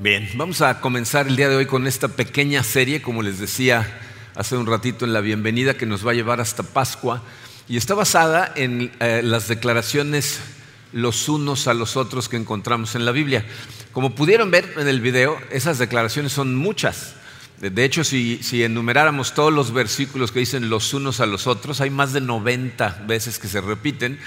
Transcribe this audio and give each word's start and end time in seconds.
Bien, 0.00 0.28
vamos 0.36 0.60
a 0.60 0.80
comenzar 0.80 1.26
el 1.26 1.34
día 1.34 1.48
de 1.48 1.56
hoy 1.56 1.66
con 1.66 1.88
esta 1.88 2.06
pequeña 2.06 2.62
serie, 2.62 3.02
como 3.02 3.20
les 3.20 3.40
decía 3.40 3.98
hace 4.36 4.56
un 4.56 4.64
ratito 4.64 5.04
en 5.04 5.12
la 5.12 5.20
bienvenida, 5.20 5.74
que 5.74 5.86
nos 5.86 6.06
va 6.06 6.12
a 6.12 6.14
llevar 6.14 6.40
hasta 6.40 6.62
Pascua. 6.62 7.20
Y 7.68 7.76
está 7.76 7.96
basada 7.96 8.52
en 8.54 8.92
eh, 9.00 9.22
las 9.24 9.48
declaraciones 9.48 10.38
los 10.92 11.28
unos 11.28 11.66
a 11.66 11.74
los 11.74 11.96
otros 11.96 12.28
que 12.28 12.36
encontramos 12.36 12.94
en 12.94 13.04
la 13.04 13.10
Biblia. 13.10 13.44
Como 13.90 14.14
pudieron 14.14 14.52
ver 14.52 14.72
en 14.76 14.86
el 14.86 15.00
video, 15.00 15.36
esas 15.50 15.78
declaraciones 15.78 16.30
son 16.30 16.54
muchas. 16.54 17.14
De 17.60 17.84
hecho, 17.84 18.04
si, 18.04 18.38
si, 18.40 18.62
enumeráramos 18.62 19.34
todos 19.34 19.52
los 19.52 19.72
versículos 19.72 20.30
que 20.30 20.38
dicen 20.38 20.70
los 20.70 20.94
unos 20.94 21.18
a 21.18 21.26
los 21.26 21.48
otros, 21.48 21.80
hay 21.80 21.90
más 21.90 22.12
de 22.12 22.20
90 22.20 23.02
veces 23.08 23.40
que 23.40 23.48
se 23.48 23.60
repiten. 23.60 24.20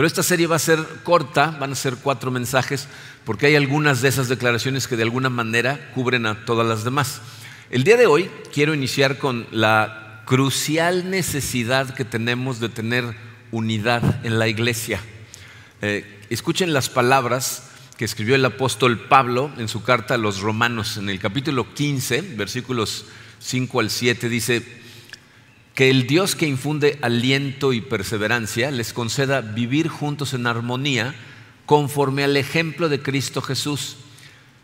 Pero 0.00 0.06
esta 0.06 0.22
serie 0.22 0.46
va 0.46 0.56
a 0.56 0.58
ser 0.58 0.82
corta, 1.04 1.54
van 1.60 1.72
a 1.72 1.74
ser 1.74 1.96
cuatro 1.96 2.30
mensajes, 2.30 2.88
porque 3.26 3.44
hay 3.44 3.54
algunas 3.54 4.00
de 4.00 4.08
esas 4.08 4.30
declaraciones 4.30 4.88
que 4.88 4.96
de 4.96 5.02
alguna 5.02 5.28
manera 5.28 5.90
cubren 5.94 6.24
a 6.24 6.46
todas 6.46 6.66
las 6.66 6.84
demás. 6.84 7.20
El 7.68 7.84
día 7.84 7.98
de 7.98 8.06
hoy 8.06 8.30
quiero 8.50 8.72
iniciar 8.72 9.18
con 9.18 9.46
la 9.50 10.22
crucial 10.24 11.10
necesidad 11.10 11.92
que 11.94 12.06
tenemos 12.06 12.60
de 12.60 12.70
tener 12.70 13.14
unidad 13.50 14.24
en 14.24 14.38
la 14.38 14.48
iglesia. 14.48 15.02
Eh, 15.82 16.20
escuchen 16.30 16.72
las 16.72 16.88
palabras 16.88 17.64
que 17.98 18.06
escribió 18.06 18.36
el 18.36 18.44
apóstol 18.46 19.00
Pablo 19.00 19.50
en 19.58 19.68
su 19.68 19.82
carta 19.82 20.14
a 20.14 20.16
los 20.16 20.40
romanos, 20.40 20.96
en 20.96 21.10
el 21.10 21.20
capítulo 21.20 21.74
15, 21.74 22.22
versículos 22.38 23.04
5 23.40 23.80
al 23.80 23.90
7, 23.90 24.30
dice, 24.30 24.79
que 25.74 25.90
el 25.90 26.06
Dios 26.06 26.34
que 26.34 26.46
infunde 26.46 26.98
aliento 27.02 27.72
y 27.72 27.80
perseverancia 27.80 28.70
les 28.70 28.92
conceda 28.92 29.40
vivir 29.40 29.88
juntos 29.88 30.34
en 30.34 30.46
armonía 30.46 31.14
conforme 31.66 32.24
al 32.24 32.36
ejemplo 32.36 32.88
de 32.88 33.00
Cristo 33.00 33.40
Jesús, 33.40 33.96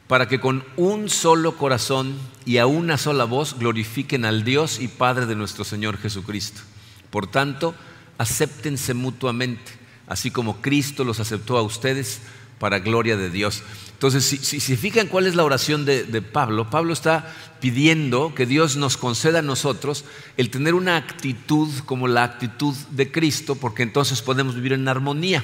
para 0.09 0.29
que 0.29 0.41
con 0.41 0.65
un 0.77 1.09
solo 1.09 1.57
corazón 1.57 2.17
y 2.45 2.59
a 2.59 2.67
una 2.67 2.99
sola 2.99 3.25
voz 3.25 3.59
glorifiquen 3.59 4.25
al 4.25 4.45
Dios 4.45 4.81
y 4.81 4.89
Padre 4.89 5.27
de 5.27 5.37
nuestro 5.37 5.65
Señor 5.65 5.99
Jesucristo. 5.99 6.63
Por 7.11 7.27
tanto, 7.29 7.75
acéptense 8.19 8.95
mutuamente, 8.95 9.73
así 10.07 10.31
como 10.31 10.61
Cristo 10.61 11.05
los 11.05 11.21
aceptó 11.21 11.59
a 11.59 11.63
ustedes 11.63 12.21
para 12.59 12.79
gloria 12.79 13.17
de 13.17 13.31
Dios. 13.31 13.63
Entonces, 13.93 14.25
si, 14.25 14.77
fijan 14.77 15.09
cuál 15.09 15.27
es 15.27 15.35
la 15.35 15.45
oración 15.45 15.85
de, 15.85 16.05
de, 16.05 16.21
Pablo, 16.21 16.69
Pablo 16.69 16.93
está 16.93 17.35
pidiendo 17.61 18.35
que 18.35 18.45
Dios 18.45 18.77
nos 18.77 18.97
conceda 18.99 19.39
a 19.39 19.43
nosotros 19.43 20.05
el 20.37 20.51
tener 20.51 20.75
una 20.75 20.97
actitud 20.97 21.71
como 21.87 22.07
la 22.07 22.23
actitud 22.23 22.75
de 22.91 23.11
Cristo, 23.11 23.55
porque 23.55 23.83
entonces 23.83 24.21
podemos 24.21 24.55
vivir 24.55 24.75
en 24.75 24.87
armonía. 24.87 25.43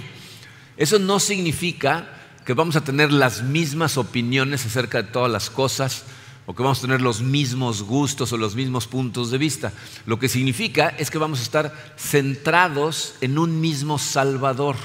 Eso 0.76 0.98
no 0.98 1.18
significa 1.18 2.08
que 2.44 2.54
vamos 2.54 2.76
a 2.76 2.84
tener 2.84 3.12
las 3.12 3.42
mismas 3.42 3.96
opiniones 3.96 4.66
acerca 4.66 5.02
de 5.02 5.10
todas 5.10 5.30
las 5.30 5.48
cosas, 5.48 6.04
o 6.44 6.54
que 6.54 6.62
vamos 6.62 6.78
a 6.78 6.82
tener 6.82 7.00
los 7.00 7.22
mismos 7.22 7.82
gustos 7.82 8.32
o 8.32 8.36
los 8.36 8.56
mismos 8.56 8.86
puntos 8.86 9.30
de 9.30 9.38
vista. 9.38 9.72
Lo 10.06 10.18
que 10.18 10.28
significa 10.28 10.88
es 10.98 11.10
que 11.10 11.18
vamos 11.18 11.38
a 11.38 11.44
estar 11.44 11.94
centrados 11.96 13.14
en 13.20 13.38
un 13.38 13.60
mismo 13.60 13.98
Salvador 13.98 14.76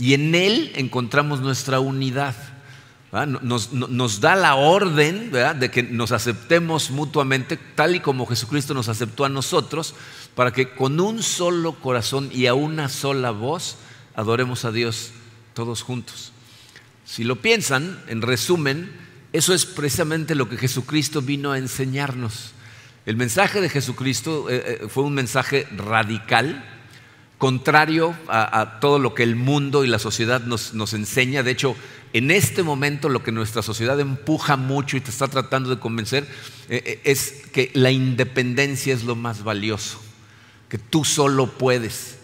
y 0.00 0.14
en 0.14 0.34
Él 0.34 0.72
encontramos 0.74 1.40
nuestra 1.40 1.78
unidad. 1.78 2.34
Nos, 3.12 4.20
da 4.20 4.34
la 4.34 4.54
orden 4.54 5.30
de 5.30 5.70
que 5.70 5.82
nos 5.82 6.10
aceptemos 6.12 6.90
mutuamente, 6.90 7.58
tal 7.74 7.96
y 7.96 8.00
como 8.00 8.24
Jesucristo 8.24 8.72
nos 8.72 8.88
aceptó 8.88 9.26
a 9.26 9.28
nosotros, 9.28 9.94
para 10.34 10.52
que 10.52 10.70
con 10.70 11.00
un 11.00 11.22
solo 11.22 11.74
corazón 11.74 12.30
y 12.32 12.46
a 12.46 12.54
una 12.54 12.88
sola 12.88 13.30
voz 13.30 13.76
adoremos 14.14 14.64
a 14.64 14.72
Dios 14.72 15.10
todos 15.52 15.82
juntos. 15.82 16.32
Si 17.04 17.24
lo 17.24 17.36
piensan, 17.42 18.02
en 18.06 18.22
resumen, 18.22 18.90
eso 19.34 19.52
es 19.52 19.66
precisamente 19.66 20.34
lo 20.34 20.48
que 20.48 20.56
Jesucristo 20.56 21.20
vino 21.20 21.52
a 21.52 21.58
enseñarnos. 21.58 22.52
El 23.04 23.16
mensaje 23.16 23.60
de 23.60 23.68
Jesucristo 23.68 24.48
eh, 24.48 24.78
eh, 24.82 24.88
fue 24.88 25.04
un 25.04 25.12
mensaje 25.12 25.66
radical, 25.76 26.64
contrario 27.40 28.14
a, 28.28 28.78
todo 28.82 28.98
lo 28.98 29.14
que 29.14 29.22
el 29.22 29.34
mundo 29.34 29.82
y 29.82 29.88
la 29.88 29.98
sociedad 29.98 30.42
nos, 30.42 30.92
enseña. 30.92 31.42
De 31.42 31.50
hecho, 31.50 31.74
en 32.12 32.30
este 32.30 32.62
momento 32.62 33.08
lo 33.08 33.22
que 33.22 33.32
nuestra 33.32 33.62
sociedad 33.62 33.98
empuja 33.98 34.58
mucho 34.58 34.98
y 34.98 35.00
te 35.00 35.10
está 35.10 35.26
tratando 35.26 35.70
de 35.70 35.78
convencer 35.78 36.28
eh, 36.68 37.00
es 37.02 37.46
que 37.50 37.70
la 37.72 37.90
independencia 37.90 38.92
es 38.92 39.04
lo 39.04 39.16
más 39.16 39.42
valioso, 39.42 39.98
que 40.68 40.76
tú 40.76 41.02
solo 41.02 41.50
puedes. 41.50 42.18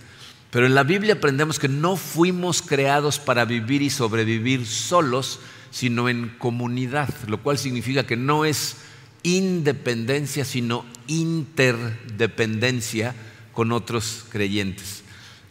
Pero 0.50 0.66
en 0.66 0.74
la 0.74 0.82
Biblia 0.82 1.14
aprendemos 1.14 1.58
que 1.58 1.68
no 1.68 1.96
fuimos 1.96 2.60
creados 2.60 3.18
para 3.18 3.46
vivir 3.46 3.80
y 3.80 3.88
sobrevivir 3.88 4.66
solos, 4.66 5.40
sino 5.70 6.10
en 6.10 6.28
comunidad, 6.36 7.08
lo 7.26 7.42
cual 7.42 7.56
significa 7.56 8.06
que 8.06 8.18
no 8.18 8.44
es 8.44 8.76
independencia, 9.22 10.44
sino 10.44 10.84
interdependencia 11.06 13.14
con 13.54 13.72
otros 13.72 14.26
creyentes. 14.28 15.05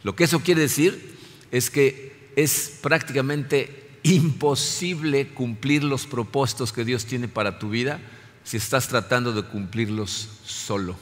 Lo 0.05 0.15
que 0.15 0.25
eso 0.25 0.41
quiere 0.41 0.61
decir 0.61 1.17
es 1.49 1.71
que 1.71 2.29
es 2.35 2.77
prácticamente 2.79 3.97
imposible 4.03 5.29
cumplir 5.29 5.83
los 5.83 6.05
propósitos 6.05 6.71
que 6.71 6.85
Dios 6.85 7.07
tiene 7.07 7.27
para 7.27 7.57
tu 7.57 7.69
vida 7.69 7.99
si 8.43 8.57
estás 8.57 8.87
tratando 8.87 9.33
de 9.33 9.41
cumplirlos 9.41 10.29
solo. 10.45 10.95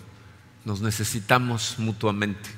Nos 0.64 0.80
necesitamos 0.80 1.76
mutuamente. 1.80 2.50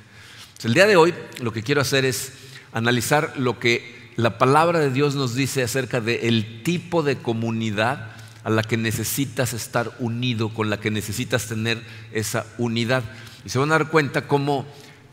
El 0.63 0.75
día 0.75 0.85
de 0.85 0.97
hoy 0.97 1.16
lo 1.41 1.51
que 1.51 1.63
quiero 1.63 1.81
hacer 1.81 2.05
es 2.05 2.34
analizar 2.73 3.34
lo 3.38 3.57
que 3.57 4.11
la 4.16 4.38
palabra 4.38 4.78
de 4.78 4.91
Dios 4.91 5.16
nos 5.16 5.34
dice 5.34 5.63
acerca 5.63 6.00
del 6.00 6.61
tipo 6.61 7.01
de 7.01 7.17
comunidad 7.17 8.11
a 8.44 8.51
la 8.51 8.61
que 8.61 8.78
necesitas 8.78 9.53
estar 9.53 9.95
unido, 9.97 10.53
con 10.53 10.69
la 10.69 10.79
que 10.79 10.91
necesitas 10.91 11.47
tener 11.47 11.81
esa 12.11 12.45
unidad. 12.59 13.03
Y 13.44 13.50
se 13.50 13.57
van 13.57 13.72
a 13.72 13.79
dar 13.79 13.89
cuenta 13.89 14.28
cómo 14.28 14.67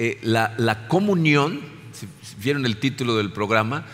eh, 0.04 0.18
la, 0.22 0.88
comunión, 0.88 1.60
si, 1.92 2.08
vieron 2.42 2.66
el 2.66 2.78
título 2.78 3.16
del 3.16 3.30
programa, 3.30 3.86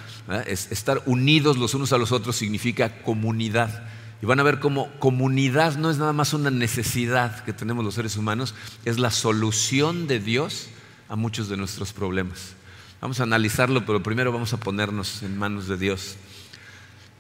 es, 0.47 0.73
estar 0.73 1.03
unidos 1.05 1.59
los 1.59 1.75
unos 1.75 1.93
a 1.93 1.99
los 1.99 2.13
otros 2.13 2.35
significa 2.35 3.03
comunidad. 3.03 3.87
Y 4.23 4.25
van 4.25 4.41
a 4.41 4.43
ver 4.43 4.59
cómo 4.59 4.91
comunidad 5.01 5.77
no 5.77 5.91
es 5.91 5.99
nada 5.99 6.15
más 6.15 6.33
una 6.33 6.51
necesidad 6.51 7.45
que 7.45 7.53
tenemos 7.53 7.85
los 7.85 7.93
seres 7.93 8.17
humanos, 8.17 8.55
es 8.87 8.99
la 8.99 9.11
solución 9.11 10.07
de 10.07 10.19
Dios 10.19 10.69
a 11.11 11.17
muchos 11.17 11.51
de 11.51 11.59
nuestros 11.59 11.93
problemas. 11.93 12.55
Vamos 13.03 13.21
a 13.21 13.25
analizarlo, 13.25 13.85
pero 13.85 14.03
primero 14.03 14.33
vamos 14.33 14.55
a 14.55 14.61
ponernos 14.61 15.23
en 15.23 15.37
manos 15.37 15.69
de 15.69 15.77
Dios. 15.77 16.17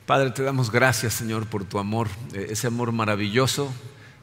Padre, 0.06 0.30
te 0.30 0.42
damos 0.42 0.72
gracias, 0.72 1.12
Señor, 1.12 1.44
por 1.44 1.64
tu 1.64 1.78
amor, 1.78 2.08
eh, 2.32 2.46
ese 2.48 2.68
amor 2.68 2.92
maravilloso 2.92 3.70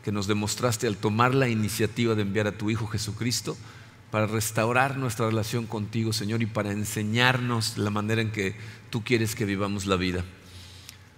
que 0.03 0.11
nos 0.11 0.25
demostraste 0.25 0.87
al 0.87 0.97
tomar 0.97 1.35
la 1.35 1.49
iniciativa 1.49 2.15
de 2.15 2.23
enviar 2.23 2.47
a 2.47 2.57
tu 2.57 2.71
Hijo 2.71 2.87
Jesucristo 2.87 3.55
para 4.15 4.27
restaurar 4.27 4.95
nuestra 4.95 5.25
relación 5.25 5.67
contigo, 5.67 6.13
Señor, 6.13 6.41
y 6.41 6.45
para 6.45 6.71
enseñarnos 6.71 7.77
la 7.77 7.89
manera 7.89 8.21
en 8.21 8.31
que 8.31 8.55
tú 8.89 9.03
quieres 9.03 9.35
que 9.35 9.43
vivamos 9.43 9.87
la 9.87 9.97
vida. 9.97 10.23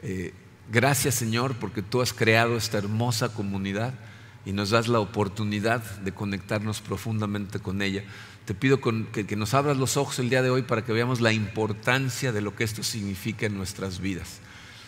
Eh, 0.02 0.34
gracias, 0.72 1.14
Señor, 1.14 1.54
porque 1.60 1.84
tú 1.84 2.02
has 2.02 2.12
creado 2.12 2.58
esta 2.58 2.80
hermosa 2.80 3.36
comunidad 3.36 3.94
y 4.48 4.52
nos 4.52 4.72
das 4.72 4.88
la 4.88 5.00
oportunidad 5.00 5.84
de 6.00 6.12
conectarnos 6.12 6.82
profundamente 6.82 7.60
con 7.60 7.84
ella. 7.84 8.04
Te 8.46 8.56
pido 8.56 8.82
que, 8.82 9.28
que, 9.28 9.36
nos 9.36 9.54
abras 9.54 9.78
los 9.78 9.96
ojos 9.96 10.18
el 10.18 10.32
día 10.32 10.42
de 10.42 10.50
hoy 10.50 10.64
para 10.64 10.84
que 10.84 10.92
veamos 10.92 11.22
la 11.22 11.34
importancia 11.34 12.32
de 12.32 12.42
lo 12.42 12.56
que 12.56 12.64
esto 12.64 12.82
significa 12.82 13.46
en 13.46 13.56
nuestras 13.56 14.00
vidas. 14.00 14.40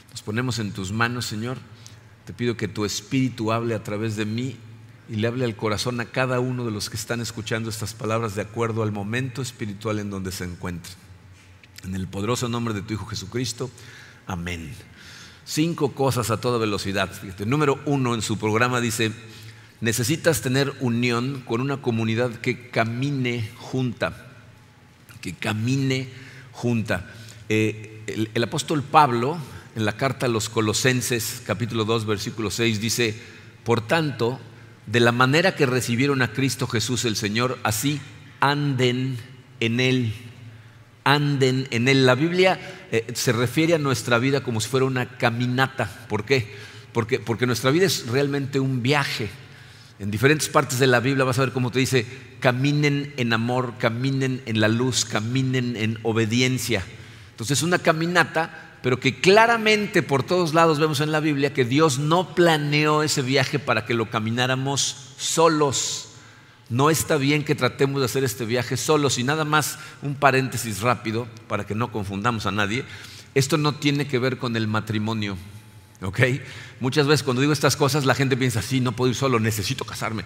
Nos 0.09 0.23
ponemos 0.23 0.57
en 0.57 0.71
tus 0.71 0.91
manos, 0.91 1.27
Señor. 1.27 1.59
Te 2.25 2.33
pido 2.33 2.57
que 2.57 2.67
tu 2.67 2.85
Espíritu 2.85 3.51
hable 3.51 3.75
a 3.75 3.83
través 3.83 4.15
de 4.15 4.25
mí 4.25 4.57
y 5.09 5.15
le 5.15 5.27
hable 5.27 5.45
al 5.45 5.55
corazón 5.55 5.99
a 5.99 6.05
cada 6.05 6.39
uno 6.39 6.65
de 6.65 6.71
los 6.71 6.89
que 6.89 6.97
están 6.97 7.19
escuchando 7.19 7.69
estas 7.69 7.95
palabras 7.95 8.35
de 8.35 8.43
acuerdo 8.43 8.83
al 8.83 8.91
momento 8.91 9.41
espiritual 9.41 9.97
en 9.97 10.11
donde 10.11 10.31
se 10.31 10.43
encuentren. 10.43 10.95
En 11.83 11.95
el 11.95 12.07
poderoso 12.07 12.47
nombre 12.47 12.75
de 12.75 12.83
tu 12.83 12.93
Hijo 12.93 13.07
Jesucristo, 13.07 13.71
amén. 14.27 14.71
Cinco 15.45 15.93
cosas 15.93 16.29
a 16.29 16.39
toda 16.39 16.59
velocidad. 16.59 17.09
número 17.47 17.79
uno 17.85 18.13
en 18.13 18.21
su 18.21 18.37
programa 18.37 18.81
dice, 18.81 19.11
necesitas 19.81 20.41
tener 20.41 20.75
unión 20.79 21.41
con 21.43 21.61
una 21.61 21.81
comunidad 21.81 22.35
que 22.35 22.69
camine 22.69 23.49
junta, 23.57 24.27
que 25.21 25.33
camine 25.33 26.07
junta. 26.51 27.09
Eh, 27.47 28.03
el, 28.05 28.29
el 28.35 28.43
apóstol 28.43 28.83
Pablo, 28.83 29.39
en 29.75 29.85
la 29.85 29.97
carta 29.97 30.27
a 30.27 30.29
los 30.29 30.49
Colosenses, 30.49 31.41
capítulo 31.47 31.83
2, 31.83 32.05
versículo 32.05 32.51
6, 32.51 32.79
dice, 32.79 33.19
por 33.63 33.81
tanto, 33.81 34.39
de 34.91 34.99
la 34.99 35.11
manera 35.11 35.55
que 35.55 35.67
recibieron 35.67 36.21
a 36.23 36.33
Cristo 36.33 36.65
Jesús 36.65 37.05
el 37.05 37.15
Señor, 37.15 37.59
así 37.63 38.01
anden 38.39 39.17
en 39.59 39.79
Él. 39.79 40.13
Anden 41.03 41.67
en 41.69 41.87
Él. 41.87 42.07
La 42.07 42.15
Biblia 42.15 42.59
eh, 42.91 43.05
se 43.13 43.31
refiere 43.31 43.75
a 43.75 43.77
nuestra 43.77 44.17
vida 44.17 44.41
como 44.41 44.59
si 44.59 44.67
fuera 44.67 44.87
una 44.87 45.17
caminata. 45.17 46.05
¿Por 46.07 46.25
qué? 46.25 46.51
Porque, 46.91 47.19
porque 47.19 47.45
nuestra 47.45 47.69
vida 47.69 47.85
es 47.85 48.07
realmente 48.07 48.59
un 48.59 48.81
viaje. 48.81 49.29
En 49.99 50.09
diferentes 50.09 50.49
partes 50.49 50.79
de 50.79 50.87
la 50.87 50.99
Biblia 50.99 51.23
vas 51.23 51.37
a 51.37 51.41
ver 51.41 51.51
cómo 51.51 51.69
te 51.69 51.79
dice, 51.79 52.07
caminen 52.39 53.13
en 53.17 53.31
amor, 53.31 53.75
caminen 53.77 54.41
en 54.47 54.59
la 54.59 54.69
luz, 54.69 55.05
caminen 55.05 55.75
en 55.75 55.99
obediencia. 56.01 56.83
Entonces 57.31 57.61
una 57.61 57.77
caminata 57.77 58.68
pero 58.81 58.99
que 58.99 59.19
claramente 59.19 60.03
por 60.03 60.23
todos 60.23 60.53
lados 60.53 60.79
vemos 60.79 61.01
en 61.01 61.11
la 61.11 61.19
Biblia 61.19 61.53
que 61.53 61.65
Dios 61.65 61.99
no 61.99 62.33
planeó 62.33 63.03
ese 63.03 63.21
viaje 63.21 63.59
para 63.59 63.85
que 63.85 63.93
lo 63.93 64.09
camináramos 64.09 65.13
solos. 65.17 66.09
No 66.69 66.89
está 66.89 67.17
bien 67.17 67.43
que 67.43 67.55
tratemos 67.55 67.99
de 67.99 68.05
hacer 68.05 68.23
este 68.23 68.45
viaje 68.45 68.77
solos. 68.77 69.17
Y 69.17 69.23
nada 69.23 69.43
más 69.43 69.79
un 70.01 70.15
paréntesis 70.15 70.81
rápido 70.81 71.27
para 71.47 71.65
que 71.65 71.75
no 71.75 71.91
confundamos 71.91 72.45
a 72.45 72.51
nadie. 72.51 72.85
Esto 73.35 73.57
no 73.57 73.75
tiene 73.75 74.07
que 74.07 74.19
ver 74.19 74.37
con 74.37 74.55
el 74.55 74.67
matrimonio. 74.67 75.35
¿Ok? 76.01 76.19
Muchas 76.79 77.07
veces 77.07 77.23
cuando 77.23 77.41
digo 77.41 77.51
estas 77.51 77.75
cosas 77.75 78.05
la 78.05 78.15
gente 78.15 78.37
piensa, 78.37 78.61
sí, 78.61 78.79
no 78.79 78.93
puedo 78.93 79.09
ir 79.09 79.15
solo, 79.15 79.39
necesito 79.39 79.83
casarme. 79.83 80.23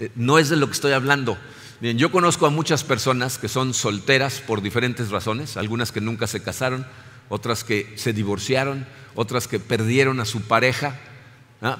Eh, 0.00 0.10
no 0.16 0.38
es 0.38 0.48
de 0.48 0.56
lo 0.56 0.66
que 0.66 0.72
estoy 0.72 0.92
hablando. 0.92 1.38
Yo 1.80 2.12
conozco 2.12 2.46
a 2.46 2.50
muchas 2.50 2.84
personas 2.84 3.38
que 3.38 3.48
son 3.48 3.74
solteras 3.74 4.40
por 4.40 4.62
diferentes 4.62 5.10
razones, 5.10 5.56
algunas 5.56 5.90
que 5.90 6.00
nunca 6.00 6.28
se 6.28 6.40
casaron, 6.40 6.86
otras 7.32 7.64
que 7.64 7.90
se 7.96 8.12
divorciaron, 8.12 8.86
otras 9.14 9.48
que 9.48 9.58
perdieron 9.58 10.20
a 10.20 10.26
su 10.26 10.42
pareja, 10.42 11.00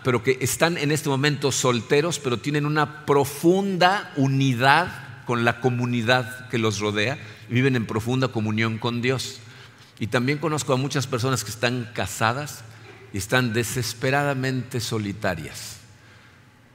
pero 0.02 0.22
que 0.22 0.38
están 0.40 0.78
en 0.78 0.90
este 0.90 1.10
momento 1.10 1.52
solteros, 1.52 2.18
pero 2.18 2.38
tienen 2.38 2.64
una 2.64 3.04
profunda 3.04 4.14
unidad 4.16 5.26
con 5.26 5.44
la 5.44 5.60
comunidad 5.60 6.48
que 6.48 6.56
los 6.56 6.78
rodea 6.78 7.18
viven 7.50 7.76
en 7.76 7.84
profunda 7.84 8.28
comunión 8.28 8.78
con 8.78 9.02
Dios. 9.02 9.40
Y 9.98 10.06
también 10.06 10.38
conozco 10.38 10.72
a 10.72 10.78
muchas 10.78 11.06
personas 11.06 11.44
que 11.44 11.50
están 11.50 11.90
casadas 11.92 12.64
y 13.12 13.18
están 13.18 13.52
desesperadamente 13.52 14.80
solitarias. 14.80 15.80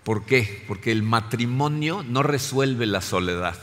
¿Por 0.04 0.24
qué? 0.24 0.64
Porque 0.68 0.92
el 0.92 1.02
matrimonio 1.02 2.06
no 2.08 2.22
resuelve 2.22 2.86
la 2.86 3.02
soledad. 3.02 3.56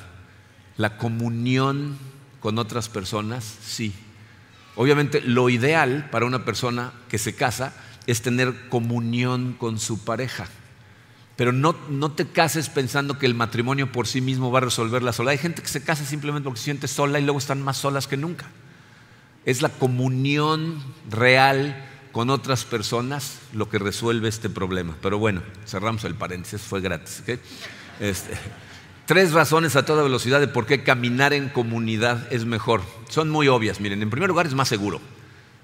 La 0.77 0.99
comunión 0.99 1.99
con 2.41 2.59
otras 2.59 2.89
personas, 2.89 3.45
sí. 3.65 3.95
Obviamente 4.77 5.21
lo 5.21 5.51
ideal 5.51 6.09
para 6.11 6.27
una 6.27 6.45
persona 6.45 6.93
que 7.09 7.19
se 7.19 7.35
casa 7.35 7.75
es 8.07 8.23
tener 8.23 8.69
comunión 8.69 9.55
con 9.55 9.79
su 9.79 10.05
pareja. 10.05 10.49
Pero 11.37 11.53
no, 11.53 11.75
no, 11.89 12.13
te 12.13 12.27
cases 12.27 12.69
pensando 12.69 13.19
que 13.19 13.27
el 13.27 13.35
matrimonio 13.35 13.91
por 13.91 14.07
sí 14.07 14.21
mismo 14.21 14.53
va 14.53 14.59
a 14.59 14.63
resolver 14.63 15.03
la 15.03 15.13
soledad. 15.13 15.33
Hay 15.33 15.39
gente 15.39 15.63
que 15.63 15.69
se 15.69 15.83
casa 15.83 16.05
simplemente 16.05 16.45
porque 16.45 16.59
se 16.59 16.65
siente 16.65 16.87
sola 16.87 17.19
y 17.19 17.25
luego 17.25 17.39
están 17.39 17.61
más 17.63 17.77
solas 17.77 18.07
que 18.07 18.17
nunca. 18.17 18.47
Es 19.45 19.61
la 19.61 19.69
comunión 19.69 20.83
real 21.11 21.77
con 22.13 22.31
otras 22.31 22.65
personas 22.65 23.41
lo 23.53 23.69
que 23.69 23.81
resuelve 23.81 24.29
este 24.29 24.49
problema. 24.49 24.97
Pero 25.03 25.19
bueno, 25.19 25.43
cerramos 25.67 26.05
el 26.05 26.15
paréntesis, 26.15 26.63
fue 26.63 26.81
gratis. 26.81 27.25
Este, 27.99 28.39
Tres 29.07 29.33
razones 29.33 29.77
a 29.77 29.85
toda 29.85 30.03
velocidad 30.03 30.41
de 30.41 30.49
por 30.49 30.65
qué 30.65 30.83
caminar 30.83 31.35
en 31.35 31.51
comunidad 31.51 32.27
es 32.33 32.47
mejor. 32.47 32.81
Son 33.11 33.29
muy 33.29 33.49
obvias. 33.49 33.81
Miren, 33.81 34.03
en 34.03 34.09
primer 34.09 34.31
lugar 34.31 34.47
es 34.47 34.55
más 34.55 34.69
seguro. 34.69 35.01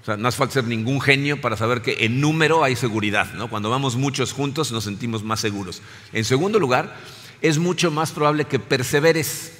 O 0.01 0.05
sea, 0.05 0.15
no 0.15 0.27
hace 0.27 0.37
falta 0.37 0.53
ser 0.53 0.65
ningún 0.65 1.01
genio 1.01 1.41
para 1.41 1.57
saber 1.57 1.81
que 1.81 2.05
en 2.05 2.21
número 2.21 2.63
hay 2.63 2.75
seguridad. 2.75 3.33
¿no? 3.33 3.49
Cuando 3.49 3.69
vamos 3.71 3.95
muchos 3.95 4.31
juntos 4.31 4.71
nos 4.71 4.83
sentimos 4.83 5.23
más 5.23 5.39
seguros. 5.39 5.81
En 6.13 6.23
segundo 6.23 6.59
lugar, 6.59 6.95
es 7.41 7.57
mucho 7.57 7.89
más 7.89 8.11
probable 8.11 8.45
que 8.45 8.59
perseveres, 8.59 9.53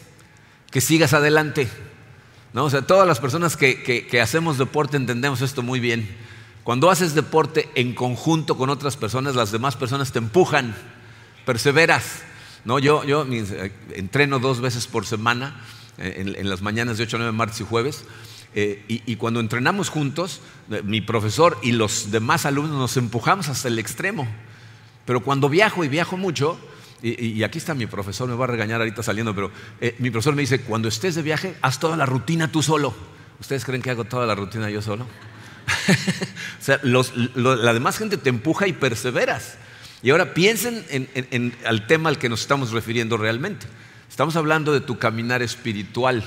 que 0.69 0.81
sigas 0.81 1.13
adelante. 1.13 1.67
¿no? 2.53 2.65
O 2.65 2.69
sea, 2.69 2.83
todas 2.83 3.07
las 3.07 3.19
personas 3.19 3.57
que, 3.57 3.81
que 3.83 4.21
hacemos 4.21 4.59
deporte 4.59 4.97
entendemos 4.97 5.41
esto 5.41 5.63
muy 5.63 5.79
bien. 5.79 6.07
Cuando 6.63 6.91
haces 6.91 7.15
deporte 7.15 7.69
en 7.73 7.95
conjunto 7.95 8.57
con 8.57 8.69
otras 8.69 8.95
personas, 8.95 9.35
las 9.35 9.51
demás 9.51 9.75
personas 9.75 10.11
te 10.11 10.19
empujan, 10.19 10.75
perseveras. 11.45 12.23
No, 12.63 12.79
yo, 12.79 13.03
yo 13.03 13.25
eh, 13.29 13.71
entreno 13.95 14.39
dos 14.39 14.61
veces 14.61 14.87
por 14.87 15.05
semana, 15.05 15.61
eh, 15.97 16.35
en, 16.37 16.49
las 16.49 16.61
mañanas 16.61 16.97
de 16.97 17.03
8 17.03 17.17
a 17.17 17.19
9, 17.19 17.31
martes 17.31 17.61
y 17.61 17.65
jueves. 17.65 18.05
Eh, 18.53 18.83
y, 18.87 19.15
cuando 19.15 19.39
entrenamos 19.39 19.89
juntos, 19.89 20.41
mi 20.83 20.99
profesor 20.99 21.57
y 21.61 21.71
los 21.71 22.11
demás 22.11 22.45
alumnos 22.45 22.77
nos 22.77 22.97
empujamos 22.97 23.47
hasta 23.47 23.69
el 23.69 23.79
extremo. 23.79 24.27
Pero 25.05 25.21
cuando 25.23 25.47
viajo 25.47 25.85
y 25.85 25.87
viajo 25.87 26.17
mucho, 26.17 26.59
y, 27.01 27.41
aquí 27.43 27.57
está 27.57 27.73
mi 27.73 27.85
profesor, 27.87 28.27
me 28.27 28.35
va 28.35 28.43
a 28.43 28.49
regañar 28.49 28.81
ahorita 28.81 29.03
saliendo, 29.03 29.33
pero 29.33 29.51
mi 29.99 30.11
profesor 30.11 30.35
me 30.35 30.41
dice, 30.41 30.61
cuando 30.61 30.89
estés 30.89 31.15
de 31.15 31.21
viaje, 31.21 31.55
haz 31.61 31.79
toda 31.79 31.95
la 31.95 32.05
rutina 32.05 32.51
tú 32.51 32.61
solo. 32.61 32.93
¿Ustedes 33.39 33.63
creen 33.63 33.81
que 33.81 33.89
hago 33.89 34.03
toda 34.03 34.25
la 34.25 34.35
rutina 34.35 34.69
yo 34.69 34.81
solo? 34.81 35.05
o 36.59 36.63
sea, 36.63 36.79
la 36.83 37.73
demás 37.73 37.97
gente 37.97 38.17
te 38.17 38.29
empuja 38.29 38.67
y 38.67 38.73
perseveras. 38.73 39.57
Y 40.03 40.09
ahora 40.09 40.33
piensen 40.33 40.83
en, 40.89 41.53
el 41.63 41.87
tema 41.87 42.09
al 42.09 42.17
que 42.17 42.29
nos 42.29 42.41
estamos 42.41 42.71
refiriendo 42.71 43.17
realmente. 43.17 43.67
Estamos 44.09 44.35
hablando 44.35 44.73
de 44.73 44.81
tu 44.81 44.97
caminar 44.97 45.41
espiritual. 45.43 46.23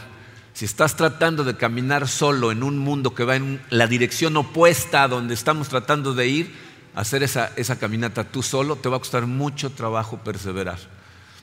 Si 0.53 0.65
estás 0.65 0.97
tratando 0.97 1.43
de 1.43 1.57
caminar 1.57 2.07
solo 2.07 2.53
en 2.53 2.63
un 2.63 2.79
mundo 2.79 3.15
que 3.15 3.25
va 3.25 3.35
en 3.35 3.61
la 3.71 3.89
dirección 3.89 4.37
opuesta 4.37 5.03
a 5.03 5.09
donde 5.09 5.35
estamos 5.35 5.69
tratando 5.69 6.15
de 6.15 6.29
ir, 6.29 6.55
hacer 6.95 7.25
esa, 7.25 7.51
esa 7.57 7.77
caminata 7.77 8.23
tú 8.23 8.43
solo, 8.43 8.77
te 8.77 8.89
va 8.89 8.97
a 8.97 9.01
costar 9.01 9.27
mucho 9.27 9.71
trabajo 9.71 10.19
perseverar. 10.19 10.79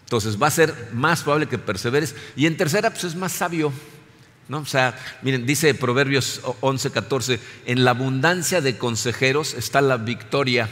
Entonces 0.06 0.42
va 0.42 0.48
a 0.48 0.52
ser 0.52 0.74
más 0.94 1.24
probable 1.24 1.48
que 1.48 1.58
perseveres. 1.58 2.16
Y 2.38 2.46
en 2.46 2.56
tercera, 2.56 2.92
pues 2.92 3.04
es 3.04 3.16
más 3.16 3.34
sabio. 3.34 3.74
¿no? 4.48 4.60
O 4.60 4.66
sea, 4.66 4.98
miren, 5.22 5.46
dice 5.46 5.74
Proverbios 5.74 6.40
11, 6.62 6.92
14, 6.92 7.40
en 7.66 7.84
la 7.84 7.92
abundancia 7.92 8.62
de 8.62 8.78
consejeros 8.78 9.54
está 9.54 9.82
la 9.82 9.98
victoria 9.98 10.70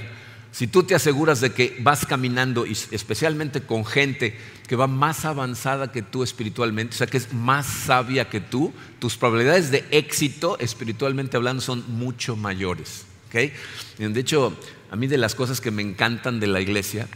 si 0.51 0.67
tú 0.67 0.83
te 0.83 0.95
aseguras 0.95 1.41
de 1.41 1.51
que 1.51 1.77
vas 1.81 2.05
caminando, 2.05 2.65
especialmente 2.65 3.61
con 3.61 3.85
gente 3.85 4.37
que 4.67 4.75
va 4.75 4.87
más 4.87 5.25
avanzada 5.25 5.91
que 5.91 6.01
tú 6.01 6.23
espiritualmente, 6.23 6.95
o 6.95 6.97
sea, 6.97 7.07
que 7.07 7.17
es 7.17 7.33
más 7.33 7.65
sabia 7.65 8.29
que 8.29 8.39
tú, 8.39 8.73
tus 8.99 9.15
probabilidades 9.15 9.71
de 9.71 9.85
éxito 9.91 10.57
espiritualmente 10.59 11.37
hablando 11.37 11.61
son 11.61 11.83
mucho 11.87 12.35
mayores. 12.35 13.05
De 13.31 14.19
hecho, 14.19 14.57
a 14.89 14.95
mí 14.95 15.05
de 15.07 15.17
las 15.17 15.35
cosas 15.35 15.61
que 15.61 15.69
me 15.69 15.83
encantan 15.83 16.39
de 16.39 16.47
la 16.47 16.61
iglesia 16.61 17.07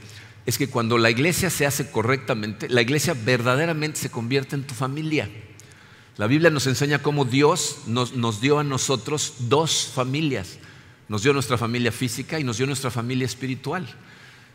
es 0.46 0.58
que 0.58 0.70
cuando 0.70 0.98
la 0.98 1.10
iglesia 1.10 1.50
se 1.50 1.66
hace 1.66 1.90
correctamente, 1.90 2.70
la 2.70 2.82
iglesia 2.82 3.16
verdaderamente 3.16 4.00
se 4.00 4.12
convierte 4.12 4.56
en 4.56 4.68
tu 4.68 4.76
familia. 4.76 5.30
La 6.18 6.28
Biblia 6.28 6.52
nos 6.52 6.68
enseña 6.68 7.00
cómo 7.00 7.26
Dios 7.26 7.80
nos 7.88 8.42
dio 8.42 8.60
a 8.60 8.64
nosotros 8.64 9.34
dos 9.40 9.92
familias. 9.96 10.60
Nos 11.10 11.24
dio 11.24 11.34
nuestra 11.34 11.58
familia 11.58 11.92
física 11.92 12.40
y 12.40 12.44
nos 12.44 12.58
dio 12.58 12.66
nuestra 12.66 12.92
familia 12.92 13.26
espiritual. 13.26 13.88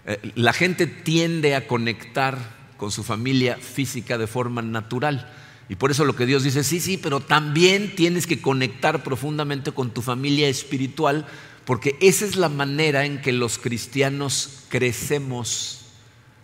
Eh, 0.07 0.33
la 0.35 0.53
gente 0.53 0.87
tiende 0.87 1.55
a 1.55 1.67
conectar 1.67 2.39
con 2.77 2.91
su 2.91 3.03
familia 3.05 3.57
física 3.57 4.17
de 4.17 4.27
forma 4.27 4.63
natural. 4.63 5.31
Y 5.69 5.75
por 5.75 5.91
eso 5.91 6.07
lo 6.07 6.17
que 6.17 6.25
Dios 6.25 6.45
dice, 6.45 6.65
sí, 6.65 6.81
sí, 6.81 6.97
pero 6.97 7.21
también 7.21 7.95
tienes 7.95 8.27
que 8.27 8.41
conectar 8.41 9.03
profundamente 9.03 9.73
con 9.73 9.93
tu 9.93 10.01
familia 10.01 10.49
espiritual, 10.49 11.27
porque 11.67 11.97
esa 12.01 12.25
es 12.25 12.37
la 12.37 12.49
manera 12.49 13.05
en 13.05 13.21
que 13.21 13.33
los 13.33 13.59
cristianos 13.59 14.65
crecemos 14.71 15.83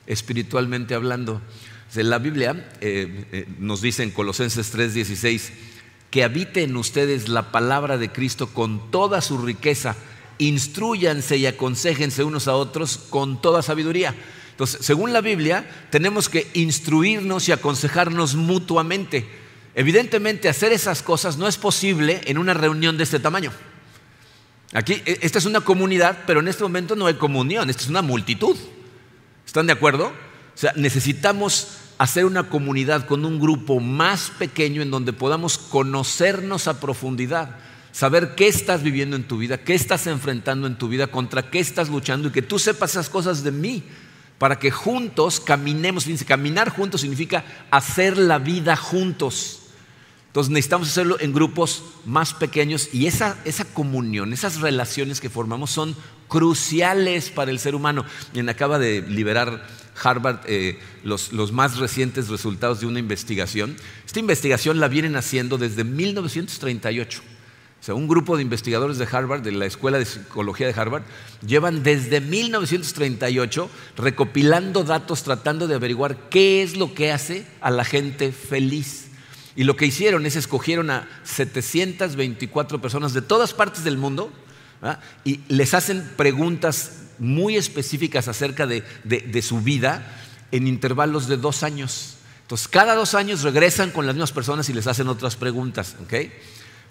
espiritualmente 0.06 0.94
hablando. 0.94 1.40
la 1.94 2.18
Biblia 2.18 2.70
eh, 2.82 3.26
eh, 3.32 3.46
nos 3.58 3.80
dice 3.80 4.02
en 4.02 4.10
Colosenses 4.10 4.74
3:16, 4.74 5.52
que 6.14 6.22
habite 6.22 6.62
en 6.62 6.76
ustedes 6.76 7.28
la 7.28 7.50
palabra 7.50 7.98
de 7.98 8.12
Cristo 8.12 8.46
con 8.46 8.92
toda 8.92 9.20
su 9.20 9.36
riqueza. 9.36 9.96
Instruyanse 10.38 11.38
y 11.38 11.46
aconsejense 11.46 12.22
unos 12.22 12.46
a 12.46 12.54
otros 12.54 12.98
con 13.10 13.42
toda 13.42 13.62
sabiduría. 13.62 14.14
Entonces, 14.52 14.86
según 14.86 15.12
la 15.12 15.20
Biblia, 15.20 15.68
tenemos 15.90 16.28
que 16.28 16.48
instruirnos 16.54 17.48
y 17.48 17.52
aconsejarnos 17.52 18.36
mutuamente. 18.36 19.26
Evidentemente, 19.74 20.48
hacer 20.48 20.70
esas 20.72 21.02
cosas 21.02 21.36
no 21.36 21.48
es 21.48 21.56
posible 21.56 22.20
en 22.26 22.38
una 22.38 22.54
reunión 22.54 22.96
de 22.96 23.02
este 23.02 23.18
tamaño. 23.18 23.50
Aquí, 24.72 25.02
e, 25.04 25.18
esta 25.20 25.38
es 25.38 25.46
una 25.46 25.62
comunidad, 25.62 26.18
pero 26.28 26.38
en 26.38 26.46
este 26.46 26.62
momento 26.62 26.94
no 26.94 27.06
hay 27.06 27.14
comunión, 27.14 27.70
esta 27.70 27.82
es 27.82 27.88
una 27.88 28.02
multitud. 28.02 28.56
¿Están 29.44 29.66
de 29.66 29.72
acuerdo? 29.72 30.06
O 30.06 30.56
sea, 30.56 30.72
necesitamos 30.76 31.78
hacer 31.98 32.24
una 32.24 32.48
comunidad 32.48 33.06
con 33.06 33.24
un 33.24 33.38
grupo 33.38 33.80
más 33.80 34.30
pequeño 34.38 34.82
en 34.82 34.90
donde 34.90 35.12
podamos 35.12 35.58
conocernos 35.58 36.68
a 36.68 36.80
profundidad, 36.80 37.56
saber 37.92 38.34
qué 38.34 38.48
estás 38.48 38.82
viviendo 38.82 39.16
en 39.16 39.24
tu 39.24 39.38
vida, 39.38 39.58
qué 39.58 39.74
estás 39.74 40.06
enfrentando 40.06 40.66
en 40.66 40.76
tu 40.76 40.88
vida, 40.88 41.06
contra 41.06 41.50
qué 41.50 41.60
estás 41.60 41.88
luchando 41.88 42.28
y 42.28 42.32
que 42.32 42.42
tú 42.42 42.58
sepas 42.58 42.92
esas 42.92 43.08
cosas 43.08 43.44
de 43.44 43.52
mí, 43.52 43.84
para 44.38 44.58
que 44.58 44.70
juntos 44.70 45.40
caminemos. 45.40 46.04
Fíjense, 46.04 46.24
caminar 46.24 46.70
juntos 46.70 47.00
significa 47.00 47.44
hacer 47.70 48.18
la 48.18 48.38
vida 48.38 48.76
juntos. 48.76 49.60
Entonces 50.26 50.50
necesitamos 50.50 50.88
hacerlo 50.88 51.16
en 51.20 51.32
grupos 51.32 51.84
más 52.04 52.34
pequeños 52.34 52.88
y 52.92 53.06
esa, 53.06 53.38
esa 53.44 53.64
comunión, 53.64 54.32
esas 54.32 54.60
relaciones 54.60 55.20
que 55.20 55.30
formamos 55.30 55.70
son 55.70 55.94
cruciales 56.26 57.30
para 57.30 57.52
el 57.52 57.60
ser 57.60 57.76
humano. 57.76 58.04
Y 58.34 58.46
acaba 58.48 58.80
de 58.80 59.02
liberar 59.02 59.64
Harvard 60.02 60.40
eh, 60.46 60.78
los, 61.02 61.32
los, 61.32 61.52
más 61.52 61.78
recientes 61.78 62.28
resultados 62.28 62.80
de 62.80 62.86
una 62.86 62.98
investigación. 62.98 63.76
Esta 64.04 64.20
investigación 64.20 64.80
la 64.80 64.88
vienen 64.88 65.16
haciendo 65.16 65.58
desde 65.58 65.84
1938. 65.84 67.22
O 67.84 67.86
sea, 67.86 67.94
un 67.94 68.08
grupo 68.08 68.36
de 68.36 68.42
investigadores 68.42 68.96
de 68.96 69.06
Harvard, 69.10 69.42
de 69.42 69.52
la 69.52 69.66
Escuela 69.66 69.98
de 69.98 70.06
Psicología 70.06 70.66
de 70.66 70.72
Harvard, 70.72 71.02
llevan 71.46 71.82
desde 71.82 72.22
1938 72.22 73.68
recopilando 73.98 74.84
datos, 74.84 75.22
tratando 75.22 75.68
de 75.68 75.74
averiguar 75.74 76.30
qué 76.30 76.62
es 76.62 76.78
lo 76.78 76.94
que 76.94 77.12
hace 77.12 77.46
a 77.60 77.70
la 77.70 77.84
gente 77.84 78.32
feliz. 78.32 79.08
Y 79.54 79.64
lo 79.64 79.76
que 79.76 79.84
hicieron 79.84 80.24
es 80.24 80.34
escogieron 80.34 80.90
a 80.90 81.06
724 81.24 82.80
personas 82.80 83.12
de 83.12 83.20
todas 83.20 83.52
partes 83.52 83.84
del 83.84 83.98
mundo 83.98 84.32
y 85.22 85.40
les 85.48 85.74
hacen 85.74 86.10
preguntas 86.16 87.03
muy 87.18 87.56
específicas 87.56 88.28
acerca 88.28 88.66
de, 88.66 89.42
su 89.42 89.60
vida 89.60 90.20
en 90.52 90.66
intervalos 90.66 91.28
de 91.28 91.36
dos 91.36 91.62
años. 91.62 92.16
Entonces, 92.42 92.68
cada 92.68 92.94
dos 92.94 93.14
años 93.14 93.42
regresan 93.42 93.90
con 93.90 94.06
las 94.06 94.14
mismas 94.14 94.32
personas 94.32 94.68
y 94.68 94.72
les 94.72 94.86
hacen 94.86 95.08
otras 95.08 95.36
preguntas. 95.36 95.96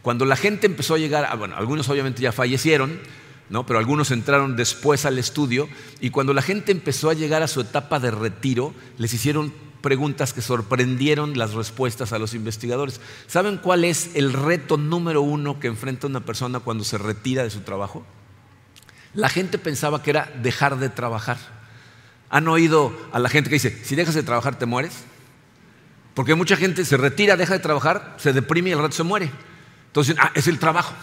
Cuando 0.01 0.25
la 0.25 0.35
gente 0.35 0.67
empezó 0.67 0.95
a 0.95 0.97
llegar, 0.97 1.27
ah, 1.29 1.35
bueno, 1.35 1.55
algunos 1.55 1.87
obviamente 1.89 2.21
ya 2.21 2.31
fallecieron, 2.31 2.99
¿no? 3.49 3.65
pero 3.65 3.79
algunos 3.79 4.11
entraron 4.11 4.55
después 4.55 5.05
al 5.05 5.17
estudio, 5.17 5.69
y 6.01 6.09
cuando 6.09 6.33
la 6.33 6.41
gente 6.41 6.71
empezó 6.71 7.09
a 7.09 7.13
llegar 7.13 7.43
a 7.43 7.47
su 7.47 7.61
etapa 7.61 7.99
de 7.99 8.11
retiro, 8.11 8.73
les 8.97 9.13
hicieron 9.13 9.53
preguntas 9.83 10.33
que 10.33 10.41
sorprendieron 10.41 11.37
las 11.37 11.53
respuestas 11.53 12.13
a 12.13 12.19
los 12.19 12.33
investigadores. 12.33 13.01
¿Saben 13.27 13.57
cuál 13.57 13.83
es 13.83 14.11
el 14.15 14.33
reto 14.33 14.77
número 14.77 15.21
uno 15.21 15.59
que 15.59 15.67
enfrenta 15.67 16.07
una 16.07 16.25
persona 16.25 16.61
cuando 16.61 16.83
se 16.83 16.97
retira 16.97 17.43
de 17.43 17.49
su 17.49 17.59
trabajo? 17.59 18.05
La 19.13 19.29
gente 19.29 19.57
pensaba 19.57 20.01
que 20.01 20.09
era 20.09 20.31
dejar 20.41 20.77
de 20.77 20.89
trabajar. 20.89 21.37
¿Han 22.29 22.47
oído 22.47 22.95
a 23.11 23.19
la 23.19 23.29
gente 23.29 23.49
que 23.49 23.55
dice, 23.55 23.83
si 23.83 23.95
dejas 23.95 24.15
de 24.15 24.23
trabajar 24.23 24.57
te 24.57 24.65
mueres? 24.65 24.93
Porque 26.13 26.35
mucha 26.35 26.55
gente 26.55 26.85
se 26.85 26.97
retira, 26.97 27.37
deja 27.37 27.53
de 27.53 27.59
trabajar, 27.59 28.15
se 28.17 28.33
deprime 28.33 28.71
y 28.71 28.73
al 28.73 28.79
rato 28.79 28.95
se 28.95 29.03
muere. 29.03 29.31
Entonces, 29.87 30.15
ah, 30.19 30.31
es 30.33 30.47
el 30.47 30.59
trabajo. 30.59 30.93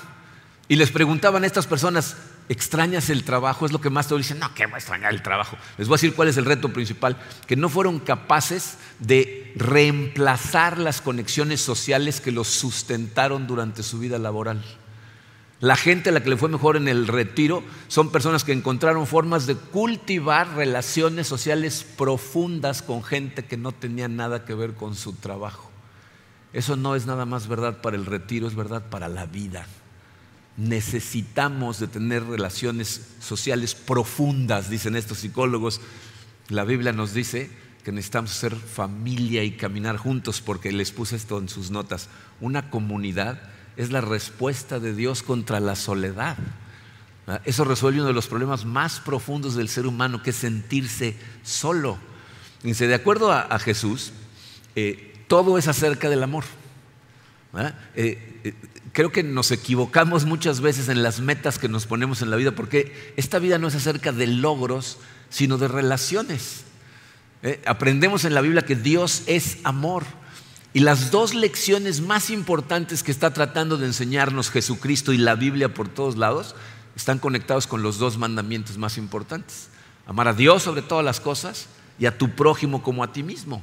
Y 0.68 0.76
les 0.76 0.90
preguntaban 0.90 1.42
a 1.42 1.46
estas 1.46 1.66
personas, 1.66 2.16
¿extrañas 2.48 3.10
el 3.10 3.24
trabajo? 3.24 3.66
Es 3.66 3.72
lo 3.72 3.80
que 3.80 3.90
más 3.90 4.06
te 4.06 4.16
dicen, 4.16 4.38
no, 4.38 4.54
¿qué 4.54 4.66
voy 4.66 4.74
a 4.74 4.78
extrañar 4.78 5.12
el 5.12 5.22
trabajo? 5.22 5.56
Les 5.78 5.88
voy 5.88 5.94
a 5.94 5.98
decir 5.98 6.14
cuál 6.14 6.28
es 6.28 6.36
el 6.36 6.44
reto 6.44 6.72
principal, 6.72 7.16
que 7.46 7.56
no 7.56 7.68
fueron 7.68 7.98
capaces 8.00 8.78
de 8.98 9.52
reemplazar 9.56 10.78
las 10.78 11.00
conexiones 11.00 11.60
sociales 11.60 12.20
que 12.20 12.30
los 12.30 12.48
sustentaron 12.48 13.46
durante 13.48 13.82
su 13.82 13.98
vida 13.98 14.18
laboral. 14.18 14.64
La 15.60 15.76
gente 15.76 16.08
a 16.08 16.12
la 16.12 16.22
que 16.22 16.30
le 16.30 16.38
fue 16.38 16.48
mejor 16.48 16.78
en 16.78 16.88
el 16.88 17.06
retiro 17.06 17.62
son 17.88 18.10
personas 18.10 18.44
que 18.44 18.52
encontraron 18.52 19.06
formas 19.06 19.46
de 19.46 19.56
cultivar 19.56 20.56
relaciones 20.56 21.26
sociales 21.26 21.86
profundas 21.98 22.80
con 22.80 23.04
gente 23.04 23.44
que 23.44 23.58
no 23.58 23.72
tenía 23.72 24.08
nada 24.08 24.46
que 24.46 24.54
ver 24.54 24.72
con 24.72 24.94
su 24.94 25.12
trabajo. 25.12 25.70
Eso 26.54 26.76
no 26.76 26.96
es 26.96 27.04
nada 27.04 27.26
más 27.26 27.46
verdad 27.46 27.82
para 27.82 27.96
el 27.96 28.06
retiro, 28.06 28.48
es 28.48 28.54
verdad 28.54 28.88
para 28.88 29.08
la 29.08 29.26
vida. 29.26 29.66
Necesitamos 30.56 31.78
de 31.78 31.88
tener 31.88 32.24
relaciones 32.24 33.08
sociales 33.20 33.74
profundas, 33.74 34.70
dicen 34.70 34.96
estos 34.96 35.18
psicólogos. 35.18 35.82
La 36.48 36.64
Biblia 36.64 36.92
nos 36.92 37.12
dice 37.12 37.50
que 37.84 37.92
necesitamos 37.92 38.30
ser 38.30 38.56
familia 38.56 39.44
y 39.44 39.52
caminar 39.52 39.98
juntos 39.98 40.40
porque 40.40 40.72
les 40.72 40.90
puse 40.90 41.16
esto 41.16 41.38
en 41.38 41.50
sus 41.50 41.70
notas. 41.70 42.08
Una 42.40 42.70
comunidad 42.70 43.42
es 43.80 43.90
la 43.90 44.02
respuesta 44.02 44.78
de 44.78 44.94
Dios 44.94 45.22
contra 45.22 45.58
la 45.58 45.74
soledad. 45.74 46.36
¿Ah? 47.26 47.40
Eso 47.46 47.64
resuelve 47.64 48.00
uno 48.00 48.08
de 48.08 48.14
los 48.14 48.26
problemas 48.26 48.66
más 48.66 49.00
profundos 49.00 49.54
del 49.54 49.70
ser 49.70 49.86
humano, 49.86 50.22
que 50.22 50.30
es 50.30 50.36
sentirse 50.36 51.16
solo. 51.42 51.96
Dice, 52.62 52.86
de 52.86 52.94
acuerdo 52.94 53.32
a, 53.32 53.58
Jesús, 53.58 54.12
eh, 54.76 55.24
todo 55.28 55.56
es 55.56 55.66
acerca 55.66 56.10
del 56.10 56.22
amor. 56.22 56.44
¿Ah? 57.54 57.72
Eh, 57.94 58.40
eh, 58.44 58.54
creo 58.92 59.12
que 59.12 59.22
nos 59.22 59.50
equivocamos 59.50 60.26
muchas 60.26 60.60
veces 60.60 60.90
en 60.90 61.02
las 61.02 61.20
metas 61.20 61.58
que 61.58 61.68
nos 61.68 61.86
ponemos 61.86 62.20
en 62.20 62.28
la 62.28 62.36
vida, 62.36 62.52
porque 62.52 63.14
esta 63.16 63.38
vida 63.38 63.56
no 63.56 63.68
es 63.68 63.74
acerca 63.76 64.12
de 64.12 64.26
logros, 64.26 64.98
sino 65.30 65.56
de 65.56 65.68
relaciones. 65.68 66.64
aprendemos 67.64 68.26
en 68.26 68.34
la 68.34 68.42
Biblia 68.42 68.66
que 68.66 68.76
Dios 68.76 69.22
es 69.26 69.56
amor. 69.64 70.04
Y 70.72 70.80
las 70.80 71.10
dos 71.10 71.34
lecciones 71.34 72.00
más 72.00 72.30
importantes 72.30 73.02
que 73.02 73.10
está 73.10 73.32
tratando 73.32 73.76
de 73.76 73.86
enseñarnos 73.86 74.50
Jesucristo 74.50 75.12
y 75.12 75.18
la 75.18 75.34
Biblia 75.34 75.74
por 75.74 75.88
todos 75.88 76.16
lados 76.16 76.54
están 76.94 77.18
conectados 77.18 77.66
con 77.66 77.82
los 77.82 77.98
dos 77.98 78.18
mandamientos 78.18 78.78
más 78.78 78.96
importantes. 78.96 79.68
Amar 80.06 80.28
a 80.28 80.32
Dios 80.32 80.62
sobre 80.62 80.82
todas 80.82 81.04
las 81.04 81.18
cosas 81.18 81.66
y 81.98 82.06
a 82.06 82.16
tu 82.16 82.30
prójimo 82.30 82.82
como 82.82 83.02
a 83.02 83.12
ti 83.12 83.22
mismo. 83.22 83.62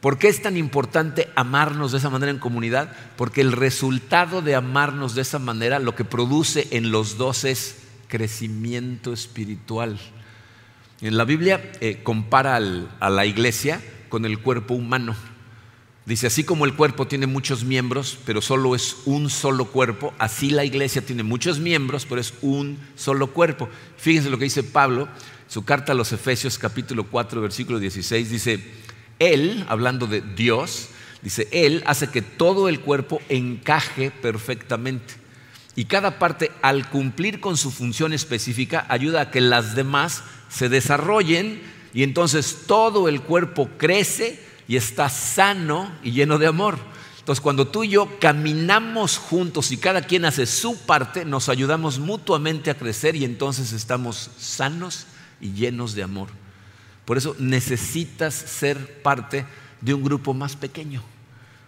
¿Por 0.00 0.18
qué 0.18 0.28
es 0.28 0.42
tan 0.42 0.56
importante 0.56 1.30
amarnos 1.34 1.90
de 1.90 1.98
esa 1.98 2.10
manera 2.10 2.30
en 2.30 2.38
comunidad? 2.38 2.94
Porque 3.16 3.40
el 3.40 3.52
resultado 3.52 4.42
de 4.42 4.54
amarnos 4.54 5.14
de 5.14 5.22
esa 5.22 5.38
manera 5.38 5.78
lo 5.78 5.94
que 5.94 6.04
produce 6.04 6.68
en 6.72 6.92
los 6.92 7.16
dos 7.16 7.44
es 7.44 7.78
crecimiento 8.06 9.12
espiritual. 9.12 9.98
En 11.00 11.16
la 11.16 11.24
Biblia 11.24 11.72
eh, 11.80 12.02
compara 12.02 12.56
a 12.56 13.10
la 13.10 13.26
iglesia 13.26 13.80
con 14.08 14.24
el 14.24 14.38
cuerpo 14.38 14.74
humano. 14.74 15.16
Dice, 16.06 16.26
así 16.26 16.44
como 16.44 16.66
el 16.66 16.74
cuerpo 16.74 17.06
tiene 17.06 17.26
muchos 17.26 17.64
miembros, 17.64 18.18
pero 18.26 18.42
solo 18.42 18.74
es 18.74 18.98
un 19.06 19.30
solo 19.30 19.64
cuerpo, 19.64 20.12
así 20.18 20.50
la 20.50 20.66
iglesia 20.66 21.00
tiene 21.00 21.22
muchos 21.22 21.60
miembros, 21.60 22.04
pero 22.06 22.20
es 22.20 22.34
un 22.42 22.78
solo 22.94 23.28
cuerpo. 23.28 23.70
Fíjense 23.96 24.28
lo 24.28 24.36
que 24.36 24.44
dice 24.44 24.62
Pablo, 24.62 25.08
su 25.48 25.64
carta 25.64 25.92
a 25.92 25.94
los 25.94 26.12
Efesios 26.12 26.58
capítulo 26.58 27.04
4, 27.04 27.40
versículo 27.40 27.78
16, 27.78 28.30
dice, 28.30 28.60
Él, 29.18 29.64
hablando 29.66 30.06
de 30.06 30.20
Dios, 30.20 30.88
dice, 31.22 31.48
Él 31.52 31.82
hace 31.86 32.08
que 32.08 32.20
todo 32.20 32.68
el 32.68 32.80
cuerpo 32.80 33.22
encaje 33.30 34.10
perfectamente. 34.10 35.14
Y 35.74 35.86
cada 35.86 36.18
parte, 36.18 36.52
al 36.60 36.88
cumplir 36.90 37.40
con 37.40 37.56
su 37.56 37.70
función 37.70 38.12
específica, 38.12 38.84
ayuda 38.90 39.22
a 39.22 39.30
que 39.30 39.40
las 39.40 39.74
demás 39.74 40.22
se 40.50 40.68
desarrollen 40.68 41.62
y 41.94 42.02
entonces 42.02 42.64
todo 42.66 43.08
el 43.08 43.22
cuerpo 43.22 43.70
crece 43.78 44.43
y 44.68 44.76
está 44.76 45.08
sano 45.08 45.90
y 46.02 46.12
lleno 46.12 46.38
de 46.38 46.46
amor. 46.46 46.78
Entonces, 47.18 47.40
cuando 47.40 47.66
tú 47.66 47.84
y 47.84 47.88
yo 47.88 48.18
caminamos 48.20 49.16
juntos 49.16 49.72
y 49.72 49.78
cada 49.78 50.02
quien 50.02 50.26
hace 50.26 50.44
su 50.44 50.76
parte, 50.76 51.24
nos 51.24 51.48
ayudamos 51.48 51.98
mutuamente 51.98 52.70
a 52.70 52.76
crecer 52.76 53.16
y 53.16 53.24
entonces 53.24 53.72
estamos 53.72 54.30
sanos 54.38 55.06
y 55.40 55.52
llenos 55.52 55.94
de 55.94 56.02
amor. 56.02 56.28
Por 57.04 57.16
eso 57.16 57.34
necesitas 57.38 58.34
ser 58.34 59.02
parte 59.02 59.46
de 59.80 59.94
un 59.94 60.02
grupo 60.02 60.34
más 60.34 60.56
pequeño. 60.56 61.02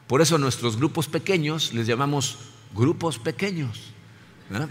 Por 0.06 0.20
eso 0.20 0.38
nuestros 0.38 0.76
grupos 0.76 1.08
pequeños 1.08 1.72
les 1.72 1.86
llamamos 1.86 2.38
grupos 2.74 3.18
pequeños, 3.18 3.92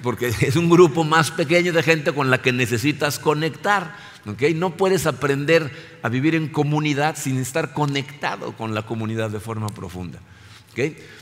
porque 0.01 0.27
es 0.41 0.55
un 0.55 0.69
grupo 0.69 1.03
más 1.03 1.31
pequeño 1.31 1.73
de 1.73 1.83
gente 1.83 2.13
con 2.13 2.29
la 2.29 2.41
que 2.41 2.51
necesitas 2.51 3.19
conectar. 3.19 3.95
No 4.25 4.75
puedes 4.75 5.05
aprender 5.05 5.71
a 6.01 6.09
vivir 6.09 6.35
en 6.35 6.47
comunidad 6.47 7.15
sin 7.15 7.37
estar 7.37 7.73
conectado 7.73 8.53
con 8.53 8.73
la 8.73 8.83
comunidad 8.83 9.29
de 9.29 9.39
forma 9.39 9.69
profunda. 9.69 10.19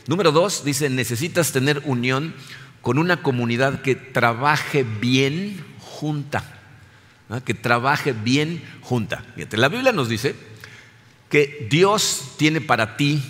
Número 0.06 0.32
dos, 0.32 0.64
dice, 0.64 0.88
necesitas 0.90 1.52
tener 1.52 1.82
unión 1.84 2.34
con 2.80 2.98
una 2.98 3.22
comunidad 3.22 3.82
que 3.82 3.94
trabaje 3.94 4.84
bien 4.84 5.62
junta. 5.80 6.44
Que 7.44 7.54
trabaje 7.54 8.12
bien 8.12 8.62
junta. 8.80 9.24
la 9.52 9.68
Biblia 9.68 9.92
nos 9.92 10.08
dice 10.08 10.34
que 11.28 11.66
Dios 11.70 12.34
tiene 12.36 12.60
para 12.60 12.96
ti, 12.96 13.22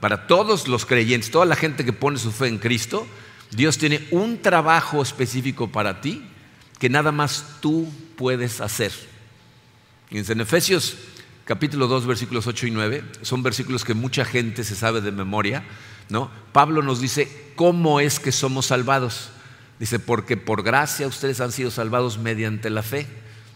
para 0.00 0.26
todos 0.26 0.68
los 0.68 0.86
creyentes, 0.86 1.30
toda 1.30 1.46
la 1.46 1.56
gente 1.56 1.84
que 1.84 1.92
pone 1.92 2.18
su 2.18 2.32
fe 2.32 2.48
en 2.48 2.58
Cristo, 2.58 3.06
Dios 3.50 3.78
tiene 3.78 4.06
un 4.10 4.42
trabajo 4.42 5.02
específico 5.02 5.68
para 5.68 6.00
ti 6.00 6.22
que 6.78 6.88
nada 6.88 7.12
más 7.12 7.58
tú 7.60 7.88
puedes 8.20 8.60
hacer. 8.60 8.92
En 10.10 10.40
Efesios 10.42 10.94
capítulo 11.46 11.88
2, 11.88 12.04
versículos 12.04 12.46
8 12.46 12.66
y 12.66 12.70
9, 12.70 13.02
son 13.22 13.42
versículos 13.42 13.82
que 13.82 13.94
mucha 13.94 14.26
gente 14.26 14.62
se 14.62 14.76
sabe 14.76 15.00
de 15.00 15.10
memoria, 15.10 15.64
¿no? 16.10 16.30
Pablo 16.52 16.82
nos 16.82 17.00
dice 17.00 17.52
cómo 17.56 17.98
es 17.98 18.20
que 18.20 18.30
somos 18.30 18.66
salvados. 18.66 19.30
Dice, 19.78 19.98
porque 19.98 20.36
por 20.36 20.62
gracia 20.62 21.06
ustedes 21.06 21.40
han 21.40 21.50
sido 21.50 21.70
salvados 21.70 22.18
mediante 22.18 22.68
la 22.68 22.82
fe. 22.82 23.06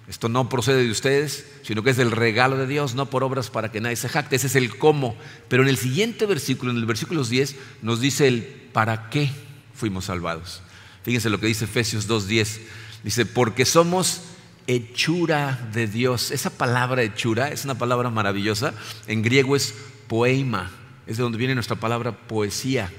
Esto 0.08 0.30
no 0.30 0.48
procede 0.48 0.84
de 0.84 0.90
ustedes, 0.90 1.44
sino 1.62 1.82
que 1.82 1.90
es 1.90 1.98
del 1.98 2.10
regalo 2.10 2.56
de 2.56 2.66
Dios, 2.66 2.94
no 2.94 3.10
por 3.10 3.22
obras 3.22 3.50
para 3.50 3.70
que 3.70 3.82
nadie 3.82 3.96
se 3.96 4.08
jacte. 4.08 4.36
Ese 4.36 4.46
es 4.46 4.56
el 4.56 4.78
cómo. 4.78 5.14
Pero 5.48 5.62
en 5.62 5.68
el 5.68 5.76
siguiente 5.76 6.24
versículo, 6.24 6.70
en 6.70 6.78
el 6.78 6.86
versículo 6.86 7.22
10, 7.22 7.54
nos 7.82 8.00
dice 8.00 8.28
el 8.28 8.44
para 8.72 9.10
qué 9.10 9.30
fuimos 9.74 10.06
salvados. 10.06 10.62
Fíjense 11.02 11.28
lo 11.28 11.38
que 11.38 11.48
dice 11.48 11.66
Efesios 11.66 12.08
2.10. 12.08 12.60
Dice, 13.02 13.26
porque 13.26 13.66
somos 13.66 14.22
hechura 14.66 15.68
de 15.72 15.86
Dios. 15.86 16.30
Esa 16.30 16.50
palabra 16.50 17.02
hechura 17.02 17.48
es 17.48 17.64
una 17.64 17.76
palabra 17.76 18.10
maravillosa. 18.10 18.74
En 19.06 19.22
griego 19.22 19.56
es 19.56 19.74
poema, 20.08 20.70
es 21.06 21.16
de 21.16 21.22
donde 21.22 21.38
viene 21.38 21.54
nuestra 21.54 21.76
palabra 21.76 22.12
poesía. 22.12 22.90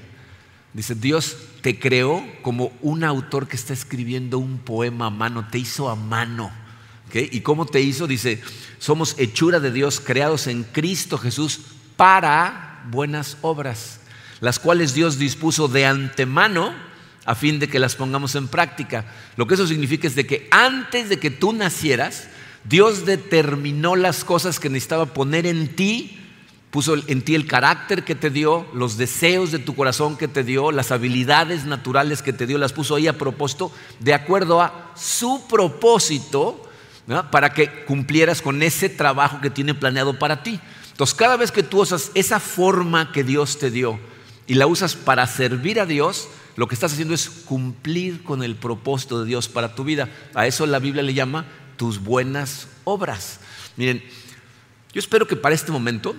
Dice, 0.72 0.94
Dios 0.94 1.36
te 1.62 1.78
creó 1.78 2.22
como 2.42 2.72
un 2.82 3.02
autor 3.02 3.48
que 3.48 3.56
está 3.56 3.72
escribiendo 3.72 4.38
un 4.38 4.58
poema 4.58 5.06
a 5.06 5.10
mano, 5.10 5.48
te 5.50 5.58
hizo 5.58 5.88
a 5.88 5.96
mano. 5.96 6.52
¿Y 7.12 7.40
cómo 7.40 7.64
te 7.64 7.80
hizo? 7.80 8.06
Dice, 8.06 8.42
somos 8.78 9.14
hechura 9.18 9.58
de 9.58 9.70
Dios, 9.70 10.00
creados 10.00 10.48
en 10.48 10.64
Cristo 10.64 11.16
Jesús 11.16 11.60
para 11.96 12.84
buenas 12.90 13.38
obras, 13.40 14.00
las 14.40 14.58
cuales 14.58 14.92
Dios 14.92 15.18
dispuso 15.18 15.66
de 15.68 15.86
antemano 15.86 16.74
a 17.26 17.34
fin 17.34 17.58
de 17.58 17.68
que 17.68 17.78
las 17.78 17.96
pongamos 17.96 18.34
en 18.34 18.48
práctica. 18.48 19.04
Lo 19.36 19.46
que 19.46 19.54
eso 19.54 19.66
significa 19.66 20.06
es 20.06 20.14
de 20.14 20.26
que 20.26 20.48
antes 20.50 21.08
de 21.08 21.18
que 21.18 21.30
tú 21.30 21.52
nacieras, 21.52 22.28
Dios 22.64 23.04
determinó 23.04 23.96
las 23.96 24.24
cosas 24.24 24.58
que 24.58 24.70
necesitaba 24.70 25.06
poner 25.06 25.46
en 25.46 25.76
ti 25.76 26.22
puso 26.76 26.94
en 27.06 27.22
ti 27.22 27.34
el 27.34 27.46
carácter 27.46 28.04
que 28.04 28.14
te 28.14 28.28
dio, 28.28 28.66
los 28.74 28.98
deseos 28.98 29.50
de 29.50 29.58
tu 29.58 29.74
corazón 29.74 30.18
que 30.18 30.28
te 30.28 30.44
dio, 30.44 30.72
las 30.72 30.92
habilidades 30.92 31.64
naturales 31.64 32.20
que 32.20 32.34
te 32.34 32.46
dio, 32.46 32.58
las 32.58 32.74
puso 32.74 32.96
ahí 32.96 33.08
a 33.08 33.16
propósito, 33.16 33.72
de 33.98 34.12
acuerdo 34.12 34.60
a 34.60 34.92
su 34.94 35.46
propósito, 35.48 36.62
para 37.30 37.54
que 37.54 37.84
cumplieras 37.86 38.42
con 38.42 38.62
ese 38.62 38.90
trabajo 38.90 39.40
que 39.40 39.48
tiene 39.48 39.72
planeado 39.72 40.18
para 40.18 40.42
ti. 40.42 40.60
Entonces, 40.90 41.14
cada 41.14 41.38
vez 41.38 41.50
que 41.50 41.62
tú 41.62 41.80
usas 41.80 42.10
esa 42.14 42.40
forma 42.40 43.10
que 43.10 43.24
Dios 43.24 43.58
te 43.58 43.70
dio 43.70 43.98
y 44.46 44.52
la 44.52 44.66
usas 44.66 44.96
para 44.96 45.26
servir 45.26 45.80
a 45.80 45.86
Dios, 45.86 46.28
lo 46.56 46.66
que 46.66 46.74
estás 46.74 46.92
haciendo 46.92 47.14
es 47.14 47.28
cumplir 47.28 48.24
con 48.24 48.42
el 48.42 48.56
propósito 48.56 49.20
de 49.20 49.26
Dios 49.26 49.48
para 49.48 49.74
tu 49.74 49.84
vida. 49.84 50.08
A 50.34 50.46
eso 50.46 50.66
la 50.66 50.78
Biblia 50.78 51.02
le 51.02 51.14
llama 51.14 51.46
tus 51.76 52.02
buenas 52.02 52.68
obras. 52.84 53.40
Miren, 53.76 54.02
yo 54.92 54.98
espero 54.98 55.26
que 55.26 55.36
para 55.36 55.54
este 55.54 55.70
momento 55.70 56.16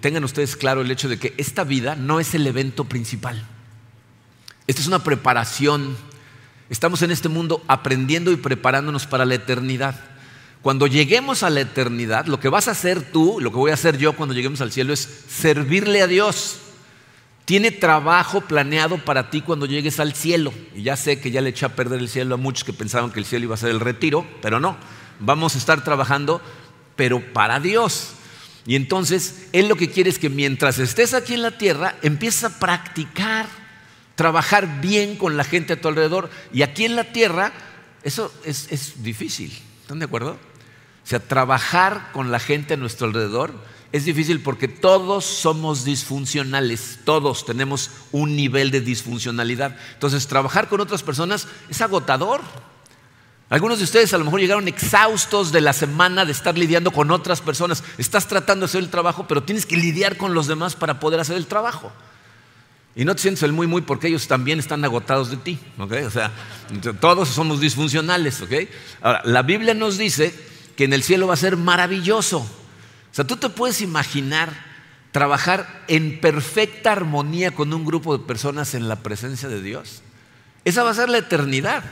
tengan 0.00 0.24
ustedes 0.24 0.56
claro 0.56 0.80
el 0.80 0.90
hecho 0.90 1.10
de 1.10 1.18
que 1.18 1.34
esta 1.36 1.64
vida 1.64 1.94
no 1.94 2.18
es 2.18 2.34
el 2.34 2.46
evento 2.46 2.84
principal. 2.84 3.46
Esta 4.66 4.80
es 4.80 4.88
una 4.88 5.04
preparación. 5.04 5.96
Estamos 6.70 7.02
en 7.02 7.10
este 7.10 7.28
mundo 7.28 7.62
aprendiendo 7.68 8.32
y 8.32 8.36
preparándonos 8.36 9.06
para 9.06 9.26
la 9.26 9.34
eternidad. 9.34 10.00
Cuando 10.62 10.86
lleguemos 10.86 11.42
a 11.42 11.50
la 11.50 11.60
eternidad, 11.60 12.26
lo 12.26 12.40
que 12.40 12.48
vas 12.48 12.68
a 12.68 12.72
hacer 12.72 13.12
tú, 13.12 13.38
lo 13.38 13.50
que 13.50 13.58
voy 13.58 13.70
a 13.70 13.74
hacer 13.74 13.98
yo 13.98 14.14
cuando 14.14 14.34
lleguemos 14.34 14.62
al 14.62 14.72
cielo 14.72 14.94
es 14.94 15.06
servirle 15.28 16.00
a 16.00 16.06
Dios. 16.06 16.60
Tiene 17.46 17.70
trabajo 17.70 18.40
planeado 18.40 18.98
para 18.98 19.30
ti 19.30 19.40
cuando 19.40 19.66
llegues 19.66 20.00
al 20.00 20.14
cielo. 20.14 20.52
Y 20.74 20.82
ya 20.82 20.96
sé 20.96 21.20
que 21.20 21.30
ya 21.30 21.40
le 21.40 21.50
eché 21.50 21.64
a 21.64 21.76
perder 21.76 22.00
el 22.00 22.08
cielo 22.08 22.34
a 22.34 22.38
muchos 22.38 22.64
que 22.64 22.72
pensaban 22.72 23.12
que 23.12 23.20
el 23.20 23.24
cielo 23.24 23.44
iba 23.44 23.54
a 23.54 23.58
ser 23.58 23.70
el 23.70 23.78
retiro, 23.78 24.26
pero 24.42 24.58
no. 24.58 24.76
Vamos 25.20 25.54
a 25.54 25.58
estar 25.58 25.84
trabajando, 25.84 26.42
pero 26.96 27.20
para 27.32 27.60
Dios. 27.60 28.14
Y 28.66 28.74
entonces 28.74 29.46
Él 29.52 29.68
lo 29.68 29.76
que 29.76 29.88
quiere 29.88 30.10
es 30.10 30.18
que 30.18 30.28
mientras 30.28 30.80
estés 30.80 31.14
aquí 31.14 31.34
en 31.34 31.42
la 31.42 31.56
tierra, 31.56 31.94
empieces 32.02 32.42
a 32.42 32.58
practicar, 32.58 33.46
trabajar 34.16 34.80
bien 34.80 35.14
con 35.14 35.36
la 35.36 35.44
gente 35.44 35.74
a 35.74 35.80
tu 35.80 35.86
alrededor. 35.86 36.28
Y 36.52 36.62
aquí 36.62 36.84
en 36.84 36.96
la 36.96 37.12
tierra, 37.12 37.52
eso 38.02 38.34
es, 38.44 38.66
es 38.72 39.04
difícil. 39.04 39.56
¿Están 39.82 40.00
de 40.00 40.06
acuerdo? 40.06 40.32
O 40.32 41.08
sea, 41.08 41.20
trabajar 41.20 42.10
con 42.12 42.32
la 42.32 42.40
gente 42.40 42.74
a 42.74 42.76
nuestro 42.76 43.06
alrededor 43.06 43.54
es 43.92 44.04
difícil 44.04 44.40
porque 44.40 44.68
todos 44.68 45.24
somos 45.24 45.84
disfuncionales, 45.84 46.98
todos 47.04 47.46
tenemos 47.46 47.90
un 48.12 48.36
nivel 48.36 48.70
de 48.70 48.80
disfuncionalidad. 48.80 49.76
Entonces, 49.94 50.26
trabajar 50.26 50.68
con 50.68 50.80
otras 50.80 51.02
personas 51.02 51.46
es 51.68 51.80
agotador. 51.80 52.40
Algunos 53.48 53.78
de 53.78 53.84
ustedes 53.84 54.12
a 54.12 54.18
lo 54.18 54.24
mejor 54.24 54.40
llegaron 54.40 54.66
exhaustos 54.66 55.52
de 55.52 55.60
la 55.60 55.72
semana 55.72 56.24
de 56.24 56.32
estar 56.32 56.58
lidiando 56.58 56.90
con 56.90 57.12
otras 57.12 57.40
personas. 57.40 57.84
Estás 57.96 58.26
tratando 58.26 58.66
de 58.66 58.70
hacer 58.70 58.82
el 58.82 58.90
trabajo, 58.90 59.26
pero 59.28 59.44
tienes 59.44 59.66
que 59.66 59.76
lidiar 59.76 60.16
con 60.16 60.34
los 60.34 60.48
demás 60.48 60.74
para 60.74 60.98
poder 60.98 61.20
hacer 61.20 61.36
el 61.36 61.46
trabajo. 61.46 61.92
Y 62.96 63.04
no 63.04 63.14
te 63.14 63.22
sientes 63.22 63.44
el 63.44 63.52
muy, 63.52 63.68
muy 63.68 63.82
porque 63.82 64.08
ellos 64.08 64.26
también 64.26 64.58
están 64.58 64.84
agotados 64.84 65.30
de 65.30 65.36
ti. 65.36 65.60
O 65.78 66.10
sea, 66.10 66.32
todos 66.98 67.28
somos 67.28 67.60
disfuncionales. 67.60 68.42
Ahora, 69.00 69.22
la 69.24 69.42
Biblia 69.42 69.74
nos 69.74 69.96
dice 69.96 70.34
que 70.76 70.84
en 70.84 70.92
el 70.92 71.04
cielo 71.04 71.28
va 71.28 71.34
a 71.34 71.36
ser 71.36 71.56
maravilloso. 71.56 72.50
Sea, 73.16 73.26
tú 73.26 73.38
te 73.38 73.48
puedes 73.48 73.80
imaginar 73.80 74.52
trabajar 75.10 75.84
en 75.88 76.20
perfecta 76.20 76.92
armonía 76.92 77.50
con 77.50 77.72
un 77.72 77.86
grupo 77.86 78.14
de 78.14 78.22
personas 78.22 78.74
en 78.74 78.88
la 78.88 78.96
presencia 78.96 79.48
de 79.48 79.62
Dios. 79.62 80.02
Esa 80.66 80.82
va 80.82 80.90
a 80.90 80.94
ser 80.94 81.08
la 81.08 81.16
eternidad. 81.16 81.82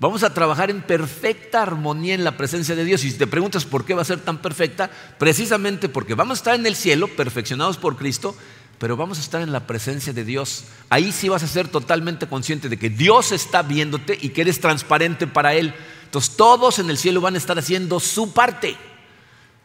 Vamos 0.00 0.24
a 0.24 0.34
trabajar 0.34 0.68
en 0.68 0.82
perfecta 0.82 1.62
armonía 1.62 2.14
en 2.14 2.24
la 2.24 2.36
presencia 2.36 2.74
de 2.74 2.84
Dios. 2.84 3.04
Y 3.04 3.12
si 3.12 3.16
te 3.16 3.28
preguntas 3.28 3.64
por 3.64 3.84
qué 3.84 3.94
va 3.94 4.02
a 4.02 4.04
ser 4.04 4.18
tan 4.18 4.38
perfecta, 4.38 4.90
precisamente 5.20 5.88
porque 5.88 6.16
vamos 6.16 6.38
a 6.38 6.40
estar 6.40 6.54
en 6.56 6.66
el 6.66 6.74
cielo, 6.74 7.06
perfeccionados 7.06 7.76
por 7.76 7.96
Cristo, 7.96 8.34
pero 8.80 8.96
vamos 8.96 9.18
a 9.18 9.20
estar 9.20 9.42
en 9.42 9.52
la 9.52 9.68
presencia 9.68 10.12
de 10.12 10.24
Dios. 10.24 10.64
Ahí 10.88 11.12
sí 11.12 11.28
vas 11.28 11.44
a 11.44 11.46
ser 11.46 11.68
totalmente 11.68 12.26
consciente 12.26 12.68
de 12.68 12.76
que 12.76 12.90
Dios 12.90 13.30
está 13.30 13.62
viéndote 13.62 14.18
y 14.20 14.30
que 14.30 14.40
eres 14.40 14.58
transparente 14.58 15.28
para 15.28 15.54
Él. 15.54 15.72
Entonces 16.06 16.36
todos 16.36 16.80
en 16.80 16.90
el 16.90 16.98
cielo 16.98 17.20
van 17.20 17.36
a 17.36 17.38
estar 17.38 17.56
haciendo 17.56 18.00
su 18.00 18.32
parte. 18.32 18.76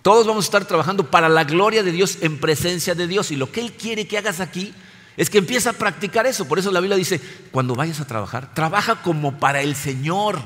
Todos 0.06 0.28
vamos 0.28 0.46
a 0.46 0.50
estar 0.50 0.65
trabajando 0.65 1.10
para 1.10 1.30
la 1.30 1.46
gloria 1.46 1.82
de 1.82 1.91
Dios 1.91 2.20
en 2.22 2.38
presencia 2.38 2.94
de 2.94 3.08
Dios. 3.08 3.32
Y 3.32 3.38
lo 3.38 3.52
que 3.52 3.60
Él 3.60 3.74
quiere 3.74 4.06
que 4.06 4.20
hagas 4.20 4.39
aquí 4.39 4.72
es 5.18 5.32
que 5.32 5.39
empieza 5.39 5.72
a 5.72 5.74
practicar 5.74 6.28
eso. 6.28 6.48
Por 6.48 6.60
eso 6.60 6.70
la 6.70 6.80
Biblia 6.80 6.96
dice, 6.96 7.20
cuando 7.50 7.74
vayas 7.74 8.00
a 8.02 8.06
trabajar, 8.06 8.54
trabaja 8.54 9.02
como 9.02 9.39
para 9.39 9.63
el 9.63 9.76
Señor. 9.76 10.38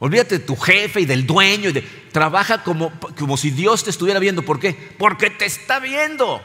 Olvídate 0.00 0.40
de 0.40 0.44
tu 0.44 0.56
jefe 0.56 1.02
y 1.02 1.04
del 1.04 1.24
dueño. 1.24 1.70
Y 1.70 1.84
trabaja 2.10 2.64
como, 2.64 2.90
como 3.16 3.36
si 3.36 3.52
Dios 3.52 3.84
te 3.84 3.90
estuviera 3.90 4.18
viendo. 4.18 4.42
¿Por 4.42 4.58
qué? 4.58 4.76
Porque 4.98 5.30
te 5.30 5.44
está 5.44 5.78
viendo. 5.78 6.42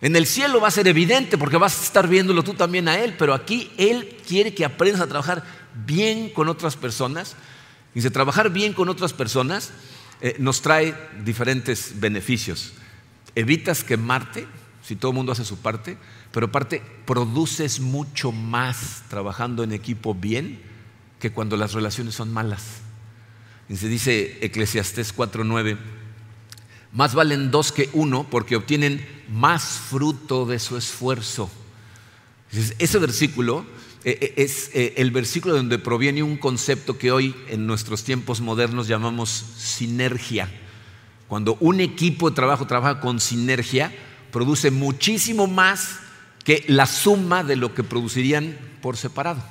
En 0.00 0.14
el 0.14 0.26
cielo 0.26 0.60
va 0.60 0.68
a 0.68 0.70
ser 0.70 0.86
evidente 0.86 1.36
porque 1.36 1.56
vas 1.56 1.80
a 1.80 1.82
estar 1.82 2.06
viéndolo 2.06 2.44
tú 2.44 2.54
también 2.54 2.86
a 2.86 3.00
Él. 3.00 3.16
Pero 3.18 3.34
aquí 3.34 3.72
Él 3.78 4.16
quiere 4.24 4.54
que 4.54 4.64
aprendas 4.64 5.00
a 5.00 5.08
trabajar 5.08 5.42
bien 5.84 6.28
con 6.28 6.48
otras 6.48 6.76
personas 6.76 7.34
Dice, 7.94 8.10
trabajar 8.10 8.50
bien 8.50 8.72
con 8.72 8.88
otras 8.88 9.12
personas 9.12 9.70
eh, 10.20 10.36
nos 10.38 10.62
trae 10.62 10.94
diferentes 11.24 12.00
beneficios. 12.00 12.72
Evitas 13.34 13.84
quemarte, 13.84 14.46
si 14.82 14.96
todo 14.96 15.10
el 15.10 15.16
mundo 15.16 15.32
hace 15.32 15.44
su 15.44 15.58
parte, 15.58 15.96
pero 16.32 16.46
aparte 16.46 16.82
produces 17.06 17.80
mucho 17.80 18.32
más 18.32 19.02
trabajando 19.08 19.62
en 19.62 19.72
equipo 19.72 20.14
bien 20.14 20.60
que 21.18 21.32
cuando 21.32 21.56
las 21.56 21.72
relaciones 21.72 22.14
son 22.14 22.32
malas. 22.32 22.80
Y 23.68 23.76
se 23.76 23.88
dice 23.88 24.38
Eclesiastés 24.44 25.14
4:9, 25.14 25.78
más 26.92 27.14
valen 27.14 27.50
dos 27.50 27.72
que 27.72 27.90
uno 27.92 28.26
porque 28.30 28.56
obtienen 28.56 29.06
más 29.28 29.64
fruto 29.64 30.46
de 30.46 30.58
su 30.58 30.76
esfuerzo. 30.76 31.50
Ese 32.78 32.98
versículo 32.98 33.64
es 34.04 34.70
eh, 34.74 34.94
el 34.98 35.10
versículo 35.10 35.54
donde 35.54 35.78
proviene 35.78 36.22
un 36.22 36.36
concepto 36.36 36.98
que 36.98 37.10
hoy 37.10 37.34
en 37.48 37.66
nuestros 37.66 38.04
tiempos 38.04 38.40
modernos 38.40 38.86
llamamos 38.86 39.30
sinergia. 39.56 40.48
Cuando 41.26 41.56
un 41.60 41.80
equipo 41.80 42.28
de 42.28 42.36
trabajo 42.36 42.66
trabaja 42.66 43.00
con 43.00 43.18
sinergia, 43.18 43.92
produce 44.30 44.70
muchísimo 44.70 45.46
más 45.46 46.00
que 46.44 46.64
la 46.68 46.86
suma 46.86 47.42
de 47.42 47.56
lo 47.56 47.74
que 47.74 47.82
producirían 47.82 48.58
por 48.82 48.98
separado. 48.98 49.42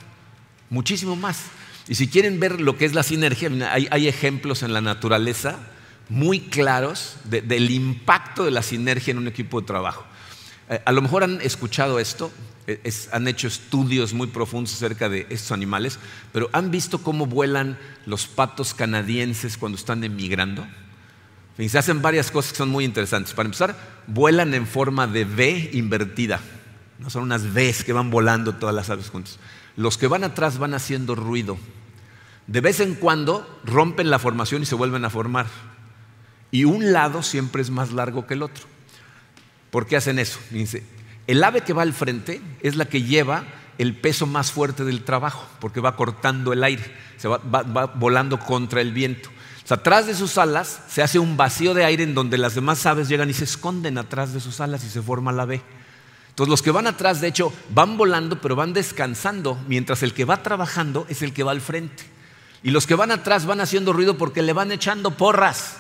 Muchísimo 0.70 1.16
más. 1.16 1.46
Y 1.88 1.96
si 1.96 2.08
quieren 2.08 2.40
ver 2.40 2.62
lo 2.62 2.78
que 2.78 2.86
es 2.86 2.94
la 2.94 3.04
sinergia, 3.04 3.50
hay, 3.72 4.08
ejemplos 4.08 4.62
en 4.62 4.72
la 4.72 4.82
naturaleza 4.82 5.58
muy 6.10 6.40
claros 6.40 7.16
del 7.24 7.72
impacto 7.72 8.46
de 8.46 8.52
la 8.52 8.62
sinergia 8.62 9.12
en 9.12 9.18
un 9.18 9.28
equipo 9.28 9.60
de 9.60 9.68
trabajo. 9.68 10.06
a 10.86 10.92
lo 10.92 11.02
mejor 11.02 11.24
han 11.24 11.42
escuchado 11.42 12.00
esto, 12.00 12.32
han 13.12 13.28
hecho 13.28 13.48
estudios 13.48 14.14
muy 14.14 14.28
profundos 14.28 14.74
acerca 14.74 15.10
de 15.10 15.28
estos 15.30 15.52
animales, 15.52 16.00
pero 16.32 16.50
¿han 16.54 16.72
visto 16.72 17.00
cómo 17.02 17.26
vuelan 17.26 17.78
los 18.06 18.28
patos 18.28 18.74
canadienses 18.74 19.58
cuando 19.58 19.78
están 19.78 20.04
emigrando? 20.04 20.66
se 21.58 21.78
hacen 21.78 22.02
varias 22.02 22.32
cosas 22.32 22.52
que 22.52 22.58
son 22.58 22.70
muy 22.70 22.84
interesantes. 22.84 23.34
Para 23.34 23.48
empezar, 23.48 23.76
vuelan 24.08 24.54
en 24.54 24.66
forma 24.66 25.06
de 25.08 25.24
V 25.24 25.70
invertida. 25.74 26.40
No 27.00 27.10
son 27.10 27.24
unas 27.24 27.54
Vs 27.54 27.84
que 27.84 27.94
van 27.94 28.10
volando 28.10 28.56
todas 28.56 28.74
las 28.74 28.90
aves 28.90 29.10
juntas. 29.10 29.38
Los 29.76 29.98
que 29.98 30.08
van 30.08 30.24
atrás 30.24 30.58
van 30.58 30.74
haciendo 30.74 31.16
ruido. 31.16 31.58
De 32.48 32.62
vez 32.62 32.80
en 32.80 32.96
cuando 32.96 33.62
rompen 33.64 34.10
la 34.10 34.20
formación 34.20 34.64
y 34.64 34.66
se 34.66 34.76
vuelven 34.76 35.06
a 35.06 35.10
formar. 35.10 35.46
Y 36.52 36.66
un 36.66 36.92
lado 36.92 37.24
siempre 37.24 37.62
es 37.62 37.70
más 37.70 37.92
largo 37.92 38.26
que 38.26 38.34
el 38.34 38.44
otro. 38.44 38.66
¿Por 39.70 39.88
qué 39.88 39.98
hacen 39.98 40.20
eso? 40.20 40.40
El 41.28 41.44
ave 41.44 41.62
que 41.62 41.74
va 41.74 41.84
al 41.84 41.94
frente 41.94 42.42
es 42.62 42.76
la 42.76 42.86
que 42.86 43.04
lleva 43.04 43.44
el 43.78 43.96
peso 43.96 44.28
más 44.28 44.52
fuerte 44.52 44.84
del 44.84 45.04
trabajo, 45.04 45.48
porque 45.60 45.80
va 45.80 45.96
cortando 45.96 46.54
el 46.54 46.64
aire, 46.64 46.84
se 47.18 47.28
va, 47.28 47.38
volando 47.96 48.40
contra 48.40 48.82
el 48.82 48.92
viento. 48.94 49.30
atrás 49.70 50.06
de 50.06 50.14
sus 50.14 50.38
alas 50.38 50.82
se 50.88 51.02
hace 51.02 51.20
un 51.20 51.38
vacío 51.38 51.74
de 51.74 51.86
aire 51.86 52.04
en 52.04 52.14
donde 52.14 52.38
las 52.38 52.56
demás 52.56 52.86
aves 52.86 53.08
llegan 53.08 53.30
y 53.30 53.34
se 53.34 53.46
esconden 53.46 53.98
atrás 53.98 54.34
de 54.34 54.40
sus 54.40 54.60
alas 54.60 54.84
y 54.84 54.90
se 54.90 55.02
forma 55.02 55.32
la 55.32 55.44
ave. 55.44 55.62
Entonces 56.30 56.50
los 56.50 56.62
que 56.62 56.72
van 56.72 56.88
atrás, 56.88 57.22
de 57.22 57.28
hecho, 57.28 57.54
van 57.70 57.96
volando, 57.96 58.42
pero 58.42 58.56
van 58.56 58.74
descansando, 58.74 59.58
mientras 59.68 60.02
el 60.02 60.14
que 60.14 60.26
va 60.26 60.42
trabajando 60.42 61.06
es 61.08 61.22
el 61.22 61.32
que 61.32 61.44
va 61.44 61.52
al 61.52 61.62
frente. 61.62 62.04
Y 62.64 62.72
los 62.72 62.88
que 62.88 62.96
van 62.96 63.12
atrás 63.12 63.46
van 63.46 63.62
haciendo 63.62 63.94
ruido 63.94 64.18
porque 64.18 64.42
le 64.42 64.54
van 64.54 64.72
echando 64.72 65.12
porras. 65.12 65.78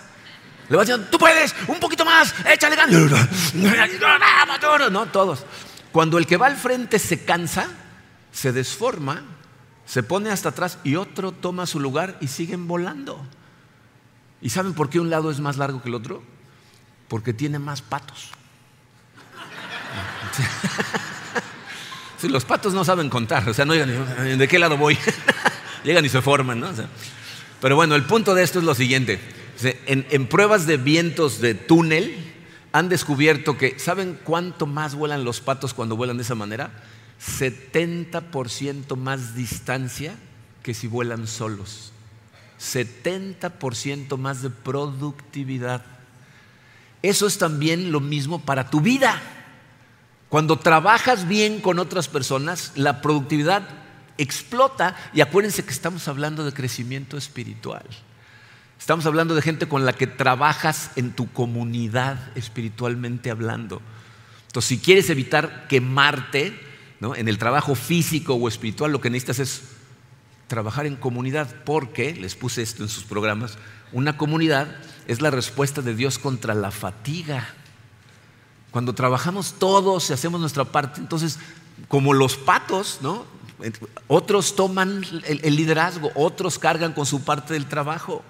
Le 0.69 0.77
va 0.77 0.83
diciendo, 0.83 1.07
tú 1.11 1.17
puedes, 1.17 1.53
un 1.67 1.79
poquito 1.79 2.05
más, 2.05 2.33
échale 2.51 2.75
ganas. 2.75 3.53
No, 4.91 5.05
todos. 5.07 5.45
Cuando 5.91 6.17
el 6.17 6.25
que 6.25 6.37
va 6.37 6.47
al 6.47 6.57
frente 6.57 6.99
se 6.99 7.25
cansa, 7.25 7.67
se 8.31 8.51
desforma, 8.51 9.23
se 9.85 10.03
pone 10.03 10.31
hasta 10.31 10.49
atrás 10.49 10.79
y 10.83 10.95
otro 10.95 11.31
toma 11.31 11.65
su 11.65 11.79
lugar 11.79 12.17
y 12.21 12.27
siguen 12.27 12.67
volando. 12.67 13.25
¿Y 14.41 14.49
saben 14.49 14.73
por 14.73 14.89
qué 14.89 14.99
un 14.99 15.09
lado 15.09 15.31
es 15.31 15.39
más 15.39 15.57
largo 15.57 15.81
que 15.81 15.89
el 15.89 15.95
otro? 15.95 16.23
Porque 17.07 17.33
tiene 17.33 17.59
más 17.59 17.81
patos. 17.81 18.31
Los 22.23 22.45
patos 22.45 22.73
no 22.73 22.85
saben 22.85 23.09
contar, 23.09 23.47
o 23.49 23.53
sea, 23.53 23.65
no 23.65 23.73
llegan, 23.73 24.37
¿de 24.37 24.47
qué 24.47 24.57
lado 24.57 24.77
voy? 24.77 24.97
llegan 25.83 26.05
y 26.05 26.09
se 26.09 26.21
forman, 26.21 26.57
¿no? 26.57 26.69
pero 27.59 27.75
bueno, 27.75 27.95
el 27.95 28.03
punto 28.03 28.33
de 28.33 28.43
esto 28.43 28.59
es 28.59 28.65
lo 28.65 28.73
siguiente 28.73 29.42
en, 29.65 30.27
pruebas 30.27 30.65
de 30.65 30.77
vientos 30.77 31.39
de 31.39 31.53
túnel, 31.53 32.15
han 32.71 32.89
descubierto 32.89 33.57
que, 33.57 33.77
¿saben 33.79 34.19
cuánto 34.23 34.65
más 34.65 34.95
vuelan 34.95 35.23
los 35.23 35.41
patos 35.41 35.73
cuando 35.73 35.95
vuelan 35.95 36.17
de 36.17 36.23
esa 36.23 36.35
manera? 36.35 36.71
70% 37.21 38.95
más 38.95 39.35
distancia 39.35 40.15
que 40.63 40.73
si 40.73 40.87
vuelan 40.87 41.27
solos. 41.27 41.91
70% 42.59 44.17
más 44.17 44.41
de 44.41 44.49
productividad. 44.49 45.83
Eso 47.01 47.27
es 47.27 47.37
también 47.37 47.91
lo 47.91 47.99
mismo 47.99 48.39
para 48.39 48.69
tu 48.69 48.81
vida. 48.81 49.21
Cuando 50.29 50.57
trabajas 50.57 51.27
bien 51.27 51.61
con 51.61 51.77
otras 51.79 52.07
personas, 52.07 52.71
la 52.75 53.01
productividad 53.01 53.67
explota 54.17 54.95
y 55.13 55.21
acuérdense 55.21 55.63
que 55.63 55.71
estamos 55.71 56.07
hablando 56.07 56.43
de 56.43 56.53
crecimiento 56.53 57.17
espiritual. 57.17 57.85
Estamos 58.83 59.05
hablando 59.05 59.33
de 59.33 59.41
gente 59.41 59.69
con 59.69 59.85
la 59.85 59.93
que 59.93 60.07
trabajas 60.07 60.91
en 60.97 61.13
tu 61.13 61.31
comunidad 61.31 62.19
espiritualmente 62.35 63.31
hablando. 63.31 63.81
Entonces, 64.47 64.67
si 64.67 64.77
quieres 64.77 65.09
evitar 65.09 65.69
quemarte 65.69 66.59
en 66.99 67.29
el 67.29 67.37
trabajo 67.37 67.75
físico 67.75 68.33
o 68.33 68.45
espiritual, 68.49 68.91
lo 68.91 68.99
que 68.99 69.09
necesitas 69.09 69.39
es 69.39 69.61
trabajar 70.47 70.85
en 70.85 70.97
comunidad, 70.97 71.63
porque, 71.63 72.13
les 72.13 72.35
puse 72.35 72.61
esto 72.61 72.83
en 72.83 72.89
sus 72.89 73.05
programas, 73.05 73.57
una 73.93 74.17
comunidad 74.17 74.75
es 75.07 75.21
la 75.21 75.31
respuesta 75.31 75.81
de 75.81 75.95
Dios 75.95 76.19
contra 76.19 76.53
la 76.53 76.69
fatiga. 76.69 77.47
Cuando 78.71 78.91
trabajamos 78.91 79.53
todos 79.59 80.09
y 80.09 80.13
hacemos 80.13 80.41
nuestra 80.41 80.65
parte, 80.65 80.99
entonces, 80.99 81.39
como 81.87 82.11
los 82.11 82.35
patos. 82.35 82.99
Otros 84.07 84.57
toman 84.57 85.05
el, 85.25 85.55
liderazgo, 85.55 86.11
otros 86.15 86.59
cargan 86.59 86.91
con 86.91 87.05
su 87.05 87.23
parte 87.23 87.53
del 87.53 87.67
trabajo. 87.67 88.25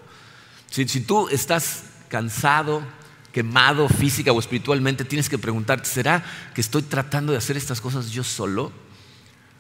Si, 0.74 1.02
tú 1.02 1.30
estás 1.30 1.84
cansado, 2.10 2.82
quemado 3.32 3.88
física 3.88 4.32
o 4.32 4.40
espiritualmente, 4.40 5.06
tienes 5.06 5.30
que 5.30 5.38
preguntarte, 5.38 5.88
¿será 5.88 6.26
que 6.56 6.62
estoy 6.62 6.82
tratando 6.82 7.32
de 7.32 7.38
hacer 7.38 7.58
estas 7.58 7.80
cosas 7.80 8.10
yo 8.10 8.24
solo? 8.24 8.72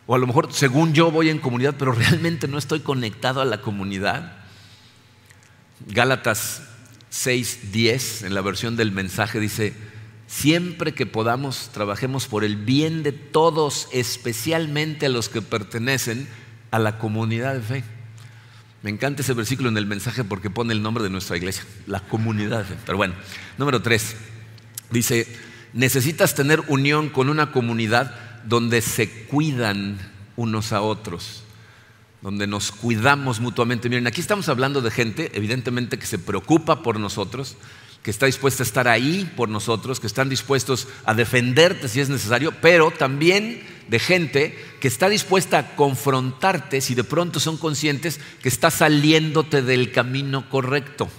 O 0.07 0.15
a 0.15 0.17
lo 0.17 0.25
mejor, 0.25 0.51
según 0.51 0.93
yo, 0.95 1.11
voy 1.11 1.29
en 1.29 1.37
comunidad, 1.37 1.75
pero 1.77 1.91
realmente 1.91 2.47
no 2.47 2.57
estoy 2.57 2.79
conectado 2.79 3.41
a 3.41 3.45
la 3.45 3.61
comunidad. 3.61 4.37
Gálatas 5.85 6.63
6:10, 7.11 8.25
en 8.25 8.33
la 8.33 8.41
versión 8.41 8.75
del 8.75 8.91
mensaje, 8.91 9.39
dice, 9.39 9.75
siempre 10.25 10.95
que 10.95 11.05
podamos, 11.05 11.69
trabajemos 11.71 12.25
por 12.25 12.43
el 12.43 12.55
bien 12.55 13.03
de 13.03 13.11
todos, 13.11 13.87
especialmente 13.91 15.05
a 15.05 15.09
los 15.09 15.29
que 15.29 15.43
pertenecen 15.43 16.27
a 16.71 16.79
la 16.79 16.97
comunidad 16.97 17.53
de 17.53 17.61
fe. 17.61 17.92
Me 18.83 18.89
encanta 18.89 19.21
ese 19.21 19.33
versículo 19.33 19.69
en 19.69 19.77
el 19.77 19.85
mensaje 19.85 20.25
porque 20.25 20.49
pone 20.49 20.73
el 20.73 20.83
nombre 20.83 21.05
de 21.05 21.09
nuestra 21.09 21.37
iglesia, 21.37 21.63
la 21.87 22.01
comunidad. 22.01 22.65
Pero 22.85 22.97
bueno, 22.97 23.15
número 23.57 23.81
3, 23.81 24.15
dice, 24.91 25.25
necesitas 25.71 26.35
tener 26.35 26.61
unión 26.67 27.09
con 27.09 27.29
una 27.29 27.53
comunidad 27.53 28.13
donde 28.43 28.81
se 28.81 29.09
cuidan 29.27 29.97
unos 30.35 30.73
a 30.73 30.81
otros, 30.81 31.43
donde 32.21 32.45
nos 32.45 32.73
cuidamos 32.73 33.39
mutuamente. 33.39 33.87
Miren, 33.87 34.05
aquí 34.05 34.19
estamos 34.19 34.49
hablando 34.49 34.81
de 34.81 34.91
gente, 34.91 35.31
evidentemente, 35.33 35.97
que 35.97 36.05
se 36.05 36.19
preocupa 36.19 36.83
por 36.83 36.99
nosotros, 36.99 37.55
que 38.03 38.11
está 38.11 38.25
dispuesta 38.25 38.63
a 38.63 38.65
estar 38.65 38.89
ahí 38.89 39.31
por 39.37 39.47
nosotros, 39.47 40.01
que 40.01 40.07
están 40.07 40.27
dispuestos 40.27 40.89
a 41.05 41.13
defenderte 41.13 41.87
si 41.87 42.01
es 42.01 42.09
necesario, 42.09 42.51
pero 42.61 42.91
también 42.91 43.61
de 43.93 43.99
gente 43.99 44.57
que 44.79 44.87
está 44.87 45.07
dispuesta 45.07 45.59
a 45.59 45.75
confrontarte 45.75 46.81
si 46.81 46.95
de 46.95 47.03
pronto 47.03 47.39
son 47.39 47.57
conscientes 47.57 48.19
que 48.41 48.49
está 48.49 48.71
saliéndote 48.71 49.61
del 49.61 49.91
camino 49.91 50.49
correcto. 50.49 51.11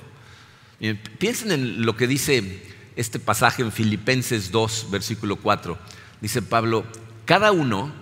piensen 1.21 1.53
en 1.53 1.87
lo 1.87 1.97
que 1.97 2.09
dice 2.09 2.65
este 2.97 3.21
pasaje 3.21 3.63
en 3.63 3.71
Filipenses 3.71 4.51
2, 4.51 4.89
versículo 4.91 5.37
4. 5.37 5.79
Dice 6.21 6.43
Pablo, 6.43 6.85
cada 7.27 7.53
uno 7.53 7.93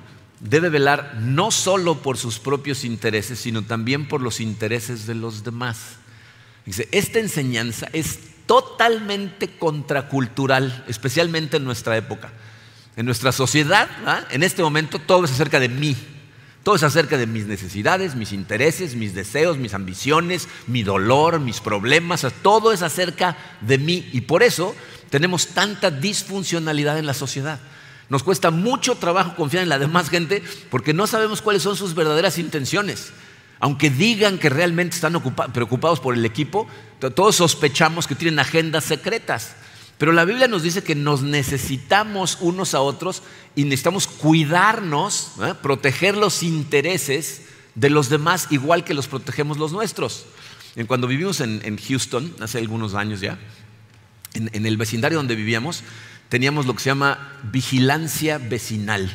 debe 0.41 0.71
velar 0.71 1.19
no 1.21 1.51
solo 1.51 2.01
por 2.01 2.17
sus 2.17 2.39
propios 2.39 2.83
intereses, 2.85 3.41
sino 3.41 3.61
también 3.61 4.09
por 4.09 4.23
los 4.23 4.41
intereses 4.41 5.07
de 5.07 5.17
los 5.17 5.45
demás. 5.45 5.97
Dice, 6.65 6.89
esta 6.93 7.19
enseñanza 7.19 7.91
es 7.93 8.21
totalmente 8.47 9.55
contracultural, 9.59 10.83
especialmente 10.89 11.59
en 11.59 11.65
nuestra 11.65 11.95
época. 11.99 12.33
En 12.96 13.07
nuestra 13.07 13.33
sociedad, 13.33 13.88
en 14.31 14.42
este 14.42 14.62
momento, 14.62 14.98
todo 14.98 15.24
es 15.24 15.33
acerca 15.33 15.59
de 15.59 15.68
mí. 15.68 15.96
Todo 16.62 16.76
es 16.76 16.83
acerca 16.83 17.16
de 17.16 17.26
mis 17.26 17.46
necesidades, 17.46 18.14
mis 18.14 18.33
intereses, 18.33 18.94
mis 18.94 19.14
deseos, 19.14 19.57
mis 19.57 19.74
ambiciones, 19.74 20.46
mi 20.68 20.83
dolor, 20.83 21.40
mis 21.40 21.61
problemas. 21.61 22.24
Todo 22.42 22.72
es 22.72 22.83
acerca 22.83 23.37
de 23.62 23.78
mí. 23.78 24.09
Y 24.12 24.20
por 24.22 24.42
eso 24.42 24.74
tenemos 25.11 25.48
tanta 25.48 25.90
disfuncionalidad 25.90 26.98
en 26.98 27.07
la 27.07 27.14
sociedad. 27.14 27.59
Nos 28.09 28.22
cuesta 28.22 28.50
mucho 28.50 28.94
trabajo 28.96 29.35
confiar 29.35 29.62
en 29.62 29.70
la 29.70 29.78
demás 29.78 30.11
gente 30.11 30.42
porque 30.70 30.92
no 30.92 31.07
sabemos 31.07 31.42
cuáles 31.42 31.62
son 31.62 31.76
sus 31.76 31.94
verdaderas 31.94 32.38
intenciones. 32.38 33.12
Aunque 33.59 33.90
digan 33.90 34.38
que 34.38 34.50
realmente 34.50 34.96
están 34.96 35.20
preocupados 35.52 35.98
por 35.98 36.14
el 36.14 36.24
equipo, 36.24 36.68
todos 37.14 37.37
sospechamos 37.37 38.07
que 38.07 38.14
tienen 38.14 38.38
agendas 38.38 38.85
secretas. 38.85 39.57
Pero 40.03 40.11
la 40.11 40.25
Biblia 40.25 40.49
nos 40.49 40.65
dice 40.65 40.83
que 40.83 40.97
nos 40.97 41.23
necesitamos 41.23 42.38
unos 42.41 42.75
a 42.75 42.81
otros 42.81 43.23
y 43.55 43.62
necesitamos 43.62 44.09
cuidarnos, 44.09 45.35
¿eh? 45.41 45.55
proteger 45.62 46.17
los 46.17 46.43
intereses 46.43 47.43
de 47.77 47.88
los 47.88 48.09
demás 48.09 48.49
igual 48.51 48.83
que 48.83 48.95
los 48.95 49.07
protegemos 49.07 49.59
los 49.59 49.71
nuestros. 49.71 50.27
Cuando 50.88 51.07
vivimos 51.07 51.41
en, 51.41 51.79
Houston, 51.79 52.35
hace 52.41 52.59
algunos 52.59 52.95
años 52.95 53.21
ya, 53.21 53.38
en 54.35 54.67
el 54.67 54.77
vecindario 54.77 55.19
donde 55.19 55.37
vivíamos, 55.37 55.85
teníamos 56.29 56.67
lo 56.67 56.75
que 56.75 56.81
se 56.81 56.91
llama 56.91 57.38
vigilancia 57.53 58.38
vecinal. 58.38 59.09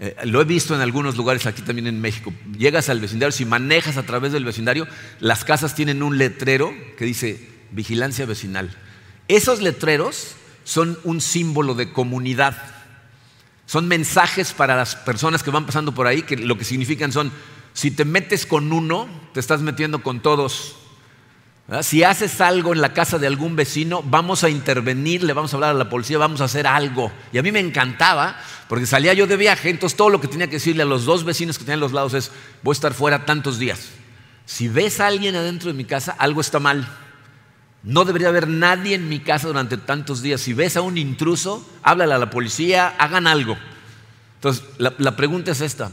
Eh, 0.00 0.16
lo 0.24 0.40
he 0.40 0.44
visto 0.44 0.74
en 0.74 0.80
algunos 0.80 1.16
lugares 1.16 1.46
aquí 1.46 1.62
también 1.62 1.86
en 1.86 2.00
México. 2.00 2.32
Llegas 2.58 2.88
al 2.88 2.98
vecindario, 2.98 3.30
si 3.30 3.44
manejas 3.44 3.96
a 3.96 4.02
través 4.02 4.32
del 4.32 4.44
vecindario, 4.44 4.88
las 5.20 5.44
casas 5.44 5.76
tienen 5.76 6.02
un 6.02 6.18
letrero 6.18 6.74
que 6.96 7.04
dice 7.04 7.48
vigilancia 7.70 8.26
vecinal. 8.26 8.76
Esos 9.28 9.60
letreros 9.60 10.34
son 10.64 10.98
un 11.04 11.20
símbolo 11.20 11.74
de 11.74 11.92
comunidad. 11.92 12.56
Son 13.66 13.86
mensajes 13.86 14.52
para 14.52 14.76
las 14.76 14.96
personas 14.96 15.42
que 15.42 15.50
van 15.50 15.66
pasando 15.66 15.92
por 15.92 16.06
ahí 16.06 16.22
que 16.22 16.36
lo 16.36 16.56
que 16.56 16.64
significan 16.64 17.12
son, 17.12 17.30
si 17.74 17.90
te 17.90 18.06
metes 18.06 18.46
con 18.46 18.72
uno, 18.72 19.06
te 19.34 19.40
estás 19.40 19.60
metiendo 19.60 20.02
con 20.02 20.20
todos. 20.20 20.76
Si 21.82 22.02
haces 22.02 22.40
algo 22.40 22.72
en 22.72 22.80
la 22.80 22.94
casa 22.94 23.18
de 23.18 23.26
algún 23.26 23.54
vecino, 23.54 24.02
vamos 24.02 24.42
a 24.42 24.48
intervenir, 24.48 25.22
le 25.22 25.34
vamos 25.34 25.52
a 25.52 25.56
hablar 25.58 25.74
a 25.74 25.78
la 25.78 25.90
policía, 25.90 26.16
vamos 26.16 26.40
a 26.40 26.44
hacer 26.44 26.66
algo. 26.66 27.12
Y 27.30 27.36
a 27.36 27.42
mí 27.42 27.52
me 27.52 27.60
encantaba, 27.60 28.40
porque 28.70 28.86
salía 28.86 29.12
yo 29.12 29.26
de 29.26 29.36
viaje, 29.36 29.68
entonces 29.68 29.94
todo 29.94 30.08
lo 30.08 30.18
que 30.18 30.28
tenía 30.28 30.46
que 30.46 30.56
decirle 30.56 30.82
a 30.82 30.86
los 30.86 31.04
dos 31.04 31.24
vecinos 31.24 31.58
que 31.58 31.64
tenían 31.64 31.80
los 31.80 31.92
lados 31.92 32.14
es, 32.14 32.30
voy 32.62 32.72
a 32.72 32.78
estar 32.78 32.94
fuera 32.94 33.26
tantos 33.26 33.58
días. 33.58 33.90
Si 34.46 34.68
ves 34.68 34.98
a 35.00 35.08
alguien 35.08 35.36
adentro 35.36 35.70
de 35.70 35.76
mi 35.76 35.84
casa, 35.84 36.16
algo 36.18 36.40
está 36.40 36.58
mal. 36.58 36.88
No 37.82 38.04
debería 38.04 38.28
haber 38.28 38.48
nadie 38.48 38.94
en 38.94 39.08
mi 39.08 39.20
casa 39.20 39.46
durante 39.46 39.76
tantos 39.76 40.20
días. 40.20 40.40
Si 40.40 40.52
ves 40.52 40.76
a 40.76 40.82
un 40.82 40.98
intruso, 40.98 41.66
háblale 41.82 42.14
a 42.14 42.18
la 42.18 42.30
policía, 42.30 42.88
hagan 42.98 43.26
algo. 43.26 43.56
Entonces, 44.34 44.64
la, 44.78 45.16
pregunta 45.16 45.52
es 45.52 45.60
esta. 45.60 45.92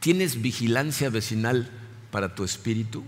¿Tienes 0.00 0.42
vigilancia 0.42 1.10
vecinal 1.10 1.70
para 2.10 2.34
tu 2.34 2.44
espíritu? 2.44 3.04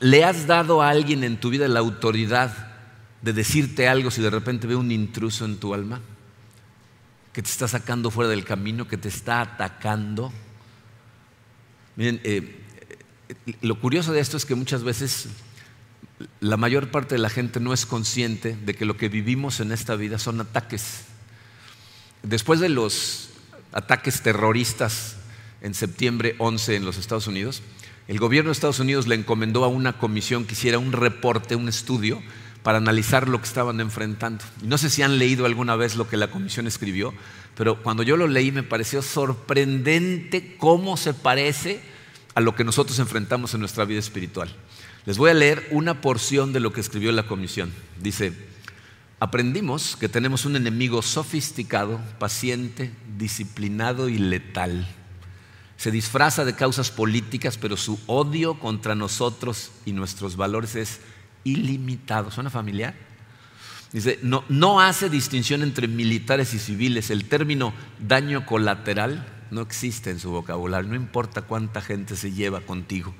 ¿Le 0.00 0.24
has 0.24 0.46
dado 0.46 0.82
a 0.82 0.88
alguien 0.88 1.24
en 1.24 1.38
tu 1.38 1.50
vida 1.50 1.68
la 1.68 1.80
autoridad 1.80 2.72
de 3.20 3.32
decirte 3.32 3.88
algo 3.88 4.10
si 4.10 4.22
de 4.22 4.30
repente 4.30 4.66
ve 4.66 4.76
un 4.76 4.90
intruso 4.90 5.44
en 5.44 5.58
tu 5.58 5.74
alma? 5.74 6.00
Que 7.32 7.42
te 7.42 7.50
está 7.50 7.68
sacando 7.68 8.10
fuera 8.10 8.30
del 8.30 8.44
camino, 8.44 8.88
que 8.88 8.96
te 8.96 9.08
está 9.08 9.40
atacando. 9.40 10.32
Miren, 11.96 12.20
eh, 12.24 12.60
lo 13.60 13.78
curioso 13.78 14.12
de 14.12 14.20
esto 14.20 14.36
es 14.36 14.44
que 14.44 14.54
muchas 14.54 14.82
veces 14.82 15.28
la 16.40 16.56
mayor 16.56 16.90
parte 16.90 17.14
de 17.14 17.20
la 17.20 17.30
gente 17.30 17.60
no 17.60 17.72
es 17.72 17.86
consciente 17.86 18.56
de 18.56 18.74
que 18.74 18.84
lo 18.84 18.96
que 18.96 19.08
vivimos 19.08 19.60
en 19.60 19.72
esta 19.72 19.96
vida 19.96 20.18
son 20.18 20.40
ataques. 20.40 21.04
Después 22.22 22.60
de 22.60 22.68
los 22.68 23.30
ataques 23.72 24.22
terroristas 24.22 25.16
en 25.60 25.74
septiembre 25.74 26.34
11 26.38 26.76
en 26.76 26.84
los 26.84 26.98
Estados 26.98 27.26
Unidos, 27.26 27.62
el 28.08 28.18
gobierno 28.18 28.48
de 28.48 28.52
Estados 28.52 28.80
Unidos 28.80 29.06
le 29.06 29.14
encomendó 29.14 29.64
a 29.64 29.68
una 29.68 29.98
comisión 29.98 30.44
que 30.44 30.52
hiciera 30.52 30.78
un 30.78 30.92
reporte, 30.92 31.56
un 31.56 31.68
estudio, 31.68 32.22
para 32.62 32.78
analizar 32.78 33.28
lo 33.28 33.38
que 33.38 33.46
estaban 33.46 33.80
enfrentando. 33.80 34.44
no 34.62 34.78
sé 34.78 34.88
si 34.88 35.02
han 35.02 35.18
leído 35.18 35.46
alguna 35.46 35.76
vez 35.76 35.96
lo 35.96 36.08
que 36.08 36.16
la 36.16 36.30
comisión 36.30 36.66
escribió, 36.66 37.12
pero 37.56 37.82
cuando 37.82 38.02
yo 38.02 38.16
lo 38.16 38.28
leí 38.28 38.52
me 38.52 38.62
pareció 38.62 39.02
sorprendente 39.02 40.56
cómo 40.58 40.96
se 40.96 41.12
parece 41.12 41.80
a 42.34 42.40
lo 42.40 42.54
que 42.54 42.64
nosotros 42.64 42.98
enfrentamos 42.98 43.54
en 43.54 43.60
nuestra 43.60 43.84
vida 43.84 43.98
espiritual. 43.98 44.54
Les 45.06 45.18
voy 45.18 45.30
a 45.30 45.34
leer 45.34 45.66
una 45.70 46.00
porción 46.00 46.52
de 46.52 46.60
lo 46.60 46.72
que 46.72 46.80
escribió 46.80 47.12
la 47.12 47.26
comisión. 47.26 47.72
Dice, 48.00 48.32
aprendimos 49.20 49.96
que 49.96 50.08
tenemos 50.08 50.44
un 50.44 50.56
enemigo 50.56 51.02
sofisticado, 51.02 52.00
paciente, 52.18 52.92
disciplinado 53.16 54.08
y 54.08 54.18
letal 54.18 54.88
se 55.82 55.90
disfraza 55.90 56.44
de 56.44 56.54
causas 56.54 56.92
políticas, 56.92 57.58
pero 57.58 57.76
su 57.76 57.98
odio 58.06 58.60
contra 58.60 58.94
nosotros 58.94 59.72
y 59.84 59.90
nuestros 59.90 60.36
valores 60.36 60.76
es 60.76 61.00
ilimitado. 61.42 62.30
¿Suena 62.30 62.50
familiar? 62.50 62.94
Dice, 63.92 64.20
no, 64.22 64.44
no 64.48 64.80
hace 64.80 65.10
distinción 65.10 65.60
entre 65.60 65.88
militares 65.88 66.54
y 66.54 66.60
civiles. 66.60 67.10
El 67.10 67.24
término 67.24 67.74
daño 67.98 68.46
colateral 68.46 69.26
no 69.50 69.60
existe 69.60 70.10
en 70.10 70.20
su 70.20 70.30
vocabulario, 70.30 70.88
no 70.88 70.94
importa 70.94 71.42
cuánta 71.42 71.80
gente 71.80 72.14
se 72.14 72.30
lleva 72.30 72.60
contigo. 72.60 73.12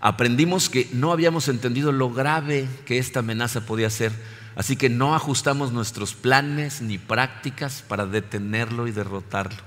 Aprendimos 0.00 0.68
que 0.68 0.88
no 0.92 1.12
habíamos 1.12 1.48
entendido 1.48 1.92
lo 1.92 2.10
grave 2.10 2.68
que 2.86 2.98
esta 2.98 3.20
amenaza 3.20 3.66
podía 3.66 3.90
ser, 3.90 4.12
así 4.54 4.76
que 4.76 4.88
no 4.88 5.14
ajustamos 5.14 5.72
nuestros 5.72 6.14
planes 6.14 6.80
ni 6.80 6.98
prácticas 6.98 7.82
para 7.86 8.06
detenerlo 8.06 8.86
y 8.86 8.92
derrotarlo. 8.92 9.62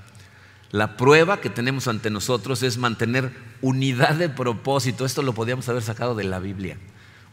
La 0.71 0.95
prueba 0.95 1.41
que 1.41 1.49
tenemos 1.49 1.87
ante 1.87 2.09
nosotros 2.09 2.63
es 2.63 2.77
mantener 2.77 3.35
unidad 3.61 4.15
de 4.15 4.29
propósito. 4.29 5.05
Esto 5.05 5.21
lo 5.21 5.33
podíamos 5.33 5.67
haber 5.67 5.83
sacado 5.83 6.15
de 6.15 6.23
la 6.23 6.39
Biblia 6.39 6.77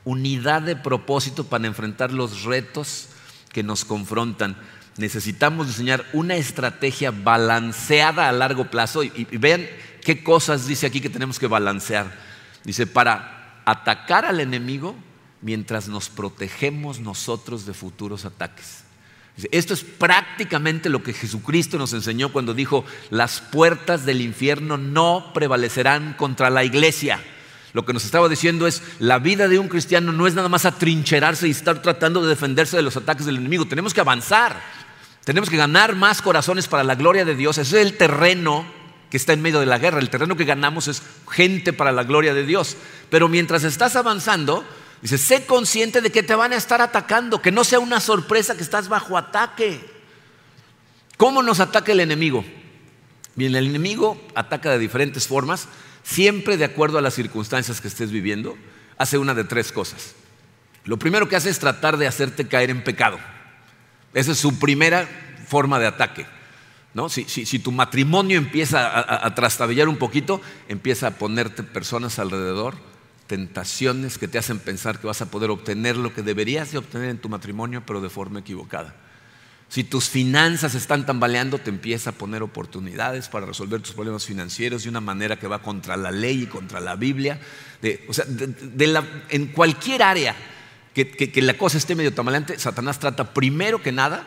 unidad 0.08 0.62
de 0.62 0.74
propósito 0.74 1.44
para 1.44 1.66
enfrentar 1.66 2.12
los 2.12 2.44
retos 2.44 3.08
que 3.52 3.62
nos 3.62 3.84
confrontan. 3.84 4.56
Necesitamos 4.96 5.66
diseñar 5.66 6.02
una 6.14 6.37
estrategia 6.37 7.11
balanceada 7.11 8.26
a 8.26 8.32
largo 8.32 8.70
plazo 8.70 9.04
y, 9.04 9.11
vean 9.37 9.66
qué 10.02 10.24
cosas 10.24 10.66
dice 10.66 10.87
aquí 10.87 11.02
que 11.02 11.11
tenemos 11.11 11.38
que 11.38 11.46
balancear. 11.46 12.27
Dice, 12.64 12.86
para 12.86 13.62
atacar 13.64 14.24
al 14.24 14.40
enemigo 14.40 14.96
mientras 15.40 15.88
nos 15.88 16.08
protegemos 16.08 17.00
nosotros 17.00 17.66
de 17.66 17.74
futuros 17.74 18.24
ataques. 18.24 18.84
Esto 19.52 19.72
es 19.72 19.84
prácticamente 19.84 20.88
lo 20.88 21.02
que 21.02 21.12
Jesucristo 21.12 21.78
nos 21.78 21.92
enseñó 21.92 22.32
cuando 22.32 22.54
dijo, 22.54 22.84
las 23.10 23.40
puertas 23.40 24.04
del 24.04 24.20
infierno 24.20 24.76
no 24.76 25.30
prevalecerán 25.32 26.14
contra 26.14 26.50
la 26.50 26.64
iglesia. 26.64 27.22
Lo 27.72 27.84
que 27.84 27.92
nos 27.92 28.04
estaba 28.04 28.28
diciendo 28.28 28.66
es, 28.66 28.82
la 28.98 29.20
vida 29.20 29.46
de 29.46 29.60
un 29.60 29.68
cristiano 29.68 30.12
no 30.12 30.26
es 30.26 30.34
nada 30.34 30.48
más 30.48 30.64
atrincherarse 30.64 31.46
y 31.46 31.52
estar 31.52 31.82
tratando 31.82 32.22
de 32.22 32.30
defenderse 32.30 32.76
de 32.76 32.82
los 32.82 32.96
ataques 32.96 33.26
del 33.26 33.36
enemigo. 33.36 33.66
Tenemos 33.66 33.94
que 33.94 34.00
avanzar. 34.00 34.60
Tenemos 35.24 35.50
que 35.50 35.56
ganar 35.56 35.94
más 35.94 36.20
corazones 36.20 36.66
para 36.66 36.82
la 36.82 36.96
gloria 36.96 37.24
de 37.24 37.36
Dios. 37.36 37.58
Ese 37.58 37.80
es 37.80 37.86
el 37.86 37.96
terreno 37.96 38.66
que 39.10 39.16
está 39.16 39.32
en 39.32 39.42
medio 39.42 39.60
de 39.60 39.66
la 39.66 39.78
guerra. 39.78 39.98
El 39.98 40.10
terreno 40.10 40.36
que 40.36 40.44
ganamos 40.44 40.88
es 40.88 41.02
gente 41.30 41.72
para 41.72 41.92
la 41.92 42.04
gloria 42.04 42.34
de 42.34 42.44
Dios. 42.44 42.76
Pero 43.10 43.28
mientras 43.28 43.64
estás 43.64 43.96
avanzando, 43.96 44.64
dice, 45.02 45.18
sé 45.18 45.46
consciente 45.46 46.00
de 46.00 46.10
que 46.10 46.22
te 46.22 46.34
van 46.34 46.52
a 46.52 46.56
estar 46.56 46.80
atacando, 46.80 47.42
que 47.42 47.52
no 47.52 47.64
sea 47.64 47.78
una 47.78 48.00
sorpresa 48.00 48.56
que 48.56 48.62
estás 48.62 48.88
bajo 48.88 49.16
ataque. 49.16 49.80
¿Cómo 51.16 51.42
nos 51.42 51.60
ataca 51.60 51.92
el 51.92 52.00
enemigo? 52.00 52.44
Bien, 53.34 53.54
el 53.54 53.66
enemigo 53.66 54.20
ataca 54.34 54.70
de 54.70 54.78
diferentes 54.78 55.26
formas 55.26 55.68
siempre 56.08 56.56
de 56.56 56.64
acuerdo 56.64 56.96
a 56.96 57.02
las 57.02 57.14
circunstancias 57.14 57.82
que 57.82 57.88
estés 57.88 58.10
viviendo, 58.10 58.56
hace 58.96 59.18
una 59.18 59.34
de 59.34 59.44
tres 59.44 59.72
cosas. 59.72 60.14
Lo 60.84 60.98
primero 60.98 61.28
que 61.28 61.36
hace 61.36 61.50
es 61.50 61.58
tratar 61.58 61.98
de 61.98 62.06
hacerte 62.06 62.48
caer 62.48 62.70
en 62.70 62.82
pecado. 62.82 63.18
Esa 64.14 64.32
es 64.32 64.38
su 64.38 64.58
primera 64.58 65.06
forma 65.46 65.78
de 65.78 65.86
ataque. 65.86 66.26
¿No? 66.94 67.09
Si, 67.09 67.59
tu 67.59 67.72
matrimonio 67.72 68.38
empieza 68.38 68.88
a, 68.88 69.27
a 69.27 69.88
un 69.88 69.96
poquito, 69.96 70.40
empieza 70.68 71.09
a 71.09 71.11
ponerte 71.12 71.62
personas 71.62 72.18
alrededor, 72.18 72.74
tentaciones 73.27 74.18
que 74.18 74.29
te 74.29 74.38
hacen 74.38 74.59
pensar 74.59 74.98
que 74.98 75.07
vas 75.07 75.20
a 75.20 75.31
poder 75.31 75.51
obtener 75.51 75.96
lo 75.96 76.14
que 76.14 76.22
deberías 76.22 76.72
de 76.72 76.79
obtener 76.79 77.11
en 77.11 77.18
tu 77.18 77.29
matrimonio, 77.29 77.83
pero 77.87 78.01
de 78.01 78.09
forma 78.09 78.40
equivocada. 78.40 78.94
Si 79.68 79.85
tus 79.85 80.09
finanzas 80.09 80.74
están 80.74 81.05
tambaleando, 81.05 81.59
te 81.59 81.68
empieza 81.68 82.11
a 82.11 82.12
poner 82.14 82.42
oportunidades 82.42 83.29
para 83.29 83.44
resolver 83.44 83.83
tus 83.83 83.92
problemas 83.92 84.24
financieros 84.24 84.85
de 84.85 84.88
una 84.88 85.03
manera 85.03 85.38
que 85.38 85.46
va 85.46 85.61
contra 85.61 85.98
la 85.98 86.11
ley 86.11 86.44
y 86.44 86.46
contra 86.46 86.81
la 86.81 86.96
Biblia. 86.96 87.38
o 88.09 88.12
sea, 88.14 88.24
en 89.29 89.46
cualquier 89.48 90.03
área 90.03 90.35
que, 91.05 91.42
la 91.42 91.57
cosa 91.57 91.79
esté 91.79 91.94
medio 91.94 92.12
tambaleante, 92.12 92.59
Satanás 92.59 92.98
trata 92.98 93.33
primero 93.33 93.83
que 93.83 93.92
nada 93.92 94.27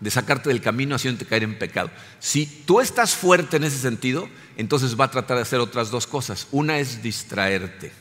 de 0.00 0.10
sacarte 0.10 0.48
del 0.48 0.62
camino 0.62 0.94
haciéndote 0.94 1.26
caer 1.26 1.44
en 1.44 1.58
pecado. 1.58 1.90
Si 2.18 2.46
tú 2.46 2.80
estás 2.80 3.14
fuerte 3.14 3.58
en 3.58 3.64
ese 3.64 3.78
sentido, 3.78 4.28
entonces 4.56 4.98
va 4.98 5.04
a 5.04 5.10
tratar 5.10 5.36
de 5.36 5.42
hacer 5.42 5.60
otras 5.60 5.90
dos 5.90 6.06
cosas. 6.06 6.48
Una 6.50 6.78
es 6.78 7.02
distraerte. 7.02 7.92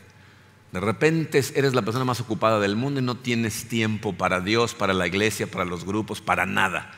De 0.71 0.79
repente 0.79 1.43
eres 1.55 1.73
la 1.73 1.81
persona 1.81 2.05
más 2.05 2.21
ocupada 2.21 2.59
del 2.59 2.75
mundo 2.75 2.99
y 2.99 3.03
no 3.03 3.17
tienes 3.17 3.67
tiempo 3.67 4.13
para 4.13 4.39
Dios, 4.39 4.75
para 4.75 4.93
la 4.93 5.07
iglesia, 5.07 5.47
para 5.47 5.65
los 5.65 5.83
grupos, 5.83 6.21
para 6.21 6.45
nada. 6.45 6.91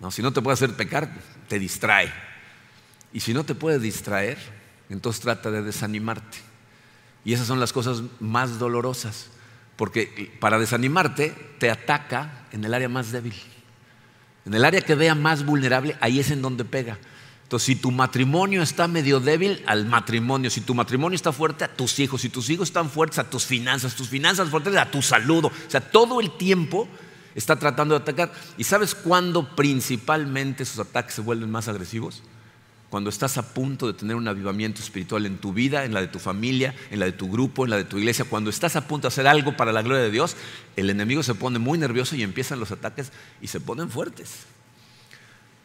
No, 0.00 0.10
si 0.10 0.22
no 0.22 0.32
te 0.32 0.40
puede 0.40 0.54
hacer 0.54 0.74
pecar, 0.74 1.10
te 1.48 1.58
distrae. 1.58 2.12
Y 3.12 3.20
si 3.20 3.34
no 3.34 3.44
te 3.44 3.54
puede 3.54 3.78
distraer, 3.78 4.38
entonces 4.88 5.20
trata 5.20 5.50
de 5.50 5.62
desanimarte. 5.62 6.38
Y 7.24 7.32
esas 7.32 7.46
son 7.46 7.60
las 7.60 7.72
cosas 7.72 8.02
más 8.20 8.58
dolorosas, 8.58 9.30
porque 9.76 10.32
para 10.40 10.58
desanimarte 10.58 11.34
te 11.58 11.70
ataca 11.70 12.46
en 12.52 12.64
el 12.64 12.72
área 12.72 12.88
más 12.88 13.10
débil. 13.10 13.34
En 14.48 14.54
el 14.54 14.64
área 14.64 14.80
que 14.80 14.94
vea 14.94 15.14
más 15.14 15.44
vulnerable, 15.44 15.98
ahí 16.00 16.20
es 16.20 16.30
en 16.30 16.40
donde 16.40 16.64
pega. 16.64 16.96
Entonces, 17.42 17.66
si 17.66 17.76
tu 17.76 17.90
matrimonio 17.90 18.62
está 18.62 18.88
medio 18.88 19.20
débil, 19.20 19.62
al 19.66 19.84
matrimonio. 19.84 20.48
Si 20.48 20.62
tu 20.62 20.74
matrimonio 20.74 21.16
está 21.16 21.32
fuerte, 21.32 21.64
a 21.64 21.68
tus 21.68 21.98
hijos. 21.98 22.22
Si 22.22 22.30
tus 22.30 22.48
hijos 22.48 22.68
están 22.68 22.88
fuertes, 22.88 23.18
a 23.18 23.28
tus 23.28 23.44
finanzas. 23.44 23.94
Tus 23.94 24.08
finanzas 24.08 24.48
fuertes, 24.48 24.74
a 24.74 24.90
tu 24.90 25.02
salud. 25.02 25.44
O 25.44 25.52
sea, 25.66 25.82
todo 25.82 26.18
el 26.22 26.30
tiempo 26.38 26.88
está 27.34 27.56
tratando 27.56 27.94
de 27.94 28.00
atacar. 28.00 28.32
¿Y 28.56 28.64
sabes 28.64 28.94
cuándo 28.94 29.54
principalmente 29.54 30.62
esos 30.62 30.78
ataques 30.78 31.16
se 31.16 31.20
vuelven 31.20 31.50
más 31.50 31.68
agresivos? 31.68 32.22
Cuando 32.90 33.10
estás 33.10 33.36
a 33.36 33.52
punto 33.52 33.86
de 33.86 33.92
tener 33.92 34.16
un 34.16 34.28
avivamiento 34.28 34.80
espiritual 34.80 35.26
en 35.26 35.36
tu 35.36 35.52
vida, 35.52 35.84
en 35.84 35.92
la 35.92 36.00
de 36.00 36.08
tu 36.08 36.18
familia, 36.18 36.74
en 36.90 37.00
la 37.00 37.06
de 37.06 37.12
tu 37.12 37.30
grupo, 37.30 37.64
en 37.64 37.70
la 37.70 37.76
de 37.76 37.84
tu 37.84 37.98
iglesia. 37.98 38.24
Cuando 38.24 38.48
estás 38.48 38.76
a 38.76 38.88
punto 38.88 39.08
de 39.08 39.12
hacer 39.12 39.26
algo 39.26 39.56
para 39.56 39.72
la 39.72 39.82
gloria 39.82 40.02
de 40.02 40.10
Dios, 40.10 40.36
el 40.76 40.88
enemigo 40.88 41.22
se 41.22 41.34
pone 41.34 41.58
muy 41.58 41.78
nervioso 41.78 42.16
y 42.16 42.22
empiezan 42.22 42.60
los 42.60 42.72
ataques 42.72 43.12
y 43.42 43.48
se 43.48 43.60
ponen 43.60 43.90
fuertes. 43.90 44.46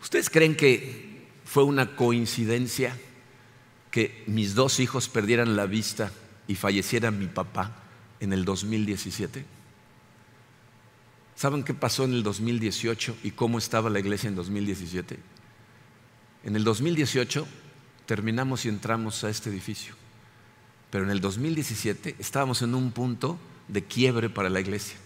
¿Ustedes 0.02 0.30
creen 0.30 0.58
que 0.58 1.30
fue 1.46 1.64
una 1.64 1.96
coincidencia 1.96 2.98
que 3.90 4.24
mis 4.28 4.54
dos 4.54 4.82
hijos 4.82 5.08
perdieran 5.08 5.56
la 5.56 5.66
vista 5.66 6.12
y 6.50 6.56
falleciera 6.56 7.10
mi 7.10 7.28
papá 7.28 7.72
en 8.20 8.34
el 8.34 8.44
2017? 8.44 9.46
¿Saben 11.38 11.64
qué 11.64 11.74
pasó 11.74 12.04
en 12.04 12.14
el 12.14 12.24
2018 12.24 13.18
y 13.24 13.32
cómo 13.32 13.58
estaba 13.58 13.90
la 13.90 14.00
iglesia 14.00 14.28
en 14.28 14.36
2017? 14.36 15.33
En 16.44 16.56
el 16.56 16.64
2018 16.64 17.48
terminamos 18.06 18.66
y 18.66 18.70
entramos 18.70 19.24
a 19.24 19.30
este 19.30 19.50
edificio, 19.50 19.96
pero 20.90 21.06
en 21.06 21.10
el 21.10 21.22
2017 21.22 22.16
estábamos 22.20 22.62
en 22.62 22.76
un 22.76 22.92
punto 22.92 23.40
de 23.68 23.84
quiebre 23.84 24.30
para 24.30 24.50
la 24.50 24.60
iglesia. 24.60 24.98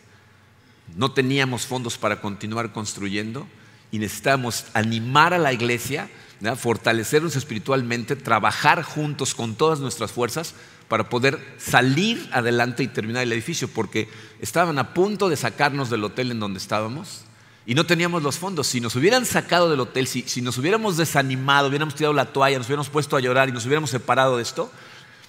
No 0.95 1.11
teníamos 1.11 1.65
fondos 1.65 1.97
para 1.97 2.21
continuar 2.21 2.71
construyendo 2.71 3.47
y 3.91 3.99
necesitábamos 3.99 4.65
animar 4.73 5.33
a 5.33 5.37
la 5.37 5.53
iglesia 5.53 6.09
fortalecernos 6.55 7.35
espiritualmente, 7.35 8.15
trabajar 8.15 8.83
juntos 8.83 9.33
con 9.33 9.55
todas 9.55 9.79
nuestras 9.79 10.11
fuerzas 10.11 10.53
para 10.87 11.09
poder 11.09 11.39
salir 11.57 12.29
adelante 12.31 12.83
y 12.83 12.87
terminar 12.87 13.23
el 13.23 13.33
edificio, 13.33 13.67
porque 13.67 14.07
estaban 14.39 14.79
a 14.79 14.93
punto 14.93 15.29
de 15.29 15.35
sacarnos 15.35 15.89
del 15.89 16.03
hotel 16.03 16.31
en 16.31 16.39
donde 16.39 16.59
estábamos 16.59 17.26
y 17.67 17.75
no 17.75 17.85
teníamos 17.85 18.23
los 18.23 18.37
fondos. 18.37 18.65
Si 18.65 18.79
nos 18.79 18.95
hubieran 18.95 19.25
sacado 19.25 19.69
del 19.69 19.81
hotel, 19.81 20.07
si, 20.07 20.21
si 20.21 20.41
nos 20.41 20.57
hubiéramos 20.57 20.95
desanimado, 20.95 21.67
hubiéramos 21.67 21.95
tirado 21.95 22.13
la 22.13 22.31
toalla, 22.31 22.57
nos 22.57 22.67
hubiéramos 22.67 22.89
puesto 22.89 23.17
a 23.17 23.19
llorar 23.19 23.49
y 23.49 23.51
nos 23.51 23.65
hubiéramos 23.65 23.89
separado 23.89 24.37
de 24.37 24.43
esto, 24.43 24.71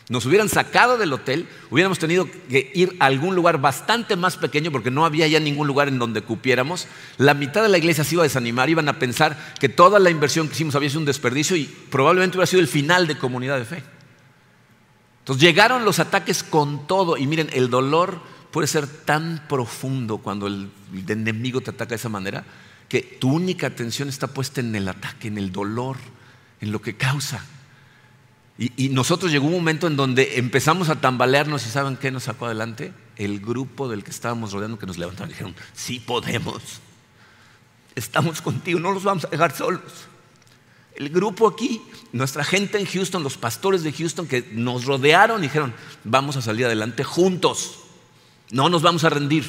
nos 0.08 0.24
hubieran 0.24 0.48
sacado 0.48 0.98
del 0.98 1.12
hotel, 1.12 1.48
hubiéramos 1.68 1.98
tenido 1.98 2.28
que 2.30 2.70
ir 2.76 2.96
a 3.00 3.06
algún 3.06 3.34
lugar 3.34 3.60
bastante 3.60 4.14
más 4.14 4.36
pequeño 4.36 4.70
porque 4.70 4.92
no 4.92 5.04
había 5.04 5.26
ya 5.26 5.40
ningún 5.40 5.66
lugar 5.66 5.88
en 5.88 5.98
donde 5.98 6.22
cupiéramos. 6.22 6.86
La 7.16 7.34
mitad 7.34 7.60
de 7.60 7.70
la 7.70 7.78
iglesia 7.78 8.04
se 8.04 8.14
iba 8.14 8.22
a 8.22 8.30
desanimar, 8.30 8.70
iban 8.70 8.88
a 8.88 9.00
pensar 9.00 9.36
que 9.58 9.68
toda 9.68 9.98
la 9.98 10.08
inversión 10.08 10.46
que 10.46 10.54
hicimos 10.54 10.76
había 10.76 10.90
sido 10.90 11.00
un 11.00 11.06
desperdicio 11.06 11.56
y 11.56 11.64
probablemente 11.64 12.38
hubiera 12.38 12.46
sido 12.46 12.62
el 12.62 12.68
final 12.68 13.08
de 13.08 13.18
comunidad 13.18 13.58
de 13.58 13.64
fe. 13.64 13.82
Entonces 15.22 15.42
llegaron 15.42 15.84
los 15.84 15.98
ataques 15.98 16.44
con 16.44 16.86
todo 16.86 17.16
y 17.16 17.26
miren, 17.26 17.50
el 17.52 17.68
dolor 17.68 18.20
puede 18.50 18.66
ser 18.66 18.86
tan 18.86 19.44
profundo 19.48 20.18
cuando 20.18 20.46
el, 20.46 20.70
enemigo 21.08 21.60
te 21.60 21.70
ataca 21.70 21.90
de 21.90 21.96
esa 21.96 22.08
manera 22.08 22.44
que 22.88 23.02
tu 23.02 23.30
única 23.30 23.66
atención 23.66 24.08
está 24.08 24.28
puesta 24.28 24.60
en 24.60 24.74
el 24.74 24.88
ataque, 24.88 25.28
en 25.28 25.36
el 25.38 25.52
dolor, 25.52 25.96
en 26.60 26.72
lo 26.72 26.80
que 26.80 26.96
causa. 26.96 27.44
Y, 28.58 28.88
nosotros 28.88 29.30
llegó 29.30 29.46
un 29.46 29.52
momento 29.52 29.86
en 29.86 29.96
donde 29.96 30.38
empezamos 30.38 30.88
a 30.88 31.00
tambalearnos 31.00 31.64
y 31.66 31.70
¿saben 31.70 31.96
qué 31.96 32.10
nos 32.10 32.24
sacó 32.24 32.46
adelante? 32.46 32.92
El 33.16 33.40
grupo 33.40 33.88
del 33.88 34.02
que 34.02 34.10
estábamos 34.10 34.52
rodeando 34.52 34.78
que 34.78 34.86
nos 34.86 34.98
levantaron 34.98 35.30
y 35.30 35.34
dijeron, 35.34 35.54
sí 35.74 36.00
podemos, 36.00 36.80
estamos 37.94 38.42
contigo, 38.42 38.80
no 38.80 38.90
los 38.92 39.04
vamos 39.04 39.26
a 39.26 39.28
dejar 39.28 39.54
solos. 39.54 40.08
El 40.96 41.10
grupo 41.10 41.46
aquí, 41.46 41.80
nuestra 42.12 42.42
gente 42.42 42.78
en 42.80 42.86
Houston, 42.86 43.22
los 43.22 43.36
pastores 43.36 43.84
de 43.84 43.92
Houston 43.92 44.26
que 44.26 44.48
nos 44.52 44.84
rodearon 44.84 45.40
dijeron, 45.40 45.72
vamos 46.02 46.36
a 46.36 46.42
salir 46.42 46.66
adelante 46.66 47.04
juntos, 47.04 47.78
no 48.50 48.68
nos 48.68 48.82
vamos 48.82 49.04
a 49.04 49.10
rendir. 49.10 49.44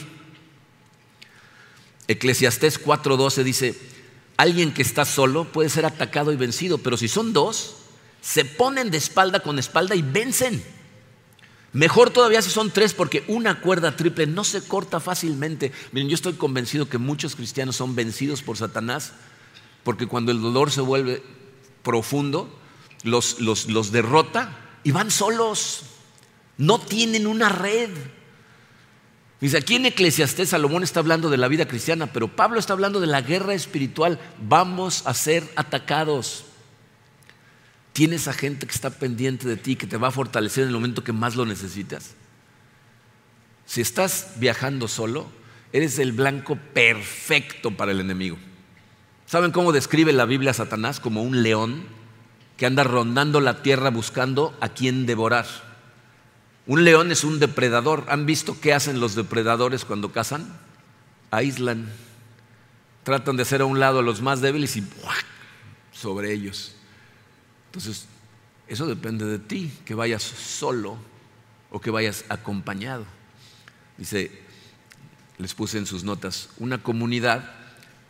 Eclesiastés 2.08 2.84
4:12 2.84 3.44
dice, 3.44 3.80
alguien 4.38 4.74
que 4.74 4.82
está 4.82 5.06
solo 5.06 5.46
puede 5.46 5.70
ser 5.70 5.86
atacado 5.86 6.32
y 6.32 6.36
vencido, 6.36 6.80
pero 6.80 6.98
si 6.98 7.08
son 7.08 7.34
dos, 7.34 7.76
se 8.22 8.46
ponen 8.46 8.92
de 8.92 8.98
espalda 8.98 9.42
con 9.42 9.60
espalda 9.60 9.96
y 9.96 10.02
vencen. 10.02 10.64
Mejor 11.72 12.10
todavía 12.10 12.42
si 12.42 12.50
son 12.50 12.72
tres 12.72 12.94
porque 12.94 13.24
una 13.28 13.62
cuerda 13.62 13.96
triple 13.96 14.26
no 14.26 14.44
se 14.44 14.64
corta 14.64 15.00
fácilmente. 15.00 15.72
Miren, 15.92 16.10
yo 16.10 16.16
estoy 16.16 16.34
convencido 16.34 16.90
que 16.90 16.98
muchos 16.98 17.36
cristianos 17.36 17.76
son 17.76 17.96
vencidos 17.96 18.42
por 18.42 18.58
Satanás 18.58 19.14
porque 19.84 20.08
cuando 20.08 20.32
el 20.32 20.42
dolor 20.42 20.72
se 20.72 20.82
vuelve 20.82 21.24
profundo, 21.84 22.50
los, 23.04 23.40
los, 23.40 23.92
derrota 23.92 24.58
y 24.84 24.92
van 24.92 25.12
solos. 25.12 25.82
No 26.58 26.80
tienen 26.80 27.28
una 27.28 27.50
red. 27.50 27.90
Dice, 29.42 29.58
aquí 29.58 29.76
en 29.76 29.86
Eclesiastés 29.86 30.50
Salomón 30.50 30.84
está 30.84 31.00
hablando 31.00 31.30
de 31.30 31.38
la 31.38 31.48
vida 31.48 31.68
cristiana, 31.68 32.08
pero 32.08 32.28
Pablo 32.28 32.60
está 32.60 32.74
hablando 32.74 33.00
de 33.00 33.08
la 33.08 33.22
guerra 33.22 33.54
espiritual. 33.54 34.20
Vamos 34.42 35.04
a 35.06 35.14
ser 35.14 35.44
atacados. 35.56 36.44
Tienes 37.94 38.28
a 38.28 38.34
gente 38.34 38.68
que 38.68 38.74
está 38.74 38.90
pendiente 38.90 39.48
de 39.48 39.56
ti, 39.56 39.76
que 39.76 39.88
te 39.88 39.98
va 39.98 40.10
a 40.10 40.12
fortalecer 40.12 40.64
en 40.64 40.70
el 40.70 40.76
momento 40.76 41.04
que 41.04 41.14
más 41.14 41.36
lo 41.36 41.46
necesitas. 41.46 42.16
Si 43.66 43.82
estás 43.82 44.34
viajando 44.38 44.88
solo, 44.88 45.28
eres 45.72 46.00
el 46.00 46.12
blanco 46.12 46.58
perfecto 46.74 47.72
para 47.72 47.92
el 47.92 48.02
enemigo. 48.02 48.38
¿Saben 49.26 49.52
cómo 49.52 49.72
describe 49.72 50.12
la 50.12 50.26
Biblia 50.26 50.52
a 50.52 50.56
Satanás? 50.56 51.00
Como 51.00 51.24
un 51.24 51.44
león 51.44 51.84
que 52.58 52.66
anda 52.66 52.84
rondando 52.84 53.40
la 53.40 53.62
tierra 53.62 53.90
buscando 53.90 54.58
a 54.60 54.70
quien 54.70 55.06
devorar. 55.06 55.46
Un 56.70 56.84
león 56.84 57.12
es 57.12 57.24
un 57.24 57.40
depredador. 57.40 58.06
¿Han 58.10 58.28
visto 58.28 58.62
qué 58.62 58.76
hacen 58.76 59.00
los 59.00 59.16
depredadores 59.16 59.86
cuando 59.86 60.12
cazan? 60.12 60.56
Aíslan. 61.32 61.92
Tratan 63.02 63.38
de 63.38 63.42
hacer 63.42 63.62
a 63.62 63.66
un 63.66 63.80
lado 63.80 63.98
a 64.00 64.04
los 64.04 64.22
más 64.22 64.40
débiles 64.40 64.78
y 64.78 64.84
sobre 65.92 66.32
ellos. 66.32 66.76
Entonces, 67.66 68.06
eso 68.68 68.86
depende 68.86 69.26
de 69.26 69.40
ti, 69.40 69.74
que 69.84 69.96
vayas 69.96 70.22
solo 70.22 71.00
o 71.72 71.82
que 71.82 71.90
vayas 71.90 72.24
acompañado. 72.30 73.04
Dice, 73.98 74.32
les 75.40 75.56
puse 75.56 75.80
en 75.80 75.88
sus 75.88 76.04
notas, 76.04 76.50
una 76.60 76.84
comunidad 76.84 77.52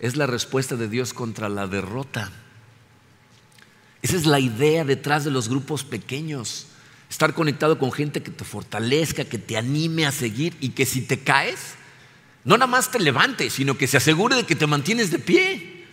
es 0.01 0.17
la 0.17 0.27
respuesta 0.27 0.75
de 0.75 0.89
Dios 0.89 1.13
contra 1.13 1.47
la 1.47 1.65
derrota. 1.67 2.29
Esa 4.01 4.17
es 4.17 4.25
la 4.25 4.41
idea 4.41 4.83
detrás 4.83 5.23
de 5.23 5.31
los 5.31 5.47
grupos 5.47 5.85
pequeños. 5.85 6.65
Estar 7.09 7.33
conectado 7.33 7.79
con 7.79 7.91
gente 7.91 8.21
que 8.21 8.31
te 8.31 8.43
fortalezca, 8.43 9.25
que 9.25 9.39
te 9.39 9.57
anime 9.57 10.05
a 10.05 10.11
seguir 10.11 10.55
y 10.59 10.69
que 10.69 10.85
si 10.85 11.01
te 11.01 11.19
caes, 11.19 11.75
no 12.43 12.55
nada 12.57 12.67
más 12.67 12.91
te 12.91 12.99
levantes, 12.99 13.53
sino 13.53 13.77
que 13.77 13.87
se 13.87 13.97
asegure 13.97 14.35
de 14.35 14.43
que 14.43 14.55
te 14.55 14.67
mantienes 14.67 15.11
de 15.11 15.19
pie. 15.19 15.85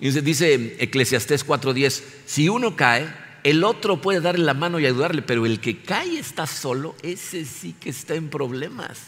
Y 0.00 0.10
dice 0.10 0.76
Eclesiastés 0.78 1.46
4:10, 1.46 2.02
si 2.26 2.48
uno 2.48 2.76
cae, 2.76 3.12
el 3.44 3.64
otro 3.64 4.00
puede 4.00 4.20
darle 4.20 4.44
la 4.44 4.54
mano 4.54 4.78
y 4.78 4.86
ayudarle, 4.86 5.22
pero 5.22 5.46
el 5.46 5.60
que 5.60 5.82
cae 5.82 6.18
está 6.18 6.46
solo, 6.46 6.94
ese 7.02 7.44
sí 7.44 7.74
que 7.78 7.90
está 7.90 8.14
en 8.14 8.28
problemas. 8.28 8.98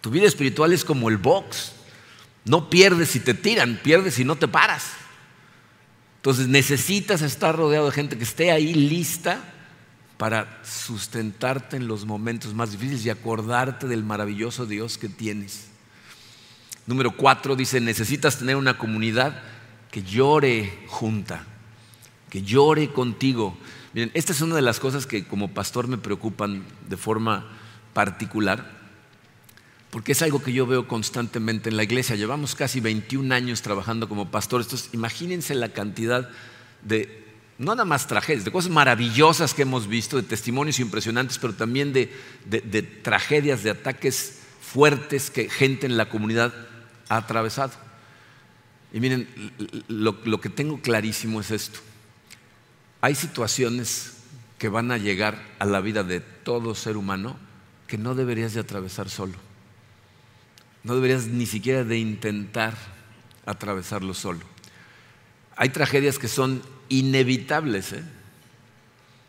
Tu 0.00 0.10
vida 0.10 0.26
espiritual 0.26 0.72
es 0.72 0.84
como 0.84 1.08
el 1.08 1.16
box. 1.16 1.72
No 2.44 2.68
pierdes 2.68 3.10
si 3.10 3.20
te 3.20 3.34
tiran, 3.34 3.80
pierdes 3.82 4.14
si 4.14 4.24
no 4.24 4.36
te 4.36 4.48
paras. 4.48 4.92
Entonces 6.16 6.48
necesitas 6.48 7.22
estar 7.22 7.56
rodeado 7.56 7.86
de 7.86 7.92
gente 7.92 8.18
que 8.18 8.24
esté 8.24 8.50
ahí 8.50 8.74
lista 8.74 9.51
para 10.22 10.60
sustentarte 10.62 11.76
en 11.76 11.88
los 11.88 12.06
momentos 12.06 12.54
más 12.54 12.70
difíciles 12.70 13.04
y 13.04 13.10
acordarte 13.10 13.88
del 13.88 14.04
maravilloso 14.04 14.66
Dios 14.66 14.96
que 14.96 15.08
tienes. 15.08 15.66
Número 16.86 17.16
cuatro 17.16 17.56
dice, 17.56 17.80
necesitas 17.80 18.38
tener 18.38 18.54
una 18.54 18.78
comunidad 18.78 19.42
que 19.90 20.04
llore 20.04 20.84
junta, 20.86 21.44
que 22.30 22.42
llore 22.42 22.92
contigo. 22.92 23.58
Miren, 23.94 24.12
esta 24.14 24.32
es 24.32 24.40
una 24.42 24.54
de 24.54 24.62
las 24.62 24.78
cosas 24.78 25.08
que 25.08 25.26
como 25.26 25.54
pastor 25.54 25.88
me 25.88 25.98
preocupan 25.98 26.62
de 26.88 26.96
forma 26.96 27.48
particular 27.92 28.80
porque 29.90 30.12
es 30.12 30.22
algo 30.22 30.40
que 30.40 30.52
yo 30.52 30.68
veo 30.68 30.86
constantemente 30.86 31.68
en 31.68 31.76
la 31.76 31.82
iglesia. 31.82 32.14
Llevamos 32.14 32.54
casi 32.54 32.78
21 32.78 33.34
años 33.34 33.60
trabajando 33.60 34.08
como 34.08 34.30
pastores. 34.30 34.68
Entonces, 34.68 34.90
imagínense 34.92 35.56
la 35.56 35.70
cantidad 35.70 36.30
de, 36.82 37.21
no 37.58 37.74
nada 37.74 37.84
más 37.84 38.06
tragedias, 38.06 38.44
de 38.44 38.52
cosas 38.52 38.70
maravillosas 38.70 39.54
que 39.54 39.62
hemos 39.62 39.86
visto, 39.86 40.16
de 40.16 40.22
testimonios 40.22 40.80
impresionantes, 40.80 41.38
pero 41.38 41.54
también 41.54 41.92
de, 41.92 42.10
tragedias, 43.02 43.62
de 43.62 43.70
ataques 43.70 44.40
fuertes 44.60 45.30
que 45.30 45.48
gente 45.48 45.86
en 45.86 45.96
la 45.96 46.08
comunidad 46.08 46.52
ha 47.08 47.18
atravesado. 47.18 47.72
Y 48.92 49.00
miren, 49.00 49.28
lo, 49.88 50.18
lo 50.24 50.40
que 50.40 50.48
tengo 50.48 50.80
clarísimo 50.80 51.40
es 51.40 51.50
esto. 51.50 51.80
Hay 53.00 53.14
situaciones 53.14 54.14
que 54.58 54.68
van 54.68 54.92
a 54.92 54.98
llegar 54.98 55.42
a 55.58 55.64
la 55.64 55.80
vida 55.80 56.04
de 56.04 56.20
todo 56.20 56.74
ser 56.74 56.96
humano 56.96 57.36
que 57.86 57.98
no 57.98 58.14
deberías 58.14 58.54
de 58.54 58.60
atravesar 58.60 59.10
solo. 59.10 59.34
No 60.84 60.94
deberías 60.94 61.26
ni 61.26 61.46
siquiera 61.46 61.84
de 61.84 61.98
intentar 61.98 62.74
atravesarlo 63.44 64.14
solo. 64.14 64.40
Hay 65.56 65.68
tragedias 65.68 66.18
que 66.18 66.28
son 66.28 66.62
inevitables. 66.92 67.92
¿eh? 67.92 68.02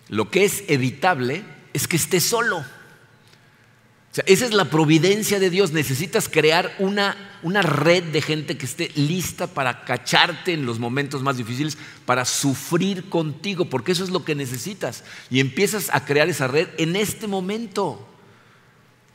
Lo 0.09 0.29
que 0.29 0.43
es 0.43 0.63
evitable 0.67 1.43
es 1.73 1.87
que 1.87 1.95
estés 1.95 2.23
solo. 2.23 2.57
O 2.57 4.15
sea, 4.15 4.25
esa 4.27 4.45
es 4.45 4.53
la 4.53 4.65
providencia 4.65 5.39
de 5.39 5.49
Dios. 5.49 5.71
Necesitas 5.71 6.29
crear 6.29 6.75
una, 6.77 7.39
una 7.41 7.63
red 7.63 8.03
de 8.03 8.21
gente 8.21 8.57
que 8.57 8.65
esté 8.65 8.91
lista 8.95 9.47
para 9.47 9.85
cacharte 9.85 10.53
en 10.53 10.67
los 10.67 10.77
momentos 10.77 11.23
más 11.23 11.37
difíciles, 11.37 11.77
para 12.05 12.25
sufrir 12.25 13.09
contigo, 13.09 13.65
porque 13.65 13.93
eso 13.93 14.03
es 14.03 14.11
lo 14.11 14.23
que 14.23 14.35
necesitas. 14.35 15.03
Y 15.31 15.39
empiezas 15.39 15.89
a 15.91 16.05
crear 16.05 16.29
esa 16.29 16.47
red 16.47 16.67
en 16.77 16.95
este 16.95 17.25
momento. 17.25 18.07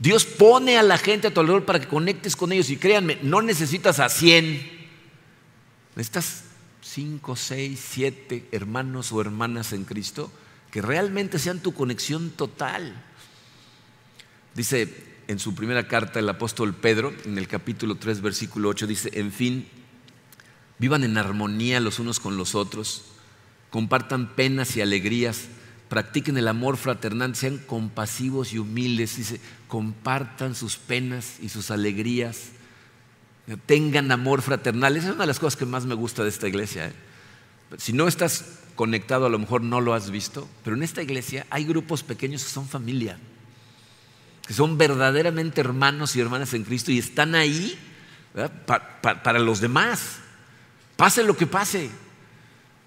Dios 0.01 0.25
pone 0.25 0.79
a 0.79 0.83
la 0.83 0.97
gente 0.97 1.29
a 1.29 1.35
tu 1.35 1.41
alrededor 1.41 1.65
para 1.65 1.81
que 1.81 1.89
conectes 1.89 2.35
con 2.35 2.51
ellos 2.53 2.71
y 2.71 2.77
créanme, 2.77 3.19
no 3.23 3.43
necesitas 3.43 4.01
a 4.01 4.09
100, 4.09 4.89
necesitas 5.97 6.45
5, 6.89 7.37
6, 7.37 7.87
7 7.93 8.49
hermanos 8.53 9.13
o 9.13 9.21
hermanas 9.21 9.73
en 9.73 9.85
Cristo 9.85 10.33
que 10.71 10.83
realmente 10.83 11.39
sean 11.39 11.61
tu 11.61 11.75
conexión 11.75 12.31
total. 12.31 13.05
Dice 14.55 15.07
en 15.29 15.39
su 15.39 15.55
primera 15.55 15.87
carta 15.87 16.19
el 16.19 16.29
apóstol 16.29 16.75
Pedro, 16.75 17.13
en 17.25 17.37
el 17.39 17.49
capítulo 17.49 17.97
3, 17.97 18.23
versículo 18.23 18.71
8, 18.71 18.87
dice, 18.87 19.11
en 19.13 19.33
fin, 19.33 19.69
vivan 20.79 21.05
en 21.05 21.19
armonía 21.19 21.81
los 21.81 21.99
unos 21.99 22.21
con 22.21 22.37
los 22.37 22.55
otros, 22.55 23.05
compartan 23.71 24.35
penas 24.35 24.77
y 24.77 24.81
alegrías 24.81 25.49
practiquen 25.89 26.37
el 26.37 26.49
amor 26.49 26.77
fraternal, 26.77 27.35
sean 27.35 27.59
compasivos 27.59 28.53
y 28.53 28.59
humildes, 28.59 29.17
dice, 29.17 29.41
compartan 29.67 30.55
sus 30.55 30.77
penas 30.77 31.37
y 31.41 31.49
sus 31.49 31.71
alegrías, 31.71 32.51
tengan 33.57 34.13
amor 34.13 34.43
fraternal. 34.43 34.97
Esa 34.97 35.09
es 35.09 35.15
una 35.15 35.23
de 35.23 35.29
las 35.29 35.39
cosas 35.39 35.57
que 35.57 35.65
más 35.65 35.87
me 35.87 35.95
gusta 35.95 36.23
de 36.23 36.29
esta 36.29 36.49
iglesia. 36.49 36.89
¿eh? 36.89 36.93
Si 37.79 37.93
no 37.93 38.09
estás 38.09 38.61
conectado, 38.75 39.27
a 39.27 39.31
lo 39.31 39.39
mejor 39.39 39.63
no 39.63 39.81
lo 39.81 39.95
has 39.95 40.11
visto, 40.11 40.49
pero 40.63 40.77
en 40.77 40.83
esta 40.83 41.03
iglesia 41.03 41.47
hay 41.51 41.65
grupos 41.65 42.03
pequeños 42.03 42.45
que 42.45 42.51
son 42.51 42.69
familia, 42.69 43.19
que 44.47 44.55
son 44.55 44.79
verdaderamente 44.79 45.61
hermanos 45.61 46.15
y 46.15 46.21
hermanas 46.21 46.55
en 46.55 46.65
Cristo 46.65 46.93
y 46.93 46.99
están 46.99 47.35
ahí 47.35 47.79
para 49.03 49.39
los 49.39 49.61
demás, 49.61 50.19
pase 50.97 51.25
lo 51.25 51.37
que 51.37 51.47
pase. 51.47 51.91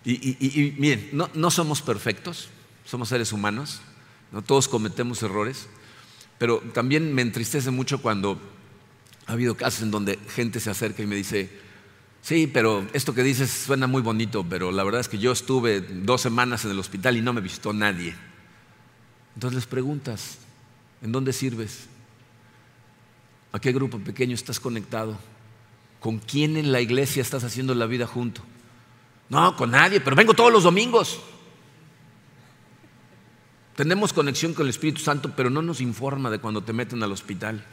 Y, 0.06 0.76
miren, 0.80 1.10
no, 1.12 1.30
no 1.34 1.52
somos 1.52 1.82
perfectos, 1.82 2.50
somos 2.86 3.10
seres 3.10 3.34
humanos, 3.34 3.82
no 4.32 4.42
todos 4.42 4.68
cometemos 4.68 5.22
errores, 5.22 5.68
pero 6.38 6.60
también 6.74 7.14
me 7.14 7.22
entristece 7.22 7.70
mucho 7.70 8.02
cuando 8.02 8.40
ha 9.28 9.34
habido 9.34 9.56
casos 9.56 9.84
en 9.84 9.92
donde 9.92 10.20
gente 10.36 10.60
se 10.60 10.70
acerca 10.70 11.04
y 11.04 11.08
me 11.08 11.16
dice, 11.16 11.50
sí, 12.22 12.48
pero 12.48 12.88
esto 12.94 13.14
que 13.14 13.24
dices 13.24 13.50
suena 13.50 13.88
muy 13.88 14.02
bonito, 14.02 14.46
pero 14.48 14.72
la 14.72 14.84
verdad 14.84 15.02
es 15.02 15.10
que 15.10 15.20
yo 15.20 15.32
estuve 15.32 15.82
dos 15.82 16.22
semanas 16.22 16.66
en 16.66 16.72
el 16.72 16.80
hospital 16.80 17.18
y 17.18 17.22
no 17.22 17.34
me 17.34 17.42
visitó 17.42 17.74
nadie. 17.74 18.16
Entonces 19.36 19.56
les 19.56 19.68
preguntas, 19.68 20.40
¿en 21.02 21.12
dónde 21.12 21.34
sirves? 21.34 21.88
¿A 23.54 23.60
qué 23.60 23.72
grupo 23.72 24.00
pequeño 24.00 24.36
estás 24.36 24.60
conectado? 24.60 25.18
¿Con 26.00 26.20
quién 26.20 26.58
en 26.58 26.72
la 26.72 26.82
iglesia 26.82 27.22
estás 27.22 27.44
haciendo 27.44 27.76
la 27.76 27.86
vida 27.86 28.08
junto? 28.08 28.42
No, 29.30 29.56
con 29.56 29.72
nadie, 29.72 30.02
pero 30.02 30.16
vengo 30.16 30.34
todos 30.34 30.52
los 30.52 30.64
domingos. 30.64 31.22
Tenemos 33.76 34.12
conexión 34.12 34.54
con 34.54 34.66
el 34.66 34.72
Espíritu 34.72 35.02
Santo, 35.02 35.34
pero 35.36 35.50
no 35.50 35.62
nos 35.62 35.80
informa 35.80 36.30
de 36.30 36.40
cuando 36.40 36.64
te 36.64 36.74
meten 36.74 37.02
al 37.04 37.12
hospital. 37.12 37.66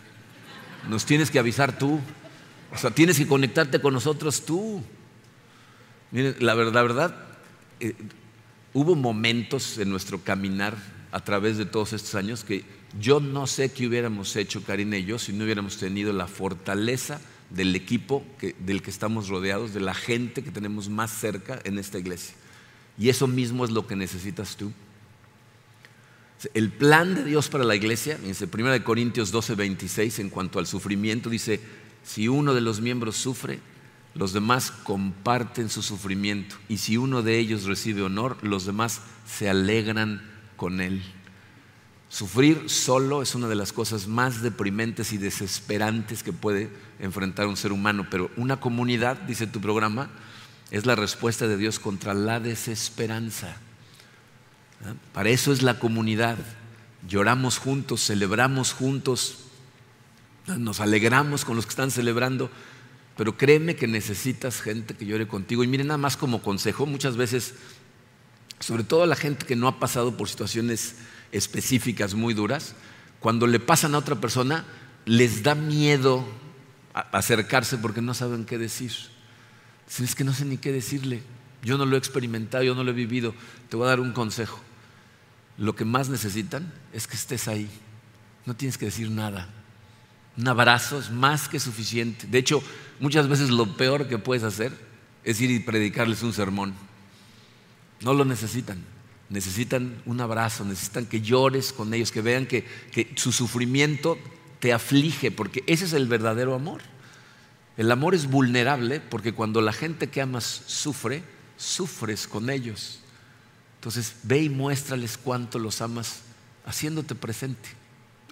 Nos 0.88 1.04
tienes 1.04 1.30
que 1.30 1.38
avisar 1.38 1.78
tú. 1.78 2.00
O 2.72 2.76
sea, 2.76 2.90
tienes 2.90 3.18
que 3.18 3.26
conectarte 3.26 3.80
con 3.80 3.94
nosotros 3.94 4.44
tú. 4.44 4.82
Miren, 6.10 6.36
la 6.40 6.54
verdad, 6.54 6.72
la 6.72 6.82
verdad 6.82 7.14
eh, 7.80 7.94
hubo 8.72 8.94
momentos 8.94 9.78
en 9.78 9.90
nuestro 9.90 10.22
caminar 10.22 10.76
a 11.12 11.20
través 11.20 11.56
de 11.56 11.66
todos 11.66 11.92
estos 11.92 12.14
años 12.14 12.44
que 12.44 12.64
yo 12.98 13.20
no 13.20 13.46
sé 13.46 13.70
qué 13.70 13.86
hubiéramos 13.86 14.34
hecho, 14.36 14.62
Karina 14.62 14.96
y 14.96 15.04
yo, 15.04 15.18
si 15.18 15.32
no 15.32 15.44
hubiéramos 15.44 15.76
tenido 15.76 16.12
la 16.12 16.26
fortaleza 16.26 17.20
del 17.50 17.74
equipo 17.74 18.24
del 18.58 18.82
que 18.82 18.90
estamos 18.90 19.28
rodeados, 19.28 19.74
de 19.74 19.80
la 19.80 19.94
gente 19.94 20.42
que 20.42 20.50
tenemos 20.50 20.88
más 20.88 21.10
cerca 21.10 21.60
en 21.64 21.78
esta 21.78 21.98
iglesia. 21.98 22.34
Y 22.98 23.08
eso 23.08 23.26
mismo 23.26 23.64
es 23.64 23.70
lo 23.70 23.86
que 23.86 23.96
necesitas 23.96 24.56
tú. 24.56 24.72
El 26.54 26.70
plan 26.70 27.14
de 27.16 27.24
Dios 27.24 27.48
para 27.48 27.64
la 27.64 27.74
iglesia, 27.74 28.16
dice 28.16 28.48
1 28.52 28.84
Corintios 28.84 29.32
12, 29.32 29.56
26, 29.56 30.20
en 30.20 30.30
cuanto 30.30 30.60
al 30.60 30.66
sufrimiento, 30.66 31.30
dice, 31.30 31.60
si 32.04 32.28
uno 32.28 32.54
de 32.54 32.60
los 32.60 32.80
miembros 32.80 33.16
sufre, 33.16 33.58
los 34.14 34.32
demás 34.32 34.70
comparten 34.70 35.68
su 35.68 35.82
sufrimiento. 35.82 36.56
Y 36.68 36.78
si 36.78 36.96
uno 36.96 37.22
de 37.22 37.38
ellos 37.38 37.64
recibe 37.64 38.02
honor, 38.02 38.36
los 38.42 38.66
demás 38.66 39.00
se 39.26 39.48
alegran 39.48 40.22
con 40.56 40.80
él. 40.80 41.02
Sufrir 42.08 42.70
solo 42.70 43.20
es 43.20 43.34
una 43.34 43.48
de 43.48 43.54
las 43.54 43.72
cosas 43.72 44.06
más 44.06 44.40
deprimentes 44.40 45.12
y 45.12 45.18
desesperantes 45.18 46.22
que 46.22 46.32
puede 46.32 46.70
enfrentar 47.00 47.46
un 47.46 47.56
ser 47.56 47.72
humano, 47.72 48.06
pero 48.10 48.30
una 48.36 48.60
comunidad, 48.60 49.16
dice 49.22 49.46
tu 49.46 49.60
programa, 49.60 50.08
es 50.70 50.86
la 50.86 50.94
respuesta 50.94 51.48
de 51.48 51.56
Dios 51.56 51.78
contra 51.78 52.14
la 52.14 52.40
desesperanza. 52.40 53.56
Para 55.12 55.30
eso 55.30 55.52
es 55.52 55.62
la 55.62 55.78
comunidad. 55.78 56.38
Lloramos 57.08 57.58
juntos, 57.58 58.04
celebramos 58.06 58.72
juntos, 58.72 59.38
nos 60.46 60.80
alegramos 60.80 61.44
con 61.44 61.56
los 61.56 61.66
que 61.66 61.70
están 61.70 61.90
celebrando, 61.90 62.50
pero 63.16 63.36
créeme 63.36 63.76
que 63.76 63.86
necesitas 63.86 64.60
gente 64.62 64.94
que 64.94 65.06
llore 65.06 65.26
contigo. 65.26 65.64
Y 65.64 65.66
miren, 65.66 65.88
nada 65.88 65.98
más 65.98 66.16
como 66.16 66.42
consejo, 66.42 66.86
muchas 66.86 67.16
veces, 67.16 67.54
sobre 68.60 68.84
todo 68.84 69.02
a 69.02 69.06
la 69.06 69.16
gente 69.16 69.46
que 69.46 69.56
no 69.56 69.68
ha 69.68 69.78
pasado 69.78 70.16
por 70.16 70.28
situaciones 70.28 70.96
específicas 71.32 72.14
muy 72.14 72.34
duras, 72.34 72.74
cuando 73.20 73.46
le 73.46 73.60
pasan 73.60 73.94
a 73.94 73.98
otra 73.98 74.16
persona, 74.16 74.64
les 75.04 75.42
da 75.42 75.54
miedo 75.54 76.24
acercarse 77.12 77.78
porque 77.78 78.02
no 78.02 78.14
saben 78.14 78.44
qué 78.44 78.58
decir. 78.58 78.92
Si 79.86 80.04
es 80.04 80.14
que 80.14 80.24
no 80.24 80.32
sé 80.32 80.44
ni 80.44 80.58
qué 80.58 80.72
decirle, 80.72 81.22
yo 81.62 81.78
no 81.78 81.86
lo 81.86 81.96
he 81.96 81.98
experimentado, 81.98 82.62
yo 82.62 82.74
no 82.74 82.84
lo 82.84 82.90
he 82.90 82.94
vivido, 82.94 83.34
te 83.68 83.76
voy 83.76 83.86
a 83.86 83.90
dar 83.90 84.00
un 84.00 84.12
consejo. 84.12 84.60
Lo 85.58 85.76
que 85.76 85.84
más 85.84 86.08
necesitan 86.08 86.72
es 86.92 87.06
que 87.06 87.16
estés 87.16 87.48
ahí. 87.48 87.68
No 88.46 88.56
tienes 88.56 88.78
que 88.78 88.86
decir 88.86 89.10
nada. 89.10 89.48
Un 90.36 90.48
abrazo 90.48 90.98
es 90.98 91.10
más 91.10 91.48
que 91.48 91.60
suficiente. 91.60 92.26
De 92.26 92.38
hecho, 92.38 92.62
muchas 93.00 93.28
veces 93.28 93.50
lo 93.50 93.76
peor 93.76 94.08
que 94.08 94.18
puedes 94.18 94.44
hacer 94.44 94.72
es 95.24 95.40
ir 95.40 95.50
y 95.50 95.58
predicarles 95.58 96.22
un 96.22 96.32
sermón. 96.32 96.74
No 98.00 98.14
lo 98.14 98.24
necesitan 98.24 98.82
necesitan 99.30 100.00
un 100.06 100.20
abrazo, 100.20 100.64
necesitan 100.64 101.06
que 101.06 101.20
llores 101.20 101.72
con 101.72 101.92
ellos, 101.92 102.12
que 102.12 102.22
vean 102.22 102.46
que, 102.46 102.66
su 103.16 103.32
sufrimiento 103.32 104.18
te 104.58 104.72
aflige, 104.72 105.30
porque 105.30 105.62
ese 105.66 105.84
es 105.84 105.92
el 105.92 106.08
verdadero 106.08 106.54
amor. 106.54 106.82
El 107.76 107.92
amor 107.92 108.14
es 108.14 108.28
vulnerable 108.28 109.00
porque 109.00 109.32
cuando 109.32 109.60
la 109.60 109.72
gente 109.72 110.08
que 110.08 110.20
amas 110.20 110.62
sufre, 110.66 111.22
sufres 111.56 112.26
con 112.26 112.50
ellos. 112.50 113.00
Entonces 113.78 114.16
ve 114.24 114.42
y 114.42 114.48
muéstrales 114.48 115.16
cuánto 115.16 115.58
los 115.58 115.80
amas 115.80 116.20
haciéndote 116.66 117.14
presente. 117.14 117.68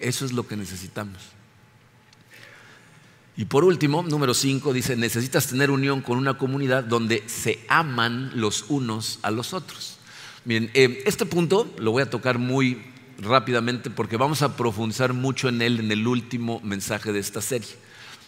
Eso 0.00 0.26
es 0.26 0.32
lo 0.32 0.46
que 0.46 0.56
necesitamos. 0.56 1.18
Y 3.36 3.44
por 3.44 3.64
último, 3.64 4.02
número 4.02 4.34
5 4.34 4.72
dice, 4.72 4.96
necesitas 4.96 5.46
tener 5.46 5.70
unión 5.70 6.00
con 6.00 6.18
una 6.18 6.38
comunidad 6.38 6.84
donde 6.84 7.22
se 7.26 7.64
aman 7.68 8.32
los 8.34 8.64
unos 8.68 9.18
a 9.22 9.30
los 9.30 9.52
otros. 9.52 9.98
Miren, 10.44 10.70
eh, 10.74 11.02
este 11.06 11.26
punto 11.26 11.72
lo 11.78 11.92
voy 11.92 12.02
a 12.02 12.10
tocar 12.10 12.38
muy 12.38 12.82
rápidamente 13.18 13.90
porque 13.90 14.16
vamos 14.16 14.42
a 14.42 14.56
profundizar 14.56 15.12
mucho 15.12 15.48
en 15.48 15.62
él 15.62 15.80
en 15.80 15.92
el 15.92 16.06
último 16.06 16.60
mensaje 16.60 17.12
de 17.12 17.20
esta 17.20 17.42
serie. 17.42 17.76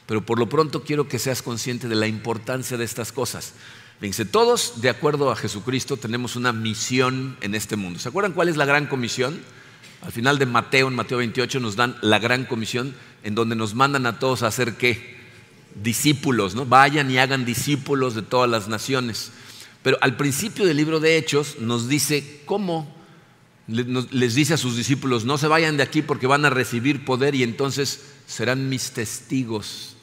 Pero 0.07 0.25
por 0.25 0.39
lo 0.39 0.49
pronto 0.49 0.85
quiero 0.85 1.09
que 1.09 1.19
seas 1.19 1.43
consciente 1.43 1.89
de 1.89 1.95
la 1.95 2.07
importancia 2.07 2.77
de 2.77 2.85
estas 2.85 3.13
cosas. 3.13 3.55
Fíjense, 4.01 4.25
todos 4.25 4.81
de 4.81 4.91
acuerdo 4.91 5.31
a 5.31 5.37
Jesucristo 5.37 5.97
tenemos 5.97 6.37
una 6.37 6.53
misión 6.53 7.37
en 7.41 7.57
este 7.57 7.75
mundo. 7.75 7.99
¿Se 7.99 8.09
acuerdan 8.09 8.33
cuál 8.33 8.49
es 8.49 8.57
la 8.57 8.65
gran 8.65 8.87
comisión? 8.87 9.41
Al 10.03 10.13
final 10.13 10.39
de 10.39 10.47
Mateo, 10.47 10.87
en 10.87 10.95
Mateo 10.95 11.19
28, 11.19 11.59
nos 11.59 11.75
dan 11.75 11.97
la 12.01 12.21
gran 12.21 12.45
comisión 12.45 12.95
en 13.25 13.35
donde 13.35 13.57
nos 13.57 13.75
mandan 13.75 14.07
a 14.07 14.21
todos 14.21 14.45
a 14.45 14.47
hacer 14.47 14.77
qué? 14.77 15.19
Discípulos, 15.83 16.55
¿no? 16.55 16.65
Vayan 16.65 17.11
y 17.11 17.19
hagan 17.19 17.45
discípulos 17.45 18.15
de 18.15 18.23
todas 18.23 18.49
las 18.49 18.69
naciones. 18.69 19.33
Pero 19.83 19.99
al 20.01 20.17
principio 20.17 20.65
del 20.65 20.77
libro 20.77 21.01
de 21.01 21.17
Hechos 21.17 21.57
nos 21.59 21.89
dice 21.89 22.43
cómo 22.47 22.97
les 23.67 24.35
dice 24.35 24.55
a 24.55 24.59
sus 24.59 24.77
discípulos, 24.77 25.25
no 25.25 25.37
se 25.37 25.49
vayan 25.49 25.77
de 25.77 25.83
aquí 25.83 26.03
porque 26.03 26.27
van 26.27 26.45
a 26.45 26.51
recibir 26.51 27.05
poder 27.05 27.35
y 27.35 27.43
entonces 27.43 28.01
serán 28.27 28.69
mis 28.71 28.93
testigos 28.93 29.98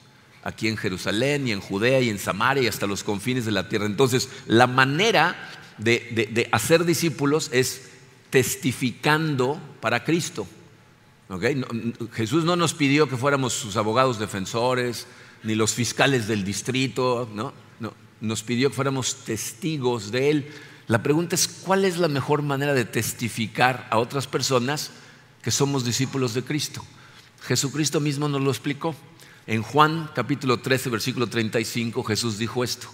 aquí 0.45 0.67
en 0.67 0.77
Jerusalén 0.77 1.47
y 1.47 1.51
en 1.51 1.59
Judea 1.59 1.99
y 1.99 2.09
en 2.09 2.19
Samaria 2.19 2.63
y 2.63 2.67
hasta 2.67 2.87
los 2.87 3.03
confines 3.03 3.45
de 3.45 3.51
la 3.51 3.67
tierra. 3.67 3.87
Entonces, 3.87 4.29
la 4.45 4.67
manera 4.67 5.35
de, 5.77 6.47
hacer 6.53 6.85
discípulos 6.85 7.49
es 7.51 7.89
testificando 8.29 9.59
para 9.81 10.05
Cristo. 10.05 10.47
Jesús 12.13 12.45
no 12.45 12.55
nos 12.55 12.75
pidió 12.75 13.09
que 13.09 13.17
fuéramos 13.17 13.53
sus 13.53 13.75
abogados 13.75 14.19
defensores, 14.19 15.07
ni 15.43 15.55
los 15.55 15.73
fiscales 15.73 16.27
del 16.27 16.45
distrito, 16.45 17.29
¿no? 17.33 17.53
nos 18.21 18.43
pidió 18.43 18.69
que 18.69 18.75
fuéramos 18.75 19.25
testigos 19.25 20.11
de 20.11 20.29
Él. 20.29 20.51
La 20.87 21.03
pregunta 21.03 21.35
es, 21.35 21.47
¿cuál 21.47 21.85
es 21.85 21.97
la 21.97 22.07
mejor 22.07 22.41
manera 22.41 22.73
de 22.73 22.85
testificar 22.85 23.87
a 23.91 23.97
otras 23.97 24.25
personas 24.25 24.91
que 25.41 25.51
somos 25.51 25.83
discípulos 25.83 26.33
de 26.33 26.43
Cristo? 26.43 26.83
Jesucristo 27.41 27.99
mismo 27.99 28.27
nos 28.29 28.41
lo 28.41 28.49
explicó. 28.49 28.95
En 29.47 29.61
Juan 29.61 30.09
capítulo 30.15 30.59
13, 30.59 30.89
versículo 30.89 31.27
35, 31.27 32.03
Jesús 32.03 32.39
dijo 32.39 32.63
esto. 32.63 32.87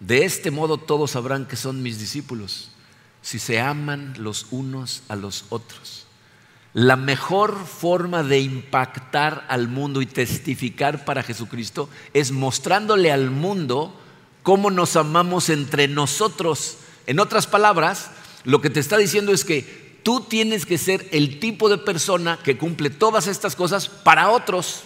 De 0.00 0.24
este 0.24 0.50
modo 0.50 0.78
todos 0.78 1.12
sabrán 1.12 1.46
que 1.46 1.56
son 1.56 1.82
mis 1.82 1.98
discípulos, 1.98 2.70
si 3.20 3.38
se 3.38 3.60
aman 3.60 4.14
los 4.18 4.46
unos 4.50 5.02
a 5.08 5.16
los 5.16 5.44
otros. 5.50 6.06
La 6.72 6.96
mejor 6.96 7.66
forma 7.66 8.22
de 8.22 8.40
impactar 8.40 9.44
al 9.48 9.68
mundo 9.68 10.00
y 10.00 10.06
testificar 10.06 11.04
para 11.04 11.22
Jesucristo 11.22 11.90
es 12.14 12.32
mostrándole 12.32 13.12
al 13.12 13.30
mundo 13.30 13.94
cómo 14.42 14.70
nos 14.70 14.96
amamos 14.96 15.50
entre 15.50 15.88
nosotros. 15.88 16.78
En 17.06 17.20
otras 17.20 17.46
palabras, 17.46 18.10
lo 18.44 18.62
que 18.62 18.70
te 18.70 18.80
está 18.80 18.96
diciendo 18.96 19.32
es 19.32 19.44
que 19.44 20.00
tú 20.02 20.22
tienes 20.22 20.64
que 20.64 20.78
ser 20.78 21.06
el 21.12 21.38
tipo 21.38 21.68
de 21.68 21.76
persona 21.76 22.38
que 22.42 22.56
cumple 22.56 22.88
todas 22.88 23.26
estas 23.26 23.54
cosas 23.54 23.90
para 23.90 24.30
otros. 24.30 24.84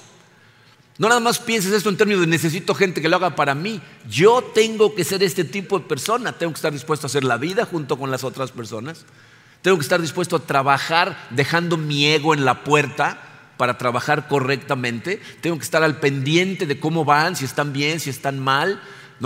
No 0.98 1.08
nada 1.08 1.20
más 1.20 1.38
pienses 1.38 1.72
esto 1.72 1.90
en 1.90 1.96
términos 1.96 2.22
de 2.22 2.26
necesito 2.26 2.74
gente 2.74 3.02
que 3.02 3.08
lo 3.08 3.16
haga 3.16 3.36
para 3.36 3.54
mí. 3.54 3.80
Yo 4.08 4.42
tengo 4.54 4.94
que 4.94 5.04
ser 5.04 5.22
este 5.22 5.44
tipo 5.44 5.78
de 5.78 5.84
persona. 5.84 6.32
Tengo 6.32 6.52
que 6.52 6.58
estar 6.58 6.72
dispuesto 6.72 7.06
a 7.06 7.08
hacer 7.08 7.24
la 7.24 7.36
vida 7.36 7.66
junto 7.66 7.98
con 7.98 8.10
las 8.10 8.24
otras 8.24 8.50
personas. 8.50 9.04
Tengo 9.62 9.76
que 9.76 9.82
estar 9.82 10.00
dispuesto 10.00 10.36
a 10.36 10.46
trabajar 10.46 11.28
dejando 11.30 11.76
mi 11.76 12.06
ego 12.06 12.32
en 12.32 12.44
la 12.44 12.64
puerta 12.64 13.20
para 13.56 13.78
trabajar 13.78 14.28
correctamente. 14.28 15.20
Tengo 15.40 15.58
que 15.58 15.64
estar 15.64 15.82
al 15.82 16.00
pendiente 16.00 16.66
de 16.66 16.80
cómo 16.80 17.04
van, 17.04 17.36
si 17.36 17.44
están 17.44 17.72
bien, 17.72 18.00
si 18.00 18.10
están 18.10 18.38
mal 18.38 18.80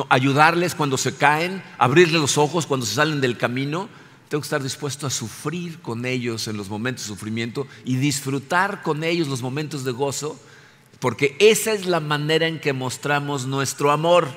ayudarles 0.08 0.74
cuando 0.74 0.96
se 0.96 1.14
caen, 1.14 1.62
abrirles 1.78 2.20
los 2.20 2.38
ojos 2.38 2.66
cuando 2.66 2.86
se 2.86 2.94
salen 2.94 3.20
del 3.20 3.36
camino. 3.36 3.88
Tengo 4.28 4.42
que 4.42 4.46
estar 4.46 4.62
dispuesto 4.62 5.06
a 5.06 5.10
sufrir 5.10 5.80
con 5.80 6.06
ellos 6.06 6.46
en 6.46 6.56
los 6.56 6.68
momentos 6.68 7.04
de 7.04 7.08
sufrimiento 7.08 7.66
y 7.84 7.96
disfrutar 7.96 8.82
con 8.82 9.02
ellos 9.02 9.26
los 9.26 9.42
momentos 9.42 9.84
de 9.84 9.90
gozo, 9.90 10.40
porque 11.00 11.36
esa 11.40 11.72
es 11.72 11.86
la 11.86 12.00
manera 12.00 12.46
en 12.46 12.60
que 12.60 12.72
mostramos 12.72 13.46
nuestro 13.46 13.90
amor. 13.90 14.28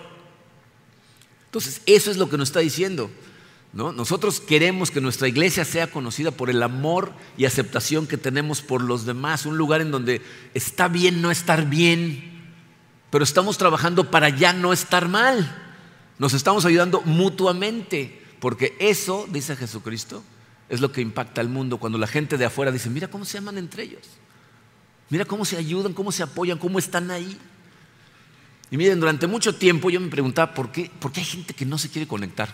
Entonces, 1.46 1.82
eso 1.86 2.10
es 2.10 2.18
lo 2.18 2.30
que 2.30 2.38
nos 2.38 2.50
está 2.50 2.62
diciendo. 2.62 3.12
Nosotros 3.74 4.40
queremos 4.40 4.92
que 4.92 5.02
nuestra 5.02 5.28
iglesia 5.28 5.66
sea 5.66 5.88
conocida 5.88 6.30
por 6.30 6.52
el 6.52 6.62
amor 6.62 7.12
y 7.38 7.46
aceptación 7.46 8.06
que 8.06 8.18
tenemos 8.18 8.62
por 8.62 8.84
los 8.84 9.06
demás, 9.06 9.48
un 9.48 9.58
lugar 9.58 9.82
en 9.82 9.90
donde 9.90 10.22
está 10.54 10.88
bien 10.88 11.24
no 11.24 11.32
estar 11.32 11.68
bien, 11.68 12.54
pero 13.10 13.24
estamos 13.24 13.58
trabajando 13.58 14.12
para 14.12 14.30
ya 14.30 14.54
no 14.54 14.74
estar 14.74 15.10
mal. 15.10 15.60
Nos 16.20 16.34
estamos 16.34 16.66
ayudando 16.66 17.02
mutuamente, 17.02 18.22
porque 18.40 18.76
eso, 18.80 19.28
dice 19.32 19.56
Jesucristo, 19.56 20.24
es 20.70 20.80
lo 20.80 20.92
que 20.92 21.02
impacta 21.02 21.42
al 21.42 21.50
mundo 21.50 21.80
cuando 21.80 21.98
la 21.98 22.08
gente 22.08 22.38
de 22.38 22.46
afuera 22.46 22.72
dice, 22.72 22.92
mira 22.92 23.08
cómo 23.08 23.26
se 23.26 23.40
aman 23.40 23.58
entre 23.58 23.84
ellos, 23.84 24.08
mira 25.14 25.26
cómo 25.26 25.46
se 25.46 25.58
ayudan, 25.58 25.94
cómo 25.94 26.12
se 26.12 26.24
apoyan, 26.24 26.58
cómo 26.58 26.80
están 26.80 27.12
ahí. 27.12 27.38
Y 28.72 28.78
miren, 28.78 29.00
durante 29.00 29.28
mucho 29.28 29.54
tiempo 29.54 29.92
yo 29.92 30.00
me 30.00 30.08
preguntaba, 30.08 30.56
¿por 30.56 30.72
qué, 30.72 30.90
¿por 31.00 31.12
qué 31.12 31.20
hay 31.20 31.26
gente 31.28 31.54
que 31.54 31.68
no 31.68 31.78
se 31.78 31.92
quiere 31.92 32.08
conectar? 32.08 32.50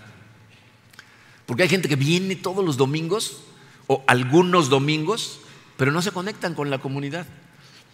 Porque 1.46 1.64
hay 1.64 1.70
gente 1.70 1.88
que 1.88 1.96
viene 1.96 2.36
todos 2.36 2.66
los 2.66 2.76
domingos 2.76 3.44
o 3.88 4.04
algunos 4.08 4.68
domingos, 4.68 5.40
pero 5.78 5.94
no 5.94 6.02
se 6.02 6.12
conectan 6.12 6.54
con 6.54 6.70
la 6.70 6.80
comunidad 6.80 7.26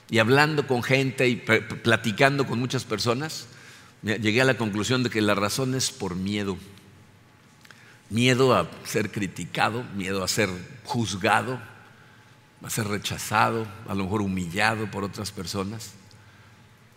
y 0.09 0.18
hablando 0.18 0.66
con 0.66 0.82
gente 0.82 1.30
y 1.30 1.36
platicando 1.36 2.47
con 2.47 2.57
muchas 2.59 2.86
personas, 2.86 3.45
llegué 4.01 4.41
a 4.41 4.45
la 4.45 4.57
conclusión 4.57 5.03
de 5.03 5.11
que 5.11 5.22
la 5.22 5.36
razón 5.36 5.76
es 5.76 5.91
por 5.91 6.16
miedo. 6.16 6.57
Miedo 8.09 8.55
a 8.55 8.68
ser 8.84 9.11
criticado, 9.11 9.84
miedo 9.95 10.24
a 10.24 10.28
ser 10.28 10.49
juzgado, 10.86 11.59
a 12.63 12.69
ser 12.69 12.87
rechazado, 12.87 13.67
a 13.87 13.95
lo 13.95 14.05
mejor 14.05 14.21
humillado 14.21 14.89
por 14.89 15.03
otras 15.03 15.31
personas. 15.31 15.91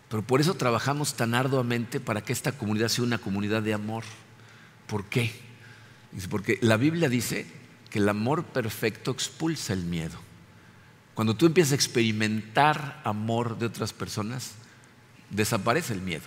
Pero 0.09 0.23
por 0.23 0.41
eso 0.41 0.55
trabajamos 0.55 1.13
tan 1.13 1.35
arduamente 1.35 1.99
para 1.99 2.21
que 2.21 2.33
esta 2.33 2.51
comunidad 2.51 2.87
sea 2.87 3.03
una 3.03 3.19
comunidad 3.19 3.61
de 3.61 3.73
amor. 3.73 4.03
¿Por 4.87 5.05
qué? 5.05 5.31
Porque 6.29 6.57
la 6.61 6.77
Biblia 6.77 7.09
dice 7.09 7.45
que 7.89 7.99
el 7.99 8.09
amor 8.09 8.43
perfecto 8.45 9.11
expulsa 9.11 9.73
el 9.73 9.83
miedo. 9.83 10.17
Cuando 11.13 11.35
tú 11.35 11.45
empiezas 11.45 11.73
a 11.73 11.75
experimentar 11.75 13.01
amor 13.03 13.59
de 13.59 13.65
otras 13.65 13.93
personas, 13.93 14.53
desaparece 15.29 15.93
el 15.93 16.01
miedo. 16.01 16.25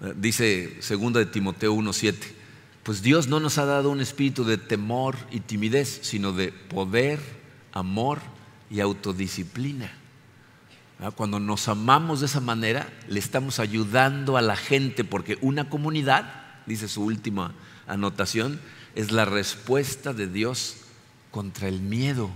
Eh, 0.00 0.12
dice 0.16 0.78
2 0.88 1.12
de 1.12 1.26
Timoteo 1.26 1.72
1:7, 1.72 2.34
pues 2.82 3.02
Dios 3.02 3.28
no 3.28 3.40
nos 3.40 3.56
ha 3.58 3.64
dado 3.64 3.90
un 3.90 4.00
espíritu 4.00 4.44
de 4.44 4.58
temor 4.58 5.16
y 5.30 5.40
timidez, 5.40 6.00
sino 6.02 6.32
de 6.32 6.52
poder, 6.52 7.20
amor 7.74 8.20
y 8.70 8.80
autodisciplina. 8.80 9.92
Cuando 11.16 11.38
nos 11.38 11.68
amamos 11.68 12.20
de 12.20 12.26
esa 12.26 12.40
manera, 12.40 12.90
le 13.08 13.18
estamos 13.18 13.58
ayudando 13.58 14.38
a 14.38 14.42
la 14.42 14.56
gente, 14.56 15.04
porque 15.04 15.36
una 15.42 15.68
comunidad, 15.68 16.44
dice 16.66 16.88
su 16.88 17.04
última 17.04 17.52
anotación, 17.86 18.58
es 18.94 19.10
la 19.10 19.26
respuesta 19.26 20.14
de 20.14 20.28
Dios 20.28 20.76
contra 21.30 21.68
el 21.68 21.80
miedo. 21.80 22.30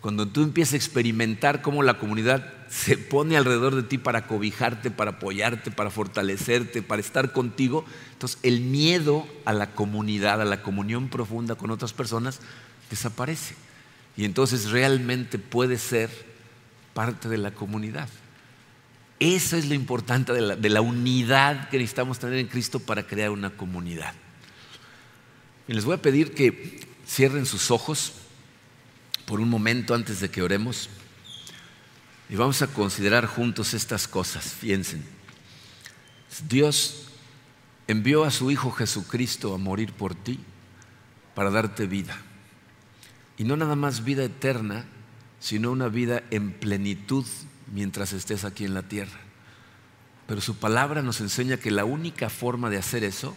Cuando 0.00 0.28
tú 0.28 0.42
empiezas 0.42 0.74
a 0.74 0.76
experimentar 0.76 1.62
cómo 1.62 1.82
la 1.82 1.98
comunidad 1.98 2.52
se 2.68 2.98
pone 2.98 3.36
alrededor 3.36 3.74
de 3.76 3.84
ti 3.84 3.98
para 3.98 4.26
cobijarte, 4.26 4.90
para 4.90 5.12
apoyarte, 5.12 5.70
para 5.70 5.90
fortalecerte, 5.90 6.82
para 6.82 7.00
estar 7.00 7.32
contigo, 7.32 7.84
entonces 8.12 8.38
el 8.42 8.60
miedo 8.60 9.26
a 9.44 9.52
la 9.52 9.70
comunidad, 9.74 10.42
a 10.42 10.44
la 10.44 10.62
comunión 10.62 11.08
profunda 11.08 11.54
con 11.54 11.70
otras 11.70 11.92
personas, 11.92 12.40
desaparece. 12.90 13.54
Y 14.16 14.24
entonces 14.24 14.70
realmente 14.70 15.38
puede 15.38 15.78
ser 15.78 16.10
parte 16.94 17.28
de 17.28 17.38
la 17.38 17.52
comunidad. 17.52 18.08
Eso 19.18 19.56
es 19.56 19.66
lo 19.66 19.74
importante 19.74 20.32
de 20.32 20.40
la, 20.40 20.56
de 20.56 20.68
la 20.70 20.80
unidad 20.80 21.68
que 21.68 21.78
necesitamos 21.78 22.18
tener 22.18 22.38
en 22.38 22.48
Cristo 22.48 22.80
para 22.80 23.06
crear 23.06 23.30
una 23.30 23.50
comunidad. 23.50 24.14
Y 25.68 25.74
les 25.74 25.84
voy 25.84 25.94
a 25.94 26.02
pedir 26.02 26.34
que 26.34 26.86
cierren 27.06 27.46
sus 27.46 27.70
ojos 27.70 28.12
por 29.26 29.40
un 29.40 29.48
momento 29.48 29.94
antes 29.94 30.20
de 30.20 30.30
que 30.30 30.42
oremos. 30.42 30.88
Y 32.28 32.36
vamos 32.36 32.62
a 32.62 32.66
considerar 32.66 33.26
juntos 33.26 33.74
estas 33.74 34.08
cosas. 34.08 34.56
Piensen. 34.60 35.04
Dios 36.48 37.08
envió 37.86 38.24
a 38.24 38.30
su 38.30 38.50
Hijo 38.50 38.70
Jesucristo 38.70 39.54
a 39.54 39.58
morir 39.58 39.92
por 39.92 40.14
ti 40.14 40.38
para 41.34 41.50
darte 41.50 41.86
vida. 41.86 42.16
Y 43.38 43.44
no 43.44 43.56
nada 43.56 43.76
más 43.76 44.04
vida 44.04 44.24
eterna, 44.24 44.86
sino 45.40 45.70
una 45.70 45.88
vida 45.88 46.22
en 46.30 46.52
plenitud 46.52 47.24
mientras 47.72 48.12
estés 48.12 48.44
aquí 48.44 48.64
en 48.64 48.74
la 48.74 48.82
tierra. 48.82 49.18
Pero 50.26 50.40
su 50.40 50.56
palabra 50.56 51.02
nos 51.02 51.20
enseña 51.20 51.56
que 51.56 51.70
la 51.70 51.84
única 51.84 52.30
forma 52.30 52.70
de 52.70 52.78
hacer 52.78 53.04
eso 53.04 53.34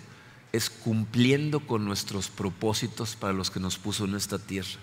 es 0.52 0.70
cumpliendo 0.70 1.60
con 1.68 1.86
nuestros 1.86 2.30
propósitos 2.30 3.16
para 3.16 3.34
los 3.34 3.52
que 3.52 3.60
nos 3.60 3.78
puso 3.78 4.06
en 4.06 4.16
esta 4.16 4.40
tierra. 4.40 4.80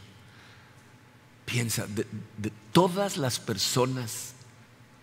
Piensa, 1.45 1.87
de, 1.87 2.07
todas 2.73 3.17
las 3.17 3.41
personas 3.41 4.35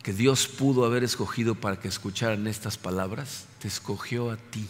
que 0.01 0.13
Dios 0.13 0.47
pudo 0.47 0.85
haber 0.85 1.03
escogido 1.03 1.55
para 1.55 1.79
que 1.79 1.87
escucharan 1.87 2.47
estas 2.47 2.77
palabras, 2.77 3.45
te 3.59 3.67
escogió 3.67 4.31
a 4.31 4.37
ti. 4.37 4.67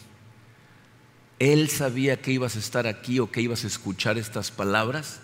Él 1.39 1.69
sabía 1.69 2.21
que 2.21 2.31
ibas 2.31 2.55
a 2.55 2.59
estar 2.59 2.87
aquí 2.87 3.19
o 3.19 3.31
que 3.31 3.41
ibas 3.41 3.63
a 3.63 3.67
escuchar 3.67 4.17
estas 4.17 4.51
palabras, 4.51 5.19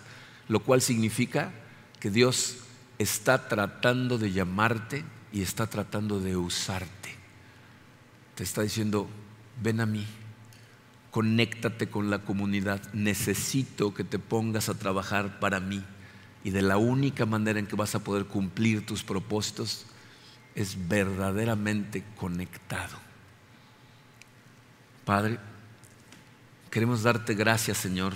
lo 0.50 0.58
cual 0.58 0.82
significa 0.82 1.52
que 2.00 2.10
Dios 2.10 2.56
está 2.98 3.46
tratando 3.46 4.18
de 4.18 4.32
llamarte 4.32 5.04
y 5.32 5.42
está 5.42 5.68
tratando 5.68 6.18
de 6.18 6.36
usarte. 6.36 7.14
Te 8.34 8.42
está 8.42 8.62
diciendo, 8.62 9.08
ven 9.62 9.78
a 9.78 9.86
mí, 9.86 10.04
conéctate 11.12 11.88
con 11.88 12.10
la 12.10 12.18
comunidad, 12.18 12.82
necesito 12.92 13.94
que 13.94 14.02
te 14.02 14.18
pongas 14.18 14.68
a 14.68 14.74
trabajar 14.74 15.38
para 15.38 15.60
mí. 15.60 15.84
Y 16.42 16.50
de 16.50 16.62
la 16.62 16.78
única 16.78 17.26
manera 17.26 17.60
en 17.60 17.68
que 17.68 17.76
vas 17.76 17.94
a 17.94 18.02
poder 18.02 18.24
cumplir 18.24 18.84
tus 18.84 19.04
propósitos 19.04 19.86
es 20.56 20.88
verdaderamente 20.88 22.02
conectado. 22.16 22.98
Padre, 25.04 25.38
queremos 26.72 27.04
darte 27.04 27.34
gracias, 27.34 27.78
Señor. 27.78 28.14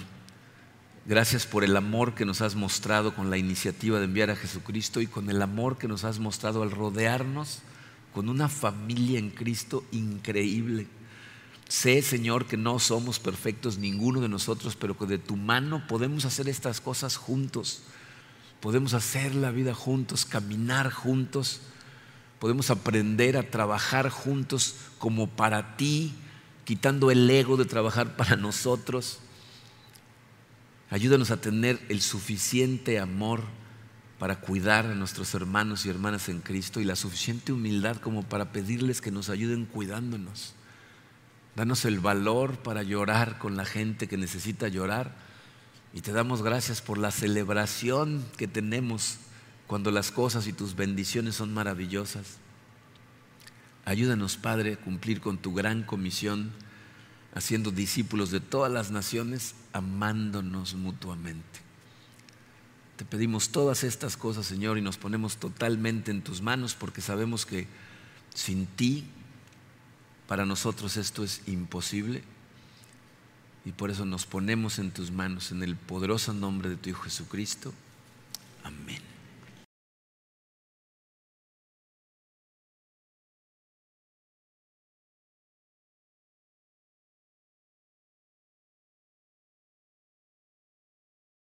Gracias 1.07 1.47
por 1.47 1.65
el 1.65 1.77
amor 1.77 2.15
que 2.15 2.25
nos 2.25 2.41
has 2.41 2.55
mostrado 2.55 3.15
con 3.15 3.31
la 3.31 3.37
iniciativa 3.37 3.99
de 3.99 4.07
enviar 4.07 4.31
a 4.31 4.37
Jesucristo 4.37 5.01
y 5.01 5.07
con 5.07 5.29
el 5.31 5.43
amor 5.43 5.77
que 5.77 5.89
nos 5.89 6.05
has 6.05 6.19
mostrado 6.19 6.63
al 6.63 6.71
rodearnos 6.71 7.61
con 8.15 8.29
una 8.29 8.49
familia 8.49 9.19
en 9.19 9.31
Cristo 9.31 9.85
increíble 9.93 10.87
Sé, 11.69 12.03
Señor, 12.03 12.47
que 12.47 12.57
no 12.57 12.79
somos 12.79 13.19
perfectos 13.19 13.79
ninguno 13.79 14.21
de 14.21 14.29
nosotros, 14.29 14.77
pero 14.77 14.97
que 14.99 15.07
de 15.07 15.19
tu 15.19 15.37
mano 15.37 15.87
podemos 15.89 16.25
hacer 16.25 16.49
estas 16.49 16.81
cosas 16.81 17.17
juntos. 17.17 17.83
Podemos 18.61 18.95
hacer 18.95 19.35
la 19.35 19.51
vida 19.51 19.75
juntos, 19.75 20.25
caminar 20.25 20.91
juntos. 20.91 21.63
Podemos 22.39 22.71
aprender 22.71 23.37
a 23.37 23.51
trabajar 23.51 24.11
juntos 24.11 24.77
como 24.99 25.29
para 25.29 25.77
ti, 25.77 26.15
quitando 26.65 27.11
el 27.11 27.29
ego 27.31 27.57
de 27.57 27.65
trabajar 27.65 28.17
para 28.17 28.37
nosotros. 28.37 29.21
Ayúdanos 30.95 31.33
a 31.33 31.41
tener 31.41 31.85
el 31.89 32.01
suficiente 32.01 33.01
amor 33.01 33.43
para 34.21 34.41
cuidar 34.41 34.87
a 34.87 34.95
nuestros 34.95 35.35
hermanos 35.35 35.85
y 35.85 35.89
hermanas 35.89 36.29
en 36.29 36.41
Cristo 36.41 36.81
y 36.81 36.85
la 36.85 36.95
suficiente 36.95 37.51
humildad 37.51 37.97
como 37.97 38.23
para 38.23 38.53
pedirles 38.53 39.01
que 39.01 39.11
nos 39.11 39.29
ayuden 39.29 39.67
cuidándonos. 39.67 40.55
Danos 41.57 41.85
el 41.85 41.99
valor 41.99 42.59
para 42.59 42.85
llorar 42.85 43.39
con 43.39 43.57
la 43.57 43.65
gente 43.65 44.07
que 44.07 44.17
necesita 44.17 44.69
llorar. 44.69 45.17
Y 45.93 46.01
te 46.03 46.13
damos 46.13 46.43
gracias 46.43 46.81
por 46.81 46.97
la 46.97 47.11
celebración 47.11 48.25
que 48.37 48.47
tenemos 48.47 49.17
cuando 49.67 49.91
las 49.91 50.13
cosas 50.13 50.47
y 50.47 50.53
tus 50.53 50.77
bendiciones 50.77 51.35
son 51.35 51.53
maravillosas. 51.53 52.37
Ayúdanos, 53.85 54.37
Padre, 54.37 54.75
a 54.75 54.81
cumplir 54.81 55.21
con 55.21 55.39
tu 55.39 55.55
gran 55.55 55.83
comisión, 55.83 56.53
haciendo 57.35 57.73
discípulos 57.73 58.31
de 58.31 58.39
todas 58.39 58.71
las 58.71 58.93
naciones, 58.93 59.57
amándonos 59.75 60.75
mutuamente. 60.75 61.61
Te 62.97 63.05
pedimos 63.05 63.51
todas 63.51 63.83
estas 63.83 64.17
cosas, 64.17 64.47
Señor, 64.47 64.79
y 64.79 64.81
nos 64.81 64.97
ponemos 64.97 65.37
totalmente 65.37 66.13
en 66.13 66.23
tus 66.23 66.41
manos 66.41 66.75
porque 66.75 67.03
sabemos 67.03 67.45
que 67.45 67.67
sin 68.33 68.67
ti 68.67 69.05
para 70.29 70.47
nosotros 70.47 70.97
esto 70.97 71.25
es 71.25 71.43
imposible 71.47 72.23
y 73.65 73.73
por 73.73 73.91
eso 73.91 74.05
nos 74.05 74.27
ponemos 74.27 74.79
en 74.79 74.93
tus 74.93 75.11
manos 75.11 75.51
en 75.51 75.63
el 75.63 75.75
poderoso 75.75 76.33
nombre 76.33 76.69
de 76.69 76.77
tu 76.77 76.91
Hijo 76.91 77.03
Jesucristo. 77.03 77.75
Amén. 78.63 79.14